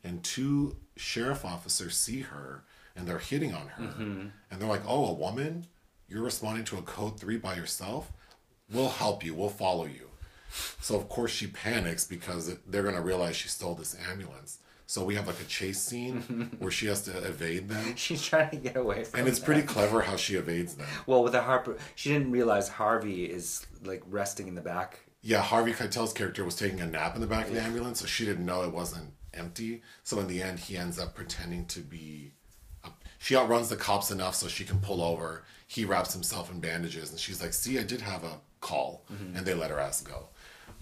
And 0.05 0.23
two 0.23 0.77
sheriff 0.97 1.45
officers 1.45 1.97
see 1.97 2.21
her 2.21 2.64
and 2.95 3.07
they're 3.09 3.19
hitting 3.19 3.53
on 3.53 3.67
her. 3.69 3.83
Mm-hmm. 3.83 4.27
And 4.51 4.61
they're 4.61 4.69
like, 4.69 4.87
oh, 4.87 5.07
a 5.07 5.12
woman? 5.12 5.67
You're 6.09 6.23
responding 6.23 6.64
to 6.67 6.79
a 6.79 6.83
code 6.83 7.19
three 7.19 7.38
by 7.38 7.57
yourself? 7.57 8.12
We'll 8.71 8.88
help 8.88 9.25
you. 9.25 9.35
We'll 9.35 9.49
follow 9.49 9.87
you. 9.87 10.11
So, 10.81 10.95
of 10.95 11.09
course, 11.09 11.33
she 11.33 11.49
panics 11.49 12.07
because 12.07 12.55
they're 12.67 12.83
going 12.83 12.95
to 12.95 13.01
realize 13.01 13.35
she 13.35 13.49
stole 13.49 13.75
this 13.75 13.97
ambulance. 14.09 14.59
So 14.87 15.03
we 15.05 15.14
have 15.14 15.27
like 15.27 15.40
a 15.40 15.44
chase 15.44 15.81
scene 15.81 16.57
where 16.59 16.70
she 16.70 16.87
has 16.87 17.03
to 17.03 17.16
evade 17.27 17.68
them. 17.68 17.94
She's 17.97 18.23
trying 18.23 18.51
to 18.51 18.57
get 18.57 18.77
away 18.77 19.05
from 19.05 19.20
And 19.20 19.29
it's 19.29 19.38
that. 19.38 19.44
pretty 19.47 19.62
clever 19.62 20.03
how 20.03 20.16
she 20.16 20.35
evades 20.37 20.75
them. 20.75 20.87
Well, 21.07 21.23
with 21.25 21.35
a 21.35 21.42
Harper, 21.42 21.79
she 21.94 22.11
didn't 22.12 22.31
realize 22.31 22.68
Harvey 22.68 23.25
is 23.25 23.66
like 23.83 24.03
resting 24.07 24.47
in 24.49 24.55
the 24.55 24.61
back. 24.61 25.01
Yeah, 25.23 25.40
Harvey 25.40 25.73
Keitel's 25.73 26.12
character 26.12 26.44
was 26.44 26.55
taking 26.55 26.81
a 26.81 26.87
nap 26.87 27.14
in 27.14 27.23
the 27.23 27.27
back 27.27 27.49
of 27.49 27.55
the 27.55 27.62
ambulance, 27.62 28.01
so 28.01 28.07
she 28.07 28.27
didn't 28.27 28.44
know 28.44 28.62
it 28.62 28.73
wasn't 28.73 29.11
empty. 29.33 29.81
So 30.03 30.18
in 30.20 30.27
the 30.29 30.42
end, 30.42 30.59
he 30.59 30.77
ends 30.77 30.99
up 30.99 31.14
pretending 31.14 31.64
to 31.66 31.81
be. 31.81 32.33
She 33.18 33.35
outruns 33.35 33.70
the 33.70 33.77
cops 33.77 34.11
enough 34.11 34.35
so 34.35 34.49
she 34.49 34.64
can 34.64 34.81
pull 34.81 35.01
over. 35.03 35.44
He 35.66 35.87
wraps 35.87 36.12
himself 36.12 36.53
in 36.53 36.61
bandages, 36.61 37.11
and 37.11 37.18
she's 37.18 37.40
like, 37.40 37.55
"See, 37.55 37.79
I 37.79 37.85
did 37.85 38.03
have 38.03 38.23
a 38.23 38.38
call," 38.61 39.07
and 39.35 39.47
they 39.47 39.55
let 39.55 39.70
her 39.70 39.81
ass 39.81 40.03
go. 40.03 40.29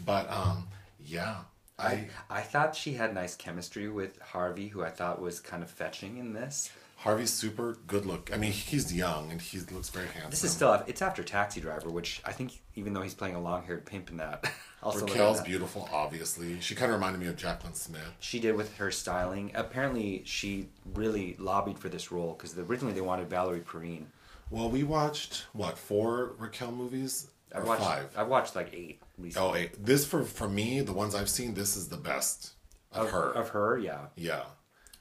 But 0.04 0.28
um, 0.28 0.66
yeah, 0.98 1.36
I 1.78 2.08
I 2.30 2.40
thought 2.42 2.76
she 2.76 2.94
had 2.94 3.14
nice 3.14 3.35
chemistry 3.37 3.88
with 3.88 4.20
Harvey, 4.20 4.68
who 4.68 4.82
I 4.82 4.90
thought 4.90 5.20
was 5.20 5.40
kind 5.40 5.62
of 5.62 5.70
fetching 5.70 6.18
in 6.18 6.32
this. 6.32 6.70
Harvey's 7.02 7.32
super 7.32 7.78
good 7.88 8.06
look. 8.06 8.30
I 8.32 8.37
mean, 8.37 8.52
he's 8.52 8.94
young 8.94 9.32
and 9.32 9.40
he 9.40 9.58
looks 9.74 9.88
very 9.88 10.06
handsome. 10.06 10.30
This 10.30 10.44
is 10.44 10.52
still 10.52 10.72
it's 10.87 11.02
after 11.02 11.24
Taxi 11.24 11.61
Driver, 11.61 11.90
which 11.90 12.22
I 12.24 12.30
think 12.30 12.61
even 12.76 12.92
though 12.92 13.02
he's 13.02 13.14
playing 13.14 13.35
a 13.35 13.40
long-haired 13.40 13.87
pimp 13.87 14.11
in 14.11 14.18
that, 14.18 14.48
also 14.85 15.04
Raquel's 15.04 15.38
that. 15.38 15.46
beautiful, 15.46 15.88
obviously. 15.92 16.60
She 16.60 16.77
kind 16.77 16.92
of 16.92 16.98
reminded 16.98 17.20
me 17.20 17.27
of 17.27 17.35
Jaclyn 17.35 17.75
Smith. 17.75 18.02
She 18.20 18.38
did 18.38 18.54
with 18.54 18.77
her 18.77 18.92
styling. 18.92 19.50
Apparently, 19.54 20.23
she 20.25 20.68
really 20.94 21.35
lobbied 21.40 21.77
for 21.77 21.88
this 21.88 22.12
role 22.12 22.35
because 22.35 22.56
originally 22.56 22.94
they 22.94 23.00
wanted 23.00 23.29
Valerie 23.29 23.60
Perrine. 23.60 24.06
Well, 24.50 24.70
we 24.70 24.85
watched 24.85 25.46
what 25.54 25.77
four 25.77 26.35
Raquel 26.38 26.70
movies? 26.70 27.27
I 27.55 27.59
Or 27.59 27.65
watched 27.65 27.83
five. 27.83 28.15
I've 28.17 28.29
watched 28.29 28.57
like 28.57 28.73
eight 28.73 29.00
recently. 29.19 29.48
Oh, 29.48 29.55
eight. 29.55 29.85
This 29.85 30.05
for 30.07 30.25
for 30.25 30.48
me, 30.48 30.81
the 30.81 30.92
ones 30.92 31.15
I've 31.15 31.29
seen, 31.29 31.55
this 31.55 31.77
is 31.77 31.88
the 31.88 31.96
best 31.96 32.53
of, 32.92 33.11
her. 33.11 33.31
Of 33.33 33.50
her, 33.50 33.79
yeah. 33.79 34.07
yeah, 34.17 34.42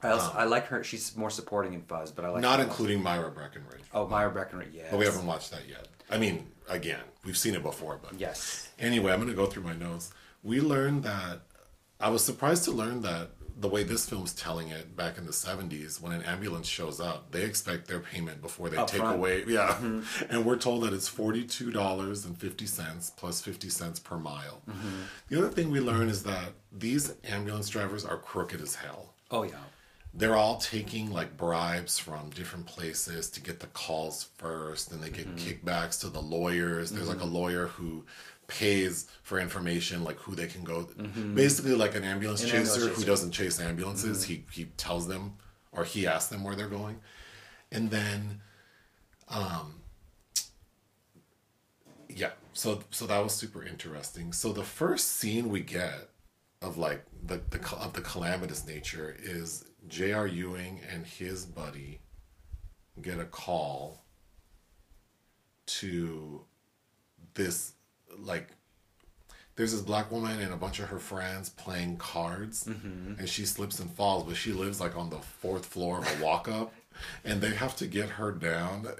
I 0.03 0.09
also 0.11 0.27
um, 0.31 0.37
I 0.37 0.43
like 0.45 0.67
her. 0.67 0.83
She's 0.83 1.15
more 1.15 1.29
supporting 1.29 1.73
in 1.73 1.81
Fuzz, 1.83 2.11
but 2.11 2.25
I 2.25 2.29
like 2.29 2.41
not 2.41 2.59
including 2.59 3.01
Myra 3.03 3.31
Breckinridge. 3.31 3.81
Oh, 3.93 4.07
Myra 4.07 4.31
Breckinridge, 4.31 4.73
yeah. 4.73 4.87
But 4.89 4.99
we 4.99 5.05
haven't 5.05 5.25
watched 5.25 5.51
that 5.51 5.67
yet. 5.67 5.87
I 6.09 6.17
mean, 6.17 6.47
again, 6.69 7.01
we've 7.25 7.37
seen 7.37 7.55
it 7.55 7.63
before, 7.63 7.99
but 8.01 8.19
Yes. 8.19 8.69
Anyway, 8.79 9.11
I'm 9.11 9.19
gonna 9.19 9.33
go 9.33 9.45
through 9.45 9.63
my 9.63 9.75
notes. 9.75 10.11
We 10.43 10.59
learned 10.59 11.03
that 11.03 11.41
I 11.99 12.09
was 12.09 12.23
surprised 12.23 12.63
to 12.65 12.71
learn 12.71 13.01
that 13.03 13.29
the 13.61 13.67
way 13.67 13.83
this 13.83 14.09
film's 14.09 14.33
telling 14.33 14.69
it 14.69 14.95
back 14.95 15.17
in 15.17 15.25
the 15.25 15.31
70s, 15.31 16.01
when 16.01 16.11
an 16.11 16.23
ambulance 16.23 16.67
shows 16.67 16.99
up, 16.99 17.31
they 17.31 17.43
expect 17.43 17.87
their 17.87 17.99
payment 17.99 18.41
before 18.41 18.69
they 18.69 18.77
Up 18.77 18.89
take 18.89 19.01
front. 19.01 19.17
away. 19.17 19.43
Yeah. 19.47 19.77
Mm-hmm. 19.81 20.33
And 20.33 20.45
we're 20.45 20.57
told 20.57 20.83
that 20.83 20.93
it's 20.93 21.09
$42.50 21.09 23.15
plus 23.17 23.41
50 23.41 23.69
cents 23.69 23.99
per 23.99 24.17
mile. 24.17 24.61
Mm-hmm. 24.69 24.89
The 25.29 25.37
other 25.37 25.49
thing 25.49 25.71
we 25.71 25.79
learn 25.79 26.09
is 26.09 26.23
that 26.23 26.53
these 26.71 27.13
ambulance 27.27 27.69
drivers 27.69 28.05
are 28.05 28.17
crooked 28.17 28.61
as 28.61 28.75
hell. 28.75 29.13
Oh 29.29 29.43
yeah. 29.43 29.55
They're 30.13 30.35
all 30.35 30.57
taking 30.57 31.11
like 31.13 31.37
bribes 31.37 31.97
from 31.97 32.31
different 32.31 32.65
places 32.65 33.29
to 33.29 33.41
get 33.41 33.61
the 33.61 33.67
calls 33.67 34.27
first, 34.37 34.91
and 34.91 35.01
they 35.01 35.09
get 35.09 35.21
Mm-hmm. 35.35 35.67
kickbacks 35.69 36.01
to 36.01 36.09
the 36.09 36.21
lawyers. 36.21 36.91
There's 36.91 37.07
like 37.07 37.17
a 37.17 37.21
mm-hmm. 37.21 37.33
lawyer 37.33 37.67
who 37.67 38.03
pays 38.59 39.07
for 39.23 39.39
information, 39.39 40.03
like 40.03 40.17
who 40.17 40.35
they 40.35 40.47
can 40.47 40.63
go. 40.63 40.87
Basically, 41.33 41.73
like 41.73 41.95
an 41.95 42.03
ambulance 42.03 42.41
Mm-hmm. 42.41 42.55
An 42.57 42.63
chaser 42.63 42.73
ambulance 42.73 42.75
who 42.75 42.89
chaser. 42.89 43.01
Mm-hmm. 43.01 43.11
doesn't 43.11 43.31
chase 43.31 43.59
ambulances. 43.59 44.23
He 44.25 44.43
he 44.51 44.65
tells 44.77 45.07
them, 45.07 45.33
or 45.71 45.83
he 45.85 46.05
asks 46.05 46.29
them 46.29 46.43
where 46.43 46.55
they're 46.55 46.67
going, 46.67 46.99
and 47.71 47.89
then, 47.89 48.41
um, 49.29 49.75
yeah. 52.09 52.31
So 52.53 52.83
so 52.91 53.07
that 53.07 53.23
was 53.23 53.33
super 53.33 53.63
interesting. 53.63 54.33
So 54.33 54.51
the 54.51 54.63
first 54.63 55.13
scene 55.13 55.49
we 55.49 55.61
get 55.61 56.09
of 56.61 56.77
like 56.77 57.05
the 57.23 57.41
the 57.49 57.59
of 57.77 57.93
the 57.93 58.01
calamitous 58.01 58.67
nature 58.67 59.15
is 59.17 59.65
J.R. 59.87 60.27
Ewing 60.27 60.81
and 60.93 61.05
his 61.05 61.45
buddy 61.45 62.01
get 63.01 63.19
a 63.19 63.25
call 63.25 64.03
to 65.65 66.41
this 67.33 67.73
like 68.19 68.49
there's 69.55 69.71
this 69.73 69.81
black 69.81 70.11
woman 70.11 70.39
and 70.39 70.53
a 70.53 70.57
bunch 70.57 70.79
of 70.79 70.87
her 70.89 70.99
friends 70.99 71.49
playing 71.49 71.97
cards 71.97 72.65
and 73.19 73.27
she 73.29 73.45
slips 73.45 73.79
and 73.79 73.91
falls 73.91 74.23
but 74.23 74.35
she 74.35 74.53
lives 74.53 74.79
like 74.79 74.95
on 74.97 75.09
the 75.09 75.17
fourth 75.19 75.65
floor 75.65 75.99
of 75.99 76.21
a 76.21 76.23
walk 76.23 76.47
up 76.47 76.73
and 77.25 77.41
they 77.41 77.51
have 77.51 77.75
to 77.77 77.87
get 77.87 78.09
her 78.09 78.31
down. 78.31 78.87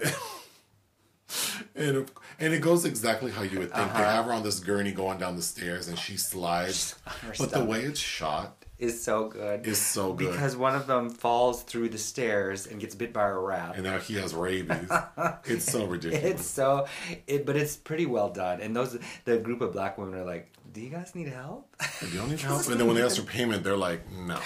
And 1.75 1.95
it, 1.97 2.11
and 2.41 2.53
it 2.53 2.59
goes 2.61 2.83
exactly 2.83 3.31
how 3.31 3.43
you 3.43 3.59
would 3.59 3.71
think. 3.71 3.93
They 3.93 3.99
have 3.99 4.25
her 4.25 4.33
on 4.33 4.43
this 4.43 4.59
gurney 4.59 4.91
going 4.91 5.17
down 5.17 5.37
the 5.37 5.41
stairs 5.41 5.87
and 5.87 5.97
she 5.97 6.17
slides. 6.17 6.95
But 7.39 7.51
the 7.51 7.63
way 7.63 7.83
it's 7.83 8.01
shot 8.01 8.60
Is 8.81 9.01
so 9.01 9.27
good. 9.29 9.65
is 9.67 9.79
so 9.79 10.13
good 10.13 10.31
because 10.31 10.55
one 10.57 10.75
of 10.75 10.87
them 10.87 11.09
falls 11.11 11.61
through 11.63 11.89
the 11.89 11.97
stairs 11.99 12.65
and 12.65 12.79
gets 12.79 12.95
bit 12.95 13.13
by 13.13 13.27
a 13.27 13.33
rat. 13.37 13.75
and 13.75 13.83
now 13.83 13.99
he 13.99 14.15
has 14.15 14.33
rabies 14.33 14.89
it's 15.45 15.71
so 15.71 15.85
ridiculous 15.85 16.25
It's 16.25 16.45
so, 16.45 16.87
it, 17.27 17.45
but 17.45 17.55
it's 17.55 17.75
pretty 17.75 18.07
well 18.07 18.29
done. 18.29 18.59
And 18.59 18.75
those, 18.75 18.97
the 19.25 19.37
group 19.37 19.61
of 19.61 19.71
black 19.73 19.97
women 19.99 20.15
are 20.19 20.25
like, 20.25 20.51
"Do 20.73 20.81
you 20.81 20.89
guys 20.89 21.13
need 21.13 21.27
help? 21.27 21.67
don't 22.15 22.29
need 22.31 22.39
help 22.49 22.67
and 22.67 22.79
then 22.79 22.87
when 22.87 22.95
they 22.95 23.03
ask 23.03 23.17
for 23.21 23.27
payment 23.27 23.63
they're 23.63 23.77
like 23.77 24.01
no 24.11 24.39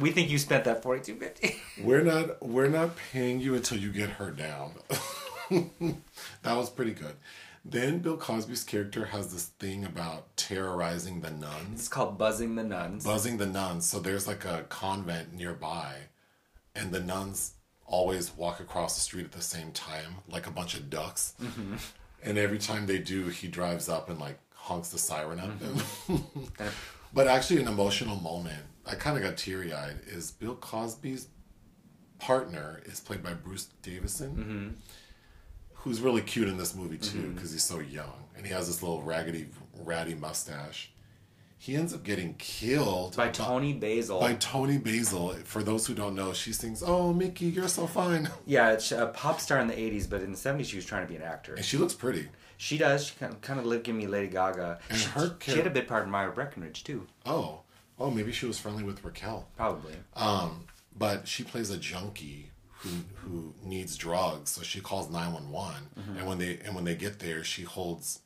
we 0.00 0.10
think 0.10 0.30
you 0.30 0.38
spent 0.38 0.64
that 0.64 0.82
forty 0.82 1.02
two 1.02 1.16
fifty. 1.16 1.56
We're 1.82 2.02
not 2.02 2.42
we're 2.42 2.68
not 2.68 2.90
paying 3.12 3.40
you 3.40 3.54
until 3.54 3.78
you 3.78 3.92
get 3.92 4.08
her 4.20 4.30
down. 4.30 4.72
that 5.50 6.56
was 6.56 6.70
pretty 6.70 6.92
good. 6.92 7.14
Then 7.64 8.00
Bill 8.00 8.16
Cosby's 8.16 8.64
character 8.64 9.06
has 9.06 9.32
this 9.32 9.46
thing 9.46 9.84
about 9.84 10.36
terrorizing 10.36 11.20
the 11.20 11.30
nuns, 11.30 11.80
It's 11.80 11.88
called 11.88 12.18
buzzing 12.18 12.56
the 12.56 12.64
nuns. 12.64 13.04
buzzing 13.04 13.36
the 13.36 13.46
nuns. 13.46 13.86
So 13.86 14.00
there's 14.00 14.26
like 14.26 14.44
a 14.44 14.64
convent 14.68 15.32
nearby, 15.32 15.94
and 16.74 16.90
the 16.90 17.00
nuns 17.00 17.54
always 17.86 18.36
walk 18.36 18.58
across 18.58 18.96
the 18.96 19.00
street 19.00 19.24
at 19.26 19.32
the 19.32 19.42
same 19.42 19.70
time, 19.70 20.16
like 20.28 20.46
a 20.46 20.50
bunch 20.50 20.74
of 20.74 20.90
ducks. 20.90 21.34
Mm-hmm. 21.40 21.76
And 22.24 22.38
every 22.38 22.58
time 22.58 22.86
they 22.86 22.98
do, 22.98 23.28
he 23.28 23.48
drives 23.48 23.88
up 23.88 24.08
and 24.10 24.18
like 24.18 24.38
honks 24.54 24.88
the 24.88 24.98
siren 24.98 25.38
at 25.38 25.60
them. 25.60 25.76
Mm-hmm. 25.76 26.64
but 27.14 27.28
actually, 27.28 27.60
an 27.60 27.68
emotional 27.68 28.16
moment, 28.16 28.62
I 28.86 28.96
kind 28.96 29.16
of 29.16 29.22
got 29.22 29.36
teary 29.36 29.72
eyed, 29.72 30.00
is 30.06 30.32
Bill 30.32 30.56
Cosby's 30.56 31.28
partner 32.18 32.80
is 32.86 33.00
played 33.00 33.22
by 33.22 33.34
Bruce 33.34 33.68
Davison, 33.82 34.36
mm-hmm. 34.36 34.68
Who's 35.82 36.00
really 36.00 36.22
cute 36.22 36.48
in 36.48 36.56
this 36.56 36.74
movie 36.74 36.98
too 36.98 37.32
because 37.34 37.52
he's 37.52 37.64
so 37.64 37.80
young 37.80 38.24
and 38.36 38.46
he 38.46 38.52
has 38.52 38.66
this 38.68 38.82
little 38.82 39.02
raggedy, 39.02 39.48
ratty 39.84 40.14
mustache. 40.14 40.90
He 41.58 41.76
ends 41.76 41.94
up 41.94 42.02
getting 42.02 42.34
killed 42.34 43.14
by 43.16 43.28
Toni 43.28 43.72
Basil. 43.72 44.18
by 44.18 44.34
Toni 44.34 44.78
Basil. 44.78 45.34
For 45.44 45.62
those 45.62 45.86
who 45.86 45.94
don't 45.94 46.16
know, 46.16 46.32
she 46.32 46.52
sings, 46.52 46.82
"Oh, 46.84 47.12
Mickey, 47.12 47.46
you're 47.46 47.68
so 47.68 47.86
fine," 47.86 48.28
yeah, 48.46 48.72
it's 48.72 48.90
a 48.90 49.06
pop 49.06 49.38
star 49.40 49.60
in 49.60 49.68
the 49.68 49.74
'80s, 49.74 50.10
but 50.10 50.22
in 50.22 50.32
the 50.32 50.36
'70s 50.36 50.64
she 50.66 50.74
was 50.76 50.84
trying 50.84 51.02
to 51.06 51.08
be 51.08 51.14
an 51.14 51.22
actor. 51.22 51.54
and 51.54 51.64
she 51.64 51.76
looks 51.76 51.94
pretty. 51.94 52.28
She 52.56 52.78
does. 52.78 53.06
She 53.06 53.14
kind 53.16 53.58
of, 53.60 53.66
lived 53.66 53.84
giving 53.84 54.00
me 54.00 54.06
Lady 54.08 54.28
Gaga. 54.28 54.78
And 54.88 54.98
she, 54.98 55.08
her 55.10 55.36
she 55.40 55.52
had 55.56 55.66
a 55.66 55.70
bit 55.70 55.86
part 55.88 56.04
in 56.04 56.10
Myra 56.10 56.32
Breckinridge 56.32 56.84
too, 56.84 57.06
Oh, 57.26 57.60
oh, 57.98 58.10
maybe 58.10 58.30
she 58.32 58.46
was 58.46 58.58
friendly 58.58 58.82
with 58.84 59.04
Raquel. 59.04 59.48
probably. 59.56 59.94
Um, 60.14 60.66
but 60.96 61.26
she 61.26 61.42
plays 61.44 61.70
a 61.70 61.76
junkie 61.76 62.50
who 62.82 62.90
who 63.14 63.54
needs 63.62 63.96
drugs, 63.96 64.50
so 64.50 64.62
she 64.62 64.80
calls 64.80 65.08
nine 65.10 65.32
one 65.32 65.50
one. 65.50 65.88
Mm-hmm. 65.98 66.18
And 66.18 66.26
when 66.26 66.38
they 66.38 66.58
and 66.64 66.74
when 66.74 66.84
they 66.84 66.96
get 66.96 67.18
there, 67.20 67.44
she 67.44 67.62
holds, 67.62 68.20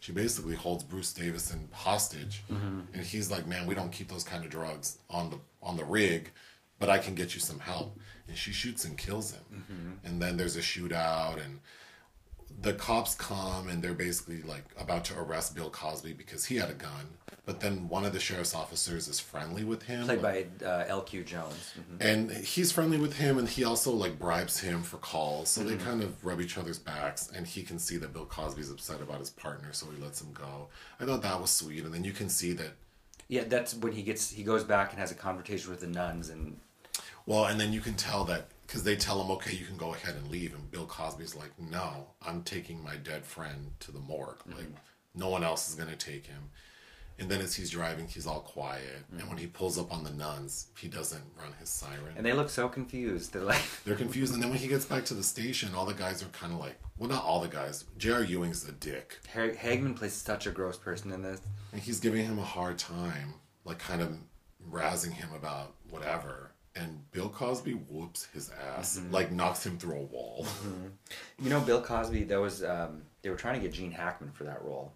she 0.00 0.12
basically 0.12 0.54
holds 0.54 0.84
Bruce 0.84 1.12
Davison 1.12 1.68
hostage, 1.72 2.42
mm-hmm. 2.52 2.80
and 2.92 3.02
he's 3.02 3.30
like, 3.30 3.46
"Man, 3.46 3.66
we 3.66 3.74
don't 3.74 3.90
keep 3.90 4.08
those 4.08 4.24
kind 4.24 4.44
of 4.44 4.50
drugs 4.50 4.98
on 5.08 5.30
the 5.30 5.38
on 5.62 5.76
the 5.76 5.84
rig, 5.84 6.30
but 6.78 6.90
I 6.90 6.98
can 6.98 7.14
get 7.14 7.34
you 7.34 7.40
some 7.40 7.58
help." 7.58 7.98
And 8.28 8.36
she 8.36 8.52
shoots 8.52 8.84
and 8.84 8.96
kills 8.98 9.32
him, 9.32 9.44
mm-hmm. 9.52 10.06
and 10.06 10.20
then 10.20 10.36
there's 10.36 10.56
a 10.56 10.60
shootout 10.60 11.44
and. 11.44 11.60
The 12.62 12.72
cops 12.72 13.14
come 13.14 13.68
and 13.68 13.82
they're 13.82 13.94
basically 13.94 14.42
like 14.42 14.64
about 14.78 15.04
to 15.06 15.18
arrest 15.18 15.54
Bill 15.54 15.70
Cosby 15.70 16.12
because 16.14 16.46
he 16.46 16.56
had 16.56 16.70
a 16.70 16.74
gun. 16.74 17.06
But 17.46 17.60
then 17.60 17.88
one 17.90 18.06
of 18.06 18.14
the 18.14 18.20
sheriff's 18.20 18.54
officers 18.54 19.06
is 19.06 19.20
friendly 19.20 19.64
with 19.64 19.82
him. 19.82 20.06
Played 20.06 20.22
by 20.22 20.46
uh, 20.64 20.84
L.Q. 20.88 21.24
Jones. 21.24 21.74
Mhm. 21.78 22.00
and 22.00 22.30
he's 22.30 22.72
friendly 22.72 22.96
with 22.96 23.14
him 23.18 23.36
and 23.38 23.46
he 23.48 23.64
also 23.64 23.92
like 23.92 24.18
bribes 24.18 24.60
him 24.60 24.82
for 24.82 24.96
calls 24.96 25.50
so 25.50 25.62
they 25.62 25.76
kind 25.76 26.02
of 26.02 26.24
rub 26.24 26.40
each 26.40 26.56
other's 26.56 26.78
backs 26.78 27.30
and 27.34 27.46
he 27.46 27.62
can 27.62 27.78
see 27.78 27.96
that 27.98 28.12
bill 28.14 28.24
cosby's 28.24 28.70
upset 28.70 29.00
about 29.02 29.18
his 29.18 29.28
partner 29.30 29.72
so 29.72 29.86
he 29.94 30.02
lets 30.02 30.20
him 30.22 30.32
go 30.32 30.68
i 31.00 31.04
thought 31.04 31.20
that 31.22 31.38
was 31.40 31.50
sweet 31.50 31.84
and 31.84 31.92
then 31.92 32.04
you 32.04 32.12
can 32.12 32.28
see 32.28 32.52
that 32.52 32.72
Yeah, 33.28 33.44
that's 33.46 33.74
when 33.74 33.92
he 33.92 34.02
gets 34.02 34.30
he 34.30 34.42
goes 34.42 34.64
back 34.64 34.90
and 34.92 34.98
has 35.00 35.10
a 35.12 35.14
conversation 35.14 35.70
with 35.70 35.80
the 35.80 35.86
nuns 35.88 36.30
and 36.30 36.58
well 37.26 37.44
and 37.46 37.60
then 37.60 37.72
you 37.72 37.80
can 37.80 37.94
tell 37.94 38.24
that 38.24 38.46
because 38.66 38.82
they 38.82 38.96
tell 38.96 39.22
him 39.22 39.30
okay 39.30 39.54
you 39.54 39.64
can 39.66 39.76
go 39.76 39.94
ahead 39.94 40.14
and 40.14 40.28
leave 40.30 40.54
and 40.54 40.70
bill 40.70 40.86
cosby's 40.86 41.34
like 41.34 41.50
no 41.58 42.06
i'm 42.26 42.42
taking 42.42 42.82
my 42.82 42.96
dead 42.96 43.24
friend 43.24 43.70
to 43.80 43.90
the 43.92 43.98
morgue 43.98 44.38
mm-hmm. 44.40 44.58
like 44.58 44.68
no 45.14 45.28
one 45.28 45.44
else 45.44 45.68
is 45.68 45.74
going 45.74 45.90
to 45.90 45.96
take 45.96 46.26
him 46.26 46.50
and 47.18 47.28
then 47.28 47.40
as 47.40 47.54
he's 47.54 47.70
driving 47.70 48.08
he's 48.08 48.26
all 48.26 48.40
quiet 48.40 49.04
and 49.10 49.20
mm-hmm. 49.20 49.28
when 49.28 49.38
he 49.38 49.46
pulls 49.46 49.78
up 49.78 49.92
on 49.92 50.02
the 50.02 50.10
nuns 50.10 50.68
he 50.78 50.88
doesn't 50.88 51.22
run 51.40 51.52
his 51.60 51.68
siren 51.68 52.14
and 52.16 52.24
they 52.24 52.32
look 52.32 52.48
so 52.48 52.68
confused. 52.68 53.32
They're 53.32 53.42
like, 53.42 53.62
They're 53.84 53.96
confused, 53.96 54.34
and 54.34 54.42
then 54.42 54.50
when 54.50 54.58
he 54.58 54.68
gets 54.68 54.84
back 54.84 55.04
to 55.06 55.14
the 55.14 55.22
station, 55.22 55.74
all 55.74 55.84
the 55.84 55.94
guys 55.94 56.22
are 56.22 56.26
kind 56.26 56.52
of 56.52 56.58
like, 56.58 56.78
well, 56.98 57.08
not 57.08 57.24
all 57.24 57.40
the 57.40 57.48
guys. 57.48 57.84
J.R. 57.98 58.22
Ewing's 58.22 58.68
a 58.68 58.72
dick, 58.72 59.18
Har- 59.32 59.50
Hagman 59.50 59.96
plays 59.96 60.12
such 60.14 60.46
a 60.46 60.50
gross 60.50 60.78
person 60.78 61.12
in 61.12 61.22
this. 61.22 61.40
and 61.72 61.80
he's 61.80 62.00
giving 62.00 62.24
him 62.24 62.38
a 62.38 62.44
hard 62.44 62.78
time, 62.78 63.34
like 63.64 63.78
kind 63.78 64.00
of 64.00 64.16
razzing 64.70 65.12
him 65.12 65.28
about 65.34 65.74
whatever. 65.90 66.52
And 66.76 67.10
Bill 67.12 67.28
Cosby 67.28 67.72
whoops 67.72 68.26
his 68.32 68.50
ass, 68.76 68.98
mm-hmm. 68.98 69.12
like 69.12 69.30
knocks 69.30 69.64
him 69.64 69.78
through 69.78 69.96
a 69.96 70.02
wall. 70.02 70.44
Mm-hmm. 70.44 70.86
You 71.44 71.50
know, 71.50 71.60
Bill 71.60 71.80
Cosby. 71.80 72.24
That 72.24 72.40
was 72.40 72.64
um, 72.64 73.02
they 73.22 73.30
were 73.30 73.36
trying 73.36 73.54
to 73.54 73.60
get 73.60 73.72
Gene 73.72 73.92
Hackman 73.92 74.32
for 74.32 74.44
that 74.44 74.62
role, 74.64 74.92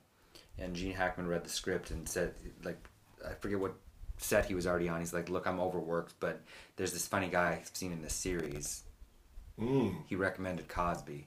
and 0.58 0.74
Gene 0.74 0.92
Hackman 0.92 1.28
read 1.28 1.44
the 1.44 1.50
script 1.50 1.90
and 1.90 2.08
said, 2.08 2.34
like, 2.64 2.78
I 3.24 3.34
forget 3.34 3.60
what 3.60 3.74
set 4.16 4.46
he 4.46 4.54
was 4.54 4.66
already 4.66 4.88
on. 4.88 4.98
He's 4.98 5.12
like, 5.12 5.28
"Look, 5.28 5.46
I'm 5.46 5.60
overworked, 5.60 6.14
but 6.18 6.40
there's 6.76 6.92
this 6.92 7.06
funny 7.06 7.28
guy 7.28 7.58
I've 7.60 7.70
seen 7.72 7.92
in 7.92 8.02
this 8.02 8.14
series." 8.14 8.82
Mm. 9.58 9.96
He 10.06 10.16
recommended 10.16 10.68
Cosby. 10.68 11.26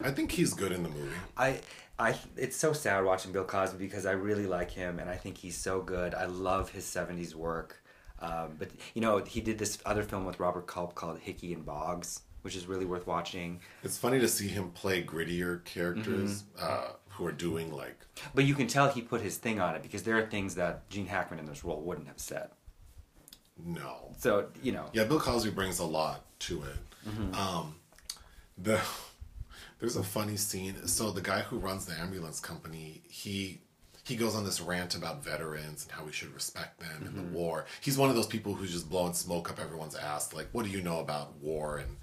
I 0.00 0.10
think 0.10 0.30
he's 0.30 0.52
good 0.52 0.72
in 0.72 0.82
the 0.82 0.90
movie. 0.90 1.14
I, 1.36 1.60
I, 1.98 2.14
it's 2.36 2.56
so 2.56 2.72
sad 2.74 3.04
watching 3.04 3.32
Bill 3.32 3.44
Cosby 3.44 3.78
because 3.78 4.04
I 4.04 4.12
really 4.12 4.46
like 4.46 4.70
him 4.70 4.98
and 4.98 5.08
I 5.08 5.16
think 5.16 5.38
he's 5.38 5.56
so 5.56 5.80
good. 5.80 6.14
I 6.14 6.26
love 6.26 6.70
his 6.70 6.84
'70s 6.84 7.34
work. 7.34 7.82
Um, 8.20 8.56
but 8.58 8.70
you 8.94 9.00
know, 9.02 9.18
he 9.18 9.40
did 9.40 9.58
this 9.58 9.78
other 9.84 10.02
film 10.02 10.24
with 10.24 10.40
Robert 10.40 10.66
Culp 10.66 10.94
called 10.94 11.18
Hickey 11.18 11.52
and 11.52 11.64
Boggs, 11.64 12.22
which 12.42 12.56
is 12.56 12.66
really 12.66 12.84
worth 12.84 13.06
watching. 13.06 13.60
It's 13.82 13.98
funny 13.98 14.18
to 14.20 14.28
see 14.28 14.48
him 14.48 14.70
play 14.70 15.02
grittier 15.02 15.64
characters 15.64 16.44
uh, 16.60 16.92
who 17.10 17.26
are 17.26 17.32
doing 17.32 17.72
like 17.72 17.96
But 18.34 18.44
you 18.44 18.54
can 18.54 18.66
tell 18.66 18.88
he 18.90 19.02
put 19.02 19.20
his 19.20 19.36
thing 19.36 19.60
on 19.60 19.74
it 19.74 19.82
because 19.82 20.02
there 20.02 20.16
are 20.18 20.26
things 20.26 20.54
that 20.54 20.88
Gene 20.88 21.06
Hackman 21.06 21.38
in 21.38 21.46
this 21.46 21.64
role 21.64 21.80
wouldn't 21.82 22.08
have 22.08 22.18
said. 22.20 22.48
no. 23.62 24.12
So 24.18 24.46
you 24.62 24.72
know, 24.72 24.86
Yeah, 24.92 25.04
Bill 25.04 25.20
Cosby 25.20 25.50
brings 25.50 25.78
a 25.78 25.84
lot 25.84 26.24
to 26.40 26.62
it. 26.62 27.36
Um, 27.36 27.76
the 28.58 28.80
there's 29.78 29.96
a 29.96 30.02
funny 30.02 30.36
scene. 30.36 30.86
So 30.86 31.10
the 31.10 31.20
guy 31.20 31.40
who 31.40 31.58
runs 31.58 31.84
the 31.86 31.98
ambulance 32.00 32.40
company, 32.40 33.02
he 33.08 33.60
he 34.06 34.14
goes 34.16 34.34
on 34.36 34.44
this 34.44 34.60
rant 34.60 34.94
about 34.94 35.24
veterans 35.24 35.82
and 35.84 35.92
how 35.92 36.04
we 36.04 36.12
should 36.12 36.32
respect 36.32 36.78
them 36.80 37.02
and 37.06 37.16
the 37.18 37.36
war. 37.36 37.66
He's 37.80 37.98
one 37.98 38.08
of 38.08 38.14
those 38.16 38.26
people 38.28 38.54
who's 38.54 38.70
just 38.72 38.88
blowing 38.88 39.14
smoke 39.14 39.50
up 39.50 39.58
everyone's 39.60 39.96
ass. 39.96 40.32
Like, 40.32 40.48
what 40.52 40.64
do 40.64 40.70
you 40.70 40.80
know 40.80 41.00
about 41.00 41.34
war? 41.42 41.78
And 41.78 41.96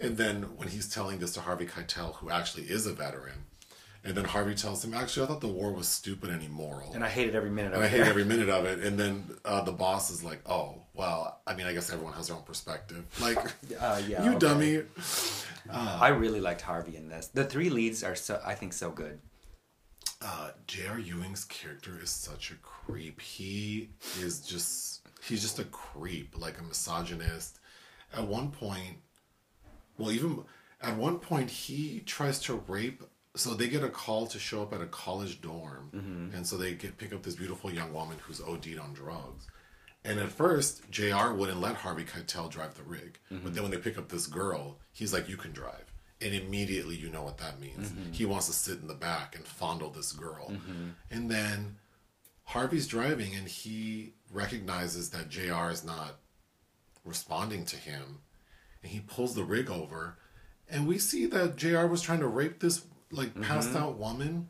and 0.00 0.16
then 0.16 0.42
when 0.56 0.68
he's 0.68 0.88
telling 0.88 1.18
this 1.18 1.32
to 1.34 1.40
Harvey 1.40 1.66
Keitel, 1.66 2.14
who 2.16 2.30
actually 2.30 2.64
is 2.64 2.86
a 2.86 2.92
veteran, 2.92 3.40
And 4.04 4.14
then 4.16 4.24
Harvey 4.26 4.54
tells 4.54 4.84
him, 4.84 4.94
"Actually, 4.94 5.24
I 5.24 5.28
thought 5.30 5.40
the 5.40 5.48
war 5.60 5.72
was 5.72 5.88
stupid 5.88 6.30
and 6.30 6.40
immoral." 6.42 6.92
And 6.94 7.02
I 7.02 7.08
hated 7.08 7.34
every 7.34 7.50
minute 7.50 7.72
of 7.72 7.78
And 7.78 7.84
I 7.84 7.86
it. 7.88 7.90
hate 7.98 8.06
every 8.12 8.24
minute 8.32 8.48
of 8.48 8.64
it. 8.64 8.78
And 8.86 8.96
then 8.96 9.12
uh, 9.44 9.62
the 9.62 9.72
boss 9.72 10.10
is 10.10 10.22
like, 10.22 10.40
"Oh, 10.48 10.82
well, 10.94 11.40
I 11.48 11.54
mean, 11.56 11.66
I 11.66 11.72
guess 11.72 11.90
everyone 11.92 12.14
has 12.14 12.28
their 12.28 12.36
own 12.36 12.44
perspective." 12.44 13.02
Like, 13.20 13.38
Uh, 13.80 14.00
yeah, 14.06 14.22
you 14.24 14.30
okay. 14.30 14.38
dummy. 14.38 14.82
I 15.70 16.08
really 16.08 16.40
liked 16.40 16.62
Harvey 16.62 16.96
in 16.96 17.08
this. 17.08 17.26
The 17.28 17.44
three 17.44 17.70
leads 17.70 18.02
are 18.04 18.14
so 18.14 18.40
I 18.46 18.54
think 18.54 18.72
so 18.72 18.90
good. 18.90 19.18
Uh, 20.20 20.50
J.R. 20.66 20.98
Ewing's 20.98 21.44
character 21.44 21.98
is 22.02 22.10
such 22.10 22.50
a 22.50 22.54
creep. 22.56 23.20
He 23.20 23.90
is 24.20 24.40
just 24.40 25.06
he's 25.22 25.42
just 25.42 25.58
a 25.60 25.64
creep, 25.64 26.36
like 26.36 26.58
a 26.58 26.62
misogynist. 26.64 27.60
At 28.12 28.26
one 28.26 28.50
point, 28.50 28.96
well, 29.96 30.10
even 30.10 30.42
at 30.82 30.96
one 30.96 31.18
point, 31.18 31.50
he 31.50 32.00
tries 32.00 32.40
to 32.40 32.54
rape. 32.66 33.02
So 33.36 33.54
they 33.54 33.68
get 33.68 33.84
a 33.84 33.88
call 33.88 34.26
to 34.28 34.38
show 34.40 34.62
up 34.62 34.72
at 34.72 34.80
a 34.80 34.86
college 34.86 35.40
dorm, 35.40 35.90
and 36.34 36.44
so 36.44 36.56
they 36.56 36.74
get 36.74 36.98
pick 36.98 37.12
up 37.12 37.22
this 37.22 37.36
beautiful 37.36 37.72
young 37.72 37.92
woman 37.92 38.16
who's 38.22 38.40
OD'd 38.40 38.78
on 38.78 38.92
drugs. 38.94 39.46
And 40.04 40.18
at 40.18 40.30
first, 40.30 40.90
J.R. 40.90 41.34
wouldn't 41.34 41.60
let 41.60 41.76
Harvey 41.76 42.04
Keitel 42.04 42.50
drive 42.50 42.74
the 42.74 42.82
rig, 42.82 43.18
but 43.30 43.54
then 43.54 43.62
when 43.62 43.70
they 43.70 43.78
pick 43.78 43.98
up 43.98 44.08
this 44.08 44.26
girl, 44.26 44.78
he's 44.92 45.12
like, 45.12 45.28
"You 45.28 45.36
can 45.36 45.52
drive," 45.52 45.92
and 46.20 46.34
immediately 46.34 46.96
you 46.96 47.08
know 47.08 47.22
what 47.22 47.38
that 47.38 47.60
means. 47.60 47.90
Mm-hmm. 47.90 48.12
He 48.12 48.24
wants 48.24 48.46
to 48.46 48.52
sit 48.52 48.80
in 48.80 48.88
the 48.88 48.94
back 48.94 49.36
and 49.36 49.46
fondle 49.46 49.90
this 49.90 50.12
girl, 50.12 50.50
mm-hmm. 50.50 50.90
and 51.10 51.30
then 51.30 51.76
Harvey's 52.44 52.88
driving, 52.88 53.34
and 53.34 53.46
he 53.46 54.14
recognizes 54.32 55.10
that 55.10 55.28
J.R. 55.28 55.70
is 55.70 55.84
not 55.84 56.16
responding 57.04 57.64
to 57.66 57.76
him, 57.76 58.20
and 58.82 58.90
he 58.90 59.00
pulls 59.00 59.34
the 59.34 59.44
rig 59.44 59.70
over, 59.70 60.16
and 60.68 60.86
we 60.86 60.98
see 60.98 61.26
that 61.26 61.56
J.R. 61.56 61.86
was 61.86 62.02
trying 62.02 62.20
to 62.20 62.26
rape 62.26 62.60
this 62.60 62.84
like 63.10 63.30
mm-hmm. 63.30 63.42
passed 63.42 63.74
out 63.74 63.98
woman, 63.98 64.48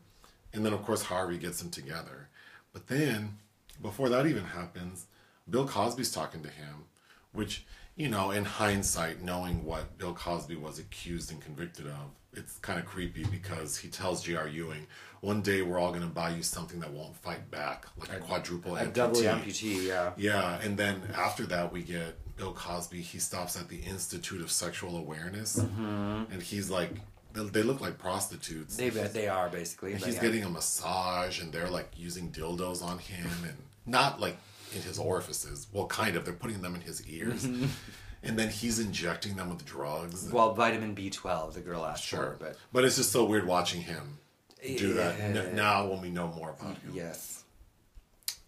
and 0.53 0.65
then 0.65 0.73
of 0.73 0.83
course 0.83 1.03
Harvey 1.03 1.37
gets 1.37 1.61
them 1.61 1.69
together. 1.69 2.29
But 2.73 2.87
then, 2.87 3.37
before 3.81 4.09
that 4.09 4.25
even 4.25 4.43
happens, 4.43 5.07
Bill 5.49 5.67
Cosby's 5.67 6.11
talking 6.11 6.43
to 6.43 6.49
him, 6.49 6.85
which 7.31 7.65
you 7.99 8.07
know, 8.07 8.31
in 8.31 8.45
hindsight, 8.45 9.21
knowing 9.21 9.65
what 9.65 9.97
Bill 9.97 10.13
Cosby 10.13 10.55
was 10.55 10.79
accused 10.79 11.31
and 11.31 11.41
convicted 11.41 11.85
of, 11.85 12.11
it's 12.33 12.57
kind 12.59 12.79
of 12.79 12.85
creepy 12.85 13.25
because 13.25 13.75
he 13.75 13.89
tells 13.89 14.23
J.R. 14.23 14.47
Ewing, 14.47 14.87
"One 15.19 15.41
day 15.41 15.61
we're 15.61 15.77
all 15.77 15.89
going 15.89 16.03
to 16.03 16.07
buy 16.07 16.29
you 16.29 16.41
something 16.41 16.79
that 16.79 16.91
won't 16.91 17.17
fight 17.17 17.51
back, 17.51 17.87
like 17.97 18.13
a 18.13 18.19
quadruple 18.19 18.77
A 18.77 18.85
amputee." 18.85 18.93
double 18.93 19.21
amputee, 19.21 19.85
yeah. 19.85 20.11
Yeah, 20.15 20.61
and 20.61 20.77
then 20.77 21.01
after 21.13 21.45
that, 21.47 21.73
we 21.73 21.81
get 21.83 22.15
Bill 22.37 22.53
Cosby. 22.53 23.01
He 23.01 23.19
stops 23.19 23.59
at 23.59 23.67
the 23.67 23.79
Institute 23.79 24.39
of 24.39 24.49
Sexual 24.49 24.95
Awareness, 24.95 25.59
mm-hmm. 25.59 26.31
and 26.31 26.41
he's 26.41 26.69
like, 26.69 26.91
they, 27.33 27.43
they 27.47 27.63
look 27.63 27.81
like 27.81 27.97
prostitutes. 27.97 28.77
They 28.77 28.89
they 28.91 29.27
are 29.27 29.49
basically. 29.49 29.91
And 29.91 30.01
he's 30.01 30.15
yeah. 30.15 30.21
getting 30.21 30.45
a 30.45 30.49
massage, 30.49 31.41
and 31.41 31.51
they're 31.51 31.69
like 31.69 31.91
using 31.97 32.31
dildos 32.31 32.81
on 32.81 32.99
him, 32.99 33.27
and 33.43 33.57
not 33.85 34.21
like 34.21 34.37
in 34.75 34.81
his 34.81 34.99
orifices. 34.99 35.67
Well, 35.71 35.87
kind 35.87 36.15
of. 36.15 36.25
They're 36.25 36.33
putting 36.33 36.61
them 36.61 36.75
in 36.75 36.81
his 36.81 37.05
ears, 37.07 37.45
and 37.45 38.37
then 38.37 38.49
he's 38.49 38.79
injecting 38.79 39.35
them 39.35 39.49
with 39.49 39.65
drugs. 39.65 40.29
well 40.31 40.53
vitamin 40.53 40.93
B 40.93 41.09
twelve. 41.09 41.53
The 41.53 41.61
girl 41.61 41.85
asked 41.85 42.03
sure, 42.03 42.37
for, 42.39 42.45
but 42.45 42.57
but 42.73 42.83
it's 42.85 42.95
just 42.97 43.11
so 43.11 43.25
weird 43.25 43.45
watching 43.47 43.81
him 43.81 44.17
do 44.61 44.93
that 44.93 45.17
Yeah. 45.17 45.25
n- 45.41 45.55
now 45.55 45.87
when 45.87 46.01
we 46.01 46.09
know 46.09 46.27
more 46.27 46.49
about 46.49 46.77
him. 46.79 46.91
yes, 46.93 47.43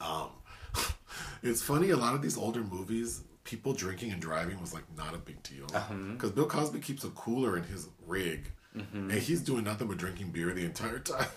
Um, 0.01 0.29
It's 1.43 1.61
funny, 1.61 1.89
a 1.89 1.97
lot 1.97 2.13
of 2.15 2.21
these 2.21 2.37
older 2.37 2.61
movies, 2.63 3.21
people 3.45 3.73
drinking 3.73 4.11
and 4.11 4.21
driving 4.21 4.59
was 4.61 4.73
like 4.73 4.83
not 4.97 5.15
a 5.15 5.17
big 5.17 5.41
deal. 5.41 5.65
Uh-huh. 5.73 5.93
Because 6.13 6.31
Bill 6.31 6.45
Cosby 6.47 6.79
keeps 6.79 7.03
a 7.03 7.09
cooler 7.09 7.57
in 7.57 7.63
his 7.63 7.87
rig, 8.05 8.51
Mm-hmm. 8.77 9.09
and 9.09 9.19
he's 9.19 9.41
doing 9.41 9.63
nothing 9.65 9.87
but 9.89 9.97
drinking 9.97 10.31
beer 10.31 10.53
the 10.53 10.63
entire 10.63 10.99
time. 11.13 11.27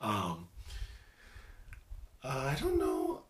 um, 0.00 0.48
uh, 2.28 2.52
I 2.52 2.56
don't 2.60 2.78
know. 2.78 3.22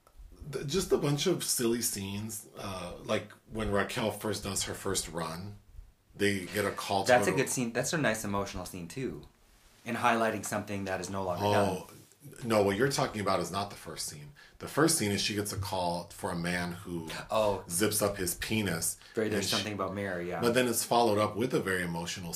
Just 0.66 0.92
a 0.92 0.96
bunch 0.96 1.26
of 1.26 1.44
silly 1.44 1.82
scenes, 1.82 2.46
uh, 2.58 2.92
like 3.04 3.28
when 3.52 3.70
Raquel 3.70 4.10
first 4.10 4.44
does 4.44 4.62
her 4.64 4.74
first 4.74 5.10
run, 5.12 5.56
they 6.16 6.46
get 6.54 6.64
a 6.64 6.70
call. 6.70 7.04
that's 7.04 7.28
a 7.28 7.32
good 7.32 7.48
scene. 7.48 7.72
That's 7.72 7.92
a 7.92 7.98
nice 7.98 8.24
emotional 8.24 8.64
scene 8.64 8.88
too, 8.88 9.22
in 9.84 9.94
highlighting 9.94 10.44
something 10.44 10.86
that 10.86 11.00
is 11.00 11.10
no 11.10 11.22
longer 11.22 11.44
done. 11.44 11.82
No, 12.44 12.62
what 12.62 12.76
you're 12.76 12.88
talking 12.90 13.20
about 13.20 13.40
is 13.40 13.50
not 13.50 13.70
the 13.70 13.76
first 13.76 14.08
scene. 14.08 14.32
The 14.58 14.68
first 14.68 14.98
scene 14.98 15.10
is 15.12 15.20
she 15.20 15.34
gets 15.34 15.52
a 15.52 15.56
call 15.56 16.10
for 16.12 16.30
a 16.30 16.36
man 16.36 16.72
who 16.72 17.08
Oh. 17.30 17.62
zips 17.70 18.02
up 18.02 18.16
his 18.16 18.34
penis. 18.36 18.96
Very, 19.14 19.28
there's 19.28 19.48
she- 19.48 19.54
something 19.56 19.72
about 19.72 19.94
Mary, 19.94 20.28
yeah. 20.28 20.40
But 20.40 20.54
then 20.54 20.66
it's 20.68 20.84
followed 20.84 21.18
up 21.18 21.36
with 21.36 21.54
a 21.54 21.60
very 21.60 21.82
emotional 21.82 22.34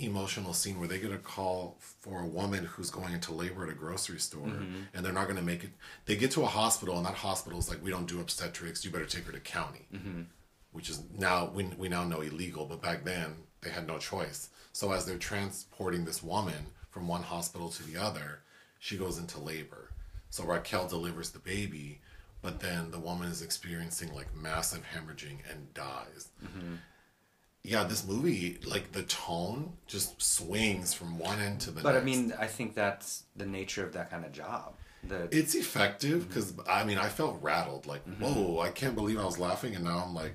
emotional 0.00 0.54
scene 0.54 0.78
where 0.78 0.86
they 0.86 1.00
get 1.00 1.10
a 1.10 1.18
call 1.18 1.76
for 1.80 2.20
a 2.20 2.26
woman 2.26 2.64
who's 2.64 2.88
going 2.88 3.12
into 3.12 3.32
labor 3.32 3.64
at 3.64 3.68
a 3.70 3.74
grocery 3.74 4.20
store 4.20 4.46
Mm-hmm. 4.46 4.82
and 4.94 5.04
they're 5.04 5.12
not 5.12 5.24
going 5.24 5.38
to 5.38 5.42
make 5.44 5.64
it. 5.64 5.70
They 6.06 6.14
get 6.14 6.30
to 6.32 6.42
a 6.42 6.46
hospital 6.46 6.96
and 6.96 7.04
that 7.04 7.14
hospital's 7.14 7.68
like, 7.68 7.82
we 7.82 7.90
don't 7.90 8.06
do 8.06 8.20
obstetrics. 8.20 8.84
You 8.84 8.92
better 8.92 9.06
take 9.06 9.24
her 9.26 9.32
to 9.32 9.40
county, 9.40 9.86
Mm-hmm. 9.92 10.22
which 10.72 10.88
is 10.88 11.02
now 11.18 11.50
we 11.54 11.64
we 11.76 11.88
now 11.88 12.04
know 12.04 12.20
illegal. 12.20 12.64
But 12.66 12.80
back 12.80 13.04
then 13.04 13.34
they 13.60 13.70
had 13.70 13.86
no 13.88 13.98
choice. 13.98 14.50
So 14.72 14.92
as 14.92 15.04
they're 15.04 15.18
transporting 15.18 16.04
this 16.04 16.22
woman 16.22 16.66
from 16.90 17.08
one 17.08 17.24
hospital 17.24 17.68
to 17.70 17.82
the 17.82 17.96
other, 18.00 18.40
she 18.78 18.96
goes 18.96 19.18
into 19.18 19.40
labor. 19.40 19.90
So 20.30 20.44
Raquel 20.44 20.88
delivers 20.88 21.30
the 21.30 21.38
baby, 21.38 22.00
but 22.42 22.60
then 22.60 22.90
the 22.90 22.98
woman 22.98 23.28
is 23.28 23.42
experiencing 23.42 24.14
like 24.14 24.34
massive 24.34 24.84
hemorrhaging 24.94 25.38
and 25.50 25.72
dies 25.74 26.28
yeah, 27.68 27.84
this 27.84 28.06
movie, 28.06 28.58
like 28.64 28.92
the 28.92 29.02
tone 29.02 29.72
just 29.86 30.20
swings 30.22 30.94
from 30.94 31.18
one 31.18 31.38
end 31.40 31.60
to 31.60 31.70
the 31.70 31.82
but 31.82 31.96
I 31.96 32.00
mean, 32.00 32.32
I 32.38 32.46
think 32.46 32.74
that's 32.74 33.24
the 33.36 33.46
nature 33.46 33.84
of 33.84 33.92
that 33.92 34.10
kind 34.10 34.24
of 34.24 34.32
job. 34.32 34.74
The 35.04 35.28
it's 35.30 35.54
effective 35.54 36.28
because 36.28 36.54
I 36.68 36.84
mean, 36.84 36.98
I 36.98 37.08
felt 37.08 37.42
rattled. 37.42 37.86
Like, 37.86 38.06
Mm-hmm. 38.06 38.24
whoa, 38.24 38.60
I 38.60 38.70
can't 38.70 38.94
believe 38.94 39.18
I 39.18 39.24
was 39.24 39.38
laughing, 39.38 39.74
and 39.74 39.84
now 39.84 40.02
I'm 40.04 40.14
like, 40.14 40.34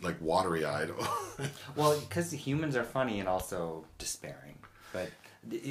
like 0.00 0.16
watery 0.20 0.64
eyed. 0.64 0.90
well, 1.76 1.98
because 1.98 2.30
humans 2.30 2.76
are 2.76 2.84
funny 2.84 3.20
and 3.20 3.28
also 3.28 3.84
despairing, 3.98 4.58
but 4.92 5.10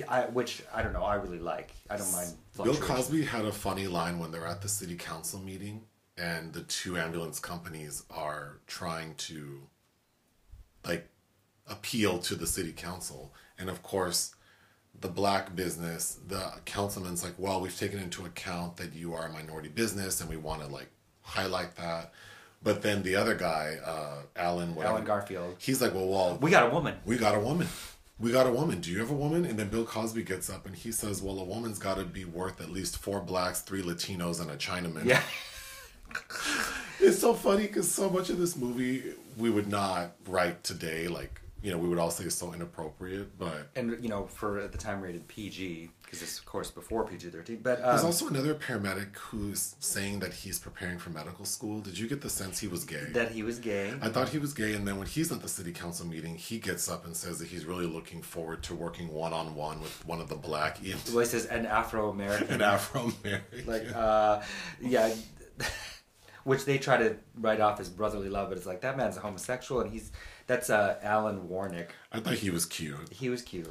I, 0.09 0.23
which 0.23 0.63
I 0.73 0.81
don't 0.81 0.93
know. 0.93 1.03
I 1.03 1.15
really 1.15 1.39
like. 1.39 1.71
I 1.89 1.97
don't 1.97 2.11
mind. 2.11 2.33
Bill. 2.55 2.75
Cosby 2.75 3.23
had 3.25 3.45
a 3.45 3.51
funny 3.51 3.87
line 3.87 4.19
when 4.19 4.31
they're 4.31 4.45
at 4.47 4.61
the 4.61 4.67
city 4.69 4.95
council 4.95 5.39
meeting, 5.39 5.83
and 6.17 6.53
the 6.53 6.61
two 6.63 6.97
ambulance 6.97 7.39
companies 7.39 8.03
are 8.09 8.59
trying 8.67 9.15
to, 9.15 9.61
like, 10.85 11.07
appeal 11.67 12.19
to 12.19 12.35
the 12.35 12.47
city 12.47 12.71
council, 12.73 13.33
and 13.57 13.69
of 13.69 13.81
course. 13.83 14.35
The 15.01 15.07
black 15.07 15.55
business, 15.55 16.19
the 16.27 16.51
councilman's 16.65 17.23
like, 17.23 17.35
well, 17.37 17.61
we've 17.61 17.77
taken 17.77 17.99
into 17.99 18.25
account 18.25 18.75
that 18.77 18.93
you 18.93 19.13
are 19.13 19.27
a 19.27 19.31
minority 19.31 19.69
business, 19.69 20.19
and 20.19 20.29
we 20.29 20.35
want 20.35 20.61
to 20.61 20.67
like 20.67 20.89
highlight 21.21 21.75
that. 21.77 22.11
But 22.61 22.81
then 22.81 23.03
the 23.03 23.15
other 23.15 23.33
guy, 23.35 23.77
uh, 23.85 24.23
Allen, 24.35 24.75
whatever, 24.75 24.95
Allen 24.95 25.05
Garfield. 25.05 25.55
he's 25.59 25.79
like, 25.81 25.93
well, 25.93 26.07
well, 26.07 26.37
We 26.41 26.51
got 26.51 26.67
a 26.69 26.73
woman. 26.73 26.95
we 27.05 27.17
got 27.17 27.33
a 27.35 27.39
woman. 27.39 27.67
We 28.19 28.31
got 28.31 28.47
a 28.47 28.51
woman. 28.51 28.81
Do 28.81 28.91
you 28.91 28.99
have 28.99 29.11
a 29.11 29.15
woman? 29.15 29.45
And 29.45 29.57
then 29.57 29.69
Bill 29.69 29.85
Cosby 29.85 30.23
gets 30.23 30.49
up 30.49 30.65
and 30.65 30.75
he 30.75 30.91
says, 30.91 31.21
well, 31.21 31.39
a 31.39 31.43
woman's 31.43 31.79
got 31.79 31.97
to 31.97 32.03
be 32.03 32.25
worth 32.25 32.59
at 32.59 32.69
least 32.69 32.97
four 32.97 33.21
blacks, 33.21 33.61
three 33.61 33.81
Latinos, 33.81 34.41
and 34.41 34.51
a 34.51 34.57
Chinaman. 34.57 35.05
Yeah. 35.05 35.21
It's 37.01 37.19
so 37.19 37.33
funny 37.33 37.65
because 37.65 37.89
so 37.89 38.09
much 38.09 38.29
of 38.29 38.37
this 38.37 38.57
movie 38.57 39.13
we 39.37 39.49
would 39.49 39.69
not 39.69 40.15
write 40.27 40.65
today. 40.65 41.07
Like, 41.07 41.39
you 41.61 41.71
know, 41.71 41.77
we 41.77 41.87
would 41.87 41.99
all 41.99 42.11
say 42.11 42.23
it's 42.25 42.35
so 42.35 42.53
inappropriate, 42.53 43.37
but 43.37 43.69
and 43.75 43.97
you 44.01 44.09
know, 44.09 44.25
for 44.27 44.59
at 44.59 44.71
the 44.71 44.77
time 44.77 45.01
rated 45.01 45.27
PG, 45.27 45.89
because 46.03 46.21
it's 46.21 46.39
of 46.39 46.45
course 46.45 46.71
before 46.71 47.05
PG 47.05 47.29
thirteen. 47.29 47.59
But 47.61 47.79
there's 47.79 48.01
um, 48.01 48.07
also 48.07 48.27
another 48.27 48.55
paramedic 48.55 49.15
who's 49.17 49.75
saying 49.79 50.19
that 50.19 50.33
he's 50.33 50.59
preparing 50.59 50.97
for 50.97 51.09
medical 51.09 51.45
school. 51.45 51.81
Did 51.81 51.97
you 51.97 52.07
get 52.07 52.21
the 52.21 52.29
sense 52.29 52.59
he 52.59 52.67
was 52.67 52.85
gay? 52.85 53.07
that 53.11 53.31
he 53.31 53.43
was 53.43 53.59
gay. 53.59 53.93
I 54.01 54.09
thought 54.09 54.29
he 54.29 54.37
was 54.37 54.53
gay, 54.53 54.73
and 54.73 54.87
then 54.87 54.97
when 54.97 55.07
he's 55.07 55.31
at 55.31 55.41
the 55.41 55.49
city 55.49 55.71
council 55.71 56.05
meeting, 56.07 56.35
he 56.35 56.59
gets 56.59 56.89
up 56.89 57.05
and 57.05 57.15
says 57.15 57.39
that 57.39 57.47
he's 57.47 57.65
really 57.65 57.85
looking 57.85 58.21
forward 58.21 58.63
to 58.63 58.75
working 58.75 59.09
one 59.13 59.33
on 59.33 59.55
one 59.55 59.81
with 59.81 60.05
one 60.05 60.21
of 60.21 60.29
the 60.29 60.35
black 60.35 60.79
well, 61.11 61.19
he 61.19 61.25
says 61.25 61.45
an 61.47 61.65
Afro 61.65 62.09
American. 62.09 62.47
an 62.55 62.61
Afro 62.61 63.11
American. 63.23 63.65
like 63.65 63.95
uh 63.95 64.41
yeah 64.81 65.13
which 66.43 66.65
they 66.65 66.77
try 66.77 66.97
to 66.97 67.15
write 67.35 67.59
off 67.59 67.79
as 67.79 67.89
brotherly 67.89 68.29
love 68.29 68.49
but 68.49 68.57
it's 68.57 68.67
like 68.67 68.81
that 68.81 68.97
man's 68.97 69.17
a 69.17 69.19
homosexual 69.19 69.81
and 69.81 69.91
he's 69.91 70.11
that's 70.49 70.69
uh 70.69 70.97
allan 71.13 71.37
warnick 71.51 71.89
I 72.11 72.19
thought 72.19 72.39
he 72.45 72.49
was 72.57 72.65
cute. 72.65 73.07
he 73.21 73.27
was 73.29 73.41
cute 73.51 73.69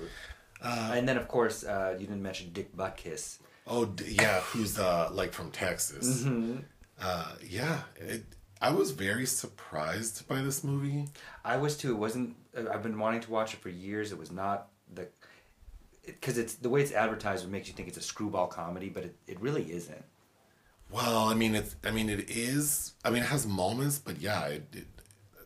and 0.63 1.07
then 1.09 1.17
of 1.23 1.27
course 1.37 1.57
uh 1.75 1.91
you 1.99 2.07
didn't 2.07 2.23
mention 2.31 2.47
dick 2.59 2.69
butkus 2.81 3.25
Oh 3.71 3.85
yeah, 4.23 4.41
who's 4.51 4.79
uh 4.79 5.11
like 5.21 5.33
from 5.39 5.49
Texas? 5.51 6.25
Uh, 6.99 7.33
yeah, 7.57 7.81
it, 8.13 8.23
I 8.63 8.71
was 8.81 8.89
very 8.93 9.27
surprised 9.27 10.17
by 10.27 10.39
this 10.47 10.59
movie. 10.71 11.01
i 11.45 11.57
was 11.65 11.73
too 11.81 11.91
it 11.97 11.99
wasn't 12.07 12.29
uh, 12.57 12.65
i've 12.73 12.83
been 12.89 12.99
wanting 13.05 13.21
to 13.27 13.31
watch 13.39 13.51
it 13.55 13.61
for 13.65 13.69
years 13.89 14.07
it 14.15 14.19
was 14.25 14.33
not 14.43 14.59
the 14.99 15.05
because 16.07 16.37
it's 16.43 16.55
the 16.65 16.71
way 16.73 16.81
it's 16.85 16.93
advertised 17.05 17.45
it 17.45 17.51
makes 17.57 17.67
you 17.69 17.75
think 17.77 17.87
it's 17.91 17.99
a 18.05 18.07
screwball 18.13 18.47
comedy 18.47 18.89
but 18.97 19.03
it, 19.09 19.15
it 19.33 19.39
really 19.47 19.67
isn't 19.79 20.05
Well, 20.91 21.29
I 21.33 21.35
mean, 21.35 21.55
it's 21.61 21.77
I 21.85 21.91
mean, 21.97 22.09
it 22.17 22.23
is. 22.31 22.95
I 23.05 23.11
mean, 23.13 23.23
it 23.23 23.29
has 23.37 23.47
moments, 23.47 23.97
but 24.07 24.17
yeah, 24.29 24.43
it, 24.57 24.65
it, 24.81 24.87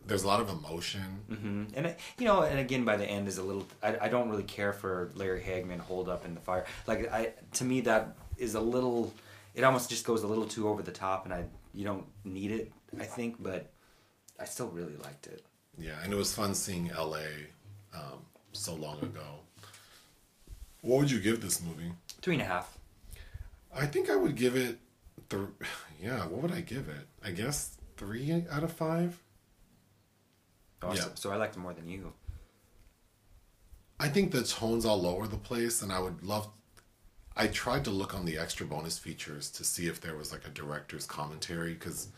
there's 0.05 0.23
a 0.23 0.27
lot 0.27 0.39
of 0.41 0.49
emotion. 0.49 1.01
hmm 1.27 1.63
And 1.75 1.85
it- 1.87 1.99
you 2.17 2.25
know, 2.25 2.41
and 2.41 2.59
again, 2.59 2.83
by 2.85 2.97
the 2.97 3.05
end 3.05 3.27
is 3.27 3.37
a 3.37 3.43
little. 3.43 3.65
I, 3.81 3.97
I 4.01 4.07
don't 4.09 4.29
really 4.29 4.43
care 4.43 4.73
for 4.73 5.11
Larry 5.15 5.41
Hagman 5.41 5.79
hold 5.79 6.09
up 6.09 6.25
in 6.25 6.33
the 6.35 6.41
fire. 6.41 6.65
Like 6.87 7.11
I, 7.11 7.33
to 7.53 7.63
me, 7.63 7.81
that 7.81 8.15
is 8.37 8.55
a 8.55 8.61
little. 8.61 9.13
It 9.55 9.63
almost 9.63 9.89
just 9.89 10.05
goes 10.05 10.23
a 10.23 10.27
little 10.27 10.45
too 10.45 10.67
over 10.67 10.81
the 10.81 10.91
top, 10.91 11.25
and 11.25 11.33
I 11.33 11.45
you 11.73 11.85
don't 11.85 12.05
need 12.25 12.51
it. 12.51 12.71
I 12.99 13.05
think, 13.05 13.41
but 13.41 13.71
I 14.39 14.45
still 14.45 14.67
really 14.67 14.95
liked 14.97 15.27
it. 15.27 15.43
Yeah, 15.77 15.95
and 16.03 16.11
it 16.13 16.15
was 16.15 16.33
fun 16.33 16.53
seeing 16.53 16.89
LA 16.95 17.19
um, 17.93 18.19
so 18.51 18.75
long 18.75 18.99
ago. 19.01 19.39
What 20.81 20.99
would 20.99 21.11
you 21.11 21.19
give 21.19 21.41
this 21.41 21.61
movie? 21.63 21.91
Three 22.21 22.35
and 22.35 22.41
a 22.43 22.45
half. 22.45 22.77
I 23.75 23.85
think 23.85 24.09
I 24.09 24.15
would 24.15 24.35
give 24.35 24.55
it. 24.55 24.77
Th- 25.29 25.41
yeah, 26.01 26.25
what 26.27 26.41
would 26.41 26.51
I 26.51 26.61
give 26.61 26.89
it? 26.89 27.07
I 27.23 27.31
guess 27.31 27.77
three 27.97 28.43
out 28.51 28.63
of 28.63 28.71
five. 28.73 29.19
Oh, 30.83 30.93
Yeah. 30.93 31.01
so, 31.01 31.11
so 31.15 31.31
I 31.31 31.35
liked 31.37 31.55
it 31.55 31.59
more 31.59 31.73
than 31.73 31.87
you. 31.87 32.13
I 33.99 34.09
think 34.09 34.31
the 34.31 34.43
tone's 34.43 34.85
all 34.85 35.05
over 35.05 35.27
the 35.27 35.37
place, 35.37 35.81
and 35.81 35.91
I 35.91 35.99
would 35.99 36.23
love. 36.23 36.49
I 37.35 37.47
tried 37.47 37.83
to 37.85 37.89
look 37.91 38.13
on 38.13 38.25
the 38.25 38.37
extra 38.37 38.65
bonus 38.65 38.97
features 38.99 39.49
to 39.51 39.63
see 39.63 39.87
if 39.87 40.01
there 40.01 40.15
was 40.15 40.31
like 40.31 40.45
a 40.45 40.49
director's 40.49 41.05
commentary 41.05 41.73
because 41.73 42.09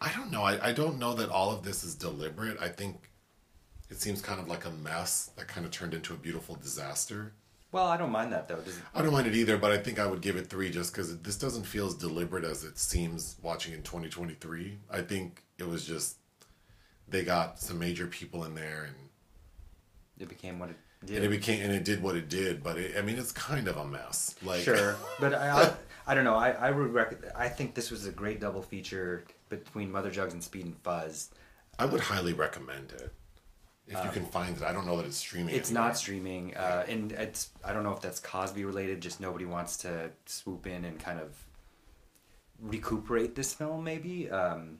I 0.00 0.12
don't 0.12 0.30
know. 0.30 0.42
I, 0.42 0.68
I 0.68 0.72
don't 0.72 0.98
know 0.98 1.14
that 1.14 1.28
all 1.30 1.50
of 1.50 1.62
this 1.62 1.82
is 1.82 1.94
deliberate. 1.94 2.58
I 2.60 2.68
think 2.68 3.10
it 3.88 4.00
seems 4.00 4.20
kind 4.22 4.38
of 4.40 4.48
like 4.48 4.64
a 4.66 4.70
mess 4.70 5.30
that 5.36 5.48
kind 5.48 5.66
of 5.66 5.72
turned 5.72 5.94
into 5.94 6.14
a 6.14 6.16
beautiful 6.16 6.54
disaster. 6.54 7.32
Well, 7.72 7.86
I 7.86 7.96
don't 7.96 8.10
mind 8.10 8.32
that 8.32 8.46
though. 8.48 8.56
Does 8.60 8.76
it, 8.76 8.82
I 8.94 9.02
don't 9.02 9.12
mind 9.12 9.26
it 9.26 9.34
either, 9.34 9.56
but 9.56 9.70
I 9.72 9.78
think 9.78 9.98
I 9.98 10.06
would 10.06 10.20
give 10.20 10.36
it 10.36 10.48
three 10.48 10.70
just 10.70 10.92
because 10.92 11.16
this 11.18 11.36
doesn't 11.36 11.64
feel 11.64 11.86
as 11.86 11.94
deliberate 11.94 12.44
as 12.44 12.64
it 12.64 12.78
seems 12.78 13.36
watching 13.42 13.72
in 13.74 13.82
2023. 13.82 14.78
I 14.90 15.02
think 15.02 15.42
it 15.58 15.66
was 15.68 15.84
just 15.84 16.16
they 17.10 17.24
got 17.24 17.58
some 17.60 17.78
major 17.78 18.06
people 18.06 18.44
in 18.44 18.54
there 18.54 18.84
and 18.88 18.96
it 20.18 20.28
became 20.28 20.58
what 20.58 20.70
it 20.70 20.76
and 21.02 21.10
it 21.10 21.20
did. 21.20 21.30
became 21.30 21.62
and 21.62 21.72
it 21.72 21.84
did 21.84 22.02
what 22.02 22.14
it 22.16 22.28
did 22.28 22.62
but 22.62 22.76
it, 22.76 22.96
i 22.98 23.02
mean 23.02 23.18
it's 23.18 23.32
kind 23.32 23.68
of 23.68 23.76
a 23.76 23.84
mess 23.86 24.34
like 24.42 24.60
Sure, 24.60 24.96
but 25.20 25.34
I, 25.34 25.62
I, 25.62 25.72
I 26.08 26.14
don't 26.14 26.24
know. 26.24 26.34
I, 26.36 26.50
I 26.50 26.70
would 26.70 26.92
rec- 26.92 27.24
I 27.36 27.48
think 27.48 27.74
this 27.74 27.90
was 27.90 28.06
a 28.06 28.10
great 28.10 28.40
double 28.40 28.62
feature 28.62 29.24
between 29.48 29.90
Mother 29.92 30.10
Jugs 30.10 30.32
and 30.34 30.42
Speed 30.42 30.66
and 30.66 30.76
Fuzz. 30.78 31.30
i 31.78 31.84
would 31.86 32.00
highly 32.00 32.32
recommend 32.32 32.92
it 32.92 33.12
if 33.86 34.04
you 34.04 34.10
can 34.10 34.24
find 34.26 34.56
it 34.56 34.62
i 34.62 34.72
don't 34.72 34.86
know 34.86 34.96
that 34.98 35.06
it's 35.06 35.16
streaming 35.16 35.54
It's 35.54 35.70
anywhere. 35.70 35.88
not 35.88 35.96
streaming, 35.96 36.56
uh, 36.56 36.84
and 36.88 37.12
it's 37.12 37.50
I 37.64 37.72
don't 37.72 37.82
know 37.82 37.92
if 37.92 38.00
that's 38.00 38.20
Cosby 38.20 38.64
related. 38.64 39.00
Just 39.00 39.20
nobody 39.20 39.46
wants 39.46 39.76
to 39.78 40.10
swoop 40.26 40.66
in 40.68 40.84
and 40.84 40.96
kind 41.00 41.18
of 41.18 41.34
recuperate 42.60 43.34
this 43.34 43.54
film, 43.54 43.82
maybe. 43.84 44.30
Um, 44.30 44.78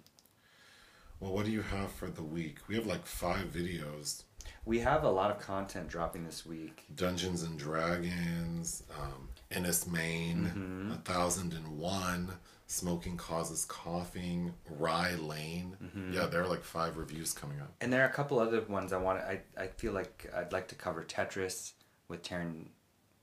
well 1.21 1.33
what 1.33 1.45
do 1.45 1.51
you 1.53 1.62
have 1.62 1.91
for 1.93 2.09
the 2.09 2.23
week 2.23 2.59
we 2.68 2.75
have 2.75 2.87
like 2.87 3.07
five 3.07 3.53
videos 3.53 4.23
we 4.64 4.79
have 4.81 5.05
a 5.05 5.11
lot 5.11 5.31
of 5.31 5.39
content 5.39 5.89
dropping 5.89 6.25
this 6.25 6.45
week. 6.45 6.85
dungeons 6.95 7.43
and 7.43 7.59
dragons 7.59 8.83
um 8.99 9.29
Enys 9.53 9.87
Men, 9.91 10.53
Mm-hmm. 10.55 10.93
a 10.93 10.97
thousand 10.97 11.53
and 11.55 11.79
one 11.79 12.29
smoking 12.66 13.16
causes 13.16 13.64
coughing 13.64 14.53
rye 14.79 15.14
lane 15.14 15.77
Mm-hmm. 15.83 16.12
yeah 16.12 16.27
there 16.27 16.43
are 16.43 16.47
like 16.49 16.62
five 16.64 16.97
reviews 16.97 17.33
coming 17.33 17.61
up 17.61 17.73
And 17.81 17.93
there 17.93 18.03
are 18.03 18.09
a 18.09 18.12
couple 18.12 18.39
other 18.39 18.61
ones 18.62 18.93
I 18.93 18.99
want. 18.99 19.21
I 19.21 19.41
I 19.59 19.66
feel 19.68 19.93
like 19.93 20.31
I'd 20.37 20.53
like 20.53 20.68
to 20.68 20.75
cover 20.75 21.03
Tetris 21.05 21.73
with 22.09 22.23
Taron. 22.23 22.66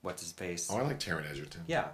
What's 0.02 0.22
his 0.22 0.32
face? 0.32 0.68
oh 0.70 0.76
i 0.76 0.82
like 0.82 1.00
Taron 1.00 1.28
egerton 1.30 1.62
Yeah, 1.66 1.88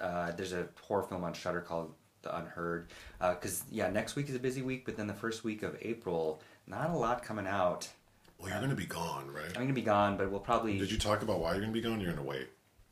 uh, 0.00 0.32
there's 0.32 0.52
a 0.52 0.68
horror 0.82 1.02
film 1.04 1.24
on 1.24 1.32
Shudder 1.34 1.60
called 1.60 1.92
The 2.22 2.36
Unheard. 2.36 2.88
Uh, 3.20 3.34
because 3.34 3.64
yeah, 3.70 3.90
next 3.90 4.16
week 4.16 4.28
is 4.28 4.34
a 4.34 4.38
busy 4.40 4.62
week, 4.62 4.84
but 4.84 4.96
then 4.96 5.06
the 5.06 5.14
first 5.14 5.44
week 5.44 5.62
of 5.62 5.76
April, 5.82 6.40
not 6.66 6.90
a 6.90 6.96
lot 6.96 7.22
coming 7.22 7.46
out. 7.46 7.88
well 8.38 8.50
you're 8.50 8.60
gonna 8.60 8.74
be 8.74 8.86
gone 8.86 9.30
right 9.32 9.46
I'm 9.56 9.62
gonna 9.62 9.72
be 9.72 9.82
gone, 9.82 10.16
but 10.16 10.30
we'll 10.30 10.40
probably. 10.40 10.78
did 10.78 10.90
you 10.90 10.98
talk 10.98 11.22
about 11.22 11.40
why 11.40 11.52
you're 11.52 11.60
gonna 11.60 11.72
be 11.72 11.80
gone 11.80 12.00
you're 12.00 12.12
gonna 12.12 12.26
wait 12.26 12.48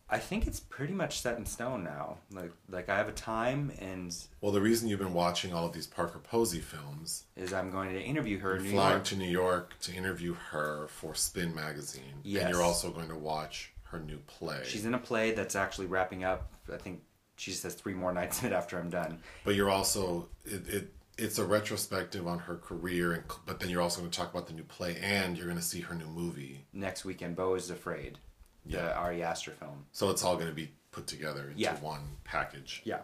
I 0.08 0.18
think 0.18 0.46
it's 0.46 0.60
pretty 0.60 0.92
much 0.92 1.20
set 1.20 1.36
in 1.36 1.44
stone 1.44 1.82
now. 1.82 2.18
Like 2.30 2.52
like 2.70 2.88
I 2.88 2.96
have 2.96 3.08
a 3.08 3.12
time, 3.12 3.72
and 3.80 4.16
Well, 4.40 4.52
the 4.52 4.60
reason 4.60 4.88
you've 4.88 5.00
been 5.00 5.12
watching 5.14 5.52
all 5.52 5.66
of 5.66 5.72
these 5.72 5.88
Parker 5.88 6.20
Posey 6.20 6.60
films, 6.60 7.24
is 7.34 7.52
I'm 7.52 7.72
going 7.72 7.92
to 7.92 8.00
interview 8.00 8.38
her 8.38 8.54
in 8.56 8.62
New 8.62 8.70
flying 8.70 8.92
York. 8.92 9.04
to 9.06 9.16
New 9.16 9.28
York 9.28 9.74
to 9.80 9.92
interview 9.92 10.34
her 10.52 10.86
for 10.90 11.16
Spin 11.16 11.52
Magazine, 11.56 12.20
Yes. 12.22 12.44
and 12.44 12.52
you're 12.54 12.62
also 12.62 12.90
going 12.92 13.08
to 13.08 13.16
watch 13.16 13.72
her 13.90 13.98
new 13.98 14.18
play. 14.28 14.62
She's 14.64 14.84
in 14.86 14.94
a 14.94 14.98
play 14.98 15.32
that's 15.32 15.56
actually 15.56 15.86
wrapping 15.88 16.22
up. 16.22 16.52
I 16.72 16.76
think 16.76 17.02
she 17.36 17.50
just 17.52 17.62
has 17.62 17.74
three 17.74 17.94
more 17.94 18.12
nights 18.20 18.42
it 18.42 18.52
after 18.52 18.78
I'm 18.78 18.90
done. 18.90 19.20
but 19.44 19.54
you're 19.54 19.70
also 19.70 20.28
it, 20.44 20.68
it 20.68 20.92
it's 21.18 21.38
a 21.38 21.44
retrospective 21.46 22.26
on 22.26 22.40
her 22.40 22.56
career, 22.56 23.12
and 23.12 23.22
but 23.46 23.58
then 23.60 23.70
you're 23.70 23.80
also 23.80 24.00
going 24.00 24.10
to 24.10 24.18
talk 24.18 24.30
about 24.32 24.46
the 24.46 24.52
new 24.52 24.64
play, 24.64 24.98
and 25.02 25.36
you're 25.36 25.46
going 25.46 25.56
to 25.58 25.64
see 25.64 25.80
her 25.80 25.94
new 25.94 26.06
movie. 26.06 26.66
Next 26.74 27.04
weekend, 27.06 27.36
Beau 27.36 27.54
is 27.54 27.70
Afraid, 27.70 28.18
the 28.66 28.76
Yeah. 28.76 28.92
Ari 28.92 29.22
Aster 29.22 29.52
film. 29.52 29.86
So 29.92 30.10
it's 30.10 30.22
all 30.22 30.34
going 30.36 30.48
to 30.48 30.54
be 30.54 30.70
put 30.92 31.06
together 31.06 31.48
into 31.48 31.60
Yeah. 31.60 31.76
one 31.80 32.02
package. 32.24 32.82
Yeah. 32.84 33.00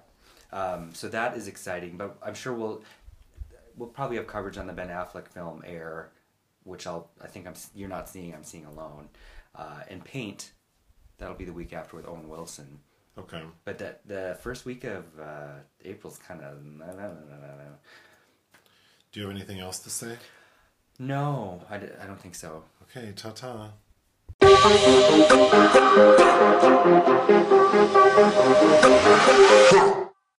Um, 0.52 0.94
so 0.94 1.08
that 1.08 1.36
is 1.38 1.48
exciting, 1.48 1.96
but 1.96 2.18
I'm 2.22 2.34
sure 2.34 2.52
we'll 2.52 2.82
we'll 3.78 3.88
probably 3.88 4.18
have 4.18 4.26
coverage 4.26 4.58
on 4.58 4.66
the 4.66 4.74
Ben 4.74 4.88
Affleck 4.88 5.28
film 5.28 5.62
Air, 5.66 6.10
which 6.64 6.86
I'll 6.86 7.08
I 7.22 7.28
think 7.28 7.46
I'm 7.46 7.54
you're 7.74 7.88
not 7.88 8.10
seeing 8.10 8.34
I'm 8.34 8.44
seeing 8.44 8.66
alone, 8.66 9.08
uh, 9.54 9.80
and 9.88 10.04
Paint, 10.04 10.52
that'll 11.16 11.34
be 11.34 11.46
the 11.46 11.54
week 11.54 11.72
after 11.72 11.96
with 11.96 12.06
Owen 12.06 12.28
Wilson. 12.28 12.80
Okay. 13.18 13.42
But 13.64 13.78
that 13.78 14.00
the 14.06 14.38
first 14.40 14.64
week 14.64 14.84
of 14.84 15.04
uh, 15.20 15.60
April's 15.84 16.18
kind 16.18 16.40
of 16.42 16.62
Do 19.12 19.20
you 19.20 19.26
have 19.26 19.36
anything 19.36 19.60
else 19.60 19.78
to 19.80 19.90
say? 19.90 20.16
no, 20.98 21.60
I, 21.68 21.78
d- 21.78 21.86
I 22.02 22.06
don't 22.06 22.20
think 22.20 22.34
so. 22.34 22.64
Okay. 22.84 23.12
Ta 23.14 23.30
ta. 23.30 23.70
Huh. 28.74 30.01